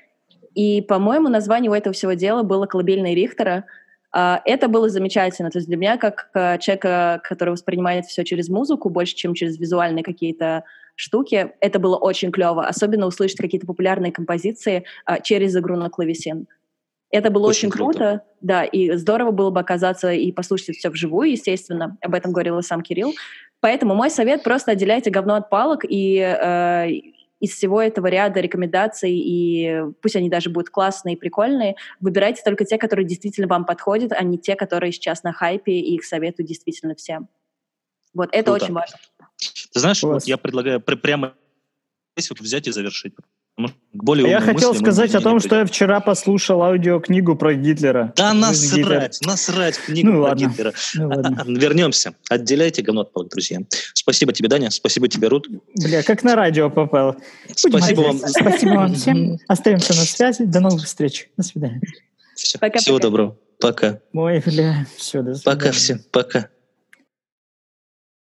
И, 0.56 0.82
по-моему, 0.82 1.30
название 1.30 1.70
у 1.70 1.74
этого 1.76 1.94
всего 1.94 2.14
дела 2.14 2.42
было 2.42 2.66
«Колыбельная 2.66 3.14
Рихтера», 3.14 3.66
это 4.14 4.68
было 4.68 4.90
замечательно. 4.90 5.50
То 5.50 5.60
есть 5.60 5.68
для 5.68 5.78
меня, 5.78 5.98
как 5.98 6.30
э, 6.34 6.58
человека, 6.60 7.22
который 7.24 7.52
воспринимает 7.52 8.06
все 8.06 8.24
через 8.24 8.50
музыку 8.50 8.90
больше, 8.90 9.16
чем 9.16 9.34
через 9.34 9.58
визуальные 9.58 10.04
какие-то 10.04 10.66
штуки, 10.96 11.54
это 11.62 11.80
было 11.80 11.98
очень 11.98 12.32
клево. 12.32 12.68
Особенно 12.68 13.06
услышать 13.06 13.38
какие-то 13.38 13.66
популярные 13.66 14.12
композиции 14.12 14.84
а, 15.06 15.20
через 15.20 15.56
игру 15.56 15.78
на 15.78 15.90
клавесин. 15.90 16.48
Это 17.10 17.30
было 17.30 17.48
очень, 17.48 17.70
очень 17.70 17.78
круто. 17.78 17.98
круто, 17.98 18.24
да, 18.42 18.64
и 18.64 18.96
здорово 18.96 19.32
было 19.32 19.50
бы 19.50 19.60
оказаться 19.60 20.12
и 20.12 20.32
послушать 20.32 20.78
все 20.78 20.90
вживую, 20.90 21.32
естественно. 21.32 21.98
Об 22.02 22.14
этом 22.14 22.32
говорил 22.32 22.60
и 22.60 22.64
сам 22.64 22.82
Кирилл. 22.82 23.14
Поэтому 23.60 23.96
мой 23.96 24.10
совет 24.10 24.44
просто 24.44 24.72
отделяйте 24.72 25.10
говно 25.10 25.36
от 25.36 25.50
палок 25.50 25.86
и 25.88 26.18
э, 26.18 26.90
из 27.42 27.56
всего 27.56 27.82
этого 27.82 28.08
ряда 28.08 28.40
рекомендаций, 28.40 29.12
и 29.12 29.82
пусть 30.02 30.16
они 30.16 30.30
даже 30.30 30.50
будут 30.50 30.70
классные 30.70 31.16
и 31.16 31.18
прикольные, 31.18 31.76
выбирайте 32.00 32.44
только 32.46 32.66
те, 32.66 32.78
которые 32.78 33.06
действительно 33.06 33.48
вам 33.48 33.66
подходят, 33.66 34.14
а 34.14 34.24
не 34.24 34.38
те, 34.38 34.56
которые 34.56 34.92
сейчас 34.92 35.24
на 35.24 35.34
хайпе, 35.34 35.74
и 35.74 35.96
их 35.96 36.06
советую 36.06 36.46
действительно 36.46 36.96
всем. 36.96 37.28
Вот, 38.14 38.30
это 38.32 38.52
Круто. 38.52 38.66
очень 38.66 38.74
важно. 38.76 38.98
Ты 39.74 39.80
знаешь, 39.80 40.04
вот 40.04 40.24
я 40.26 40.38
предлагаю 40.38 40.80
прямо 40.80 41.34
здесь 42.16 42.30
вот 42.30 42.40
взять 42.40 42.68
и 42.68 42.72
завершить. 42.72 43.16
Более 43.94 44.30
я 44.30 44.40
хотел 44.40 44.74
сказать 44.74 45.14
о 45.16 45.22
том, 45.22 45.40
что 45.40 45.58
я 45.58 45.66
вчера 45.66 46.00
послушал 46.00 46.64
аудиокнигу 46.64 47.36
про 47.36 47.54
Гитлера. 47.54 48.14
Да 48.16 48.34
насрать, 48.34 48.78
Гитлер. 48.78 49.10
насрать 49.26 49.78
книгу 49.78 50.08
ну, 50.10 50.14
про 50.14 50.30
ладно. 50.30 50.46
Гитлера. 50.48 50.74
Ну, 50.96 51.08
ладно. 51.10 51.44
Вернемся. 51.48 52.16
Отделяйте 52.30 52.82
говно 52.82 53.02
от 53.02 53.12
палок, 53.12 53.30
друзья. 53.30 53.60
Спасибо 53.94 54.32
тебе, 54.32 54.48
Даня. 54.48 54.70
Спасибо 54.72 55.08
тебе, 55.08 55.28
Рут. 55.28 55.48
Бля, 55.76 56.04
как 56.04 56.24
на 56.24 56.36
радио 56.36 56.70
попал. 56.70 57.18
Спасибо 57.54 58.02
вам. 58.02 58.18
Спасибо 58.20 58.72
вам 58.72 58.96
всем. 58.96 59.38
Остаемся 59.48 59.94
на 59.94 60.06
связи. 60.06 60.44
До 60.46 60.62
новых 60.62 60.86
встреч. 60.86 61.30
До 61.36 61.44
свидания. 61.44 61.82
Все. 62.36 62.58
Пока, 62.58 62.80
Всего 62.80 62.98
пока. 62.98 63.08
доброго. 63.08 63.38
Пока. 63.60 64.00
Ой, 64.14 64.42
бля, 64.44 64.88
все, 64.98 65.22
до 65.22 65.36
свидания. 65.36 65.58
Пока 65.60 65.72
все. 65.72 66.00
Пока. 66.12 66.50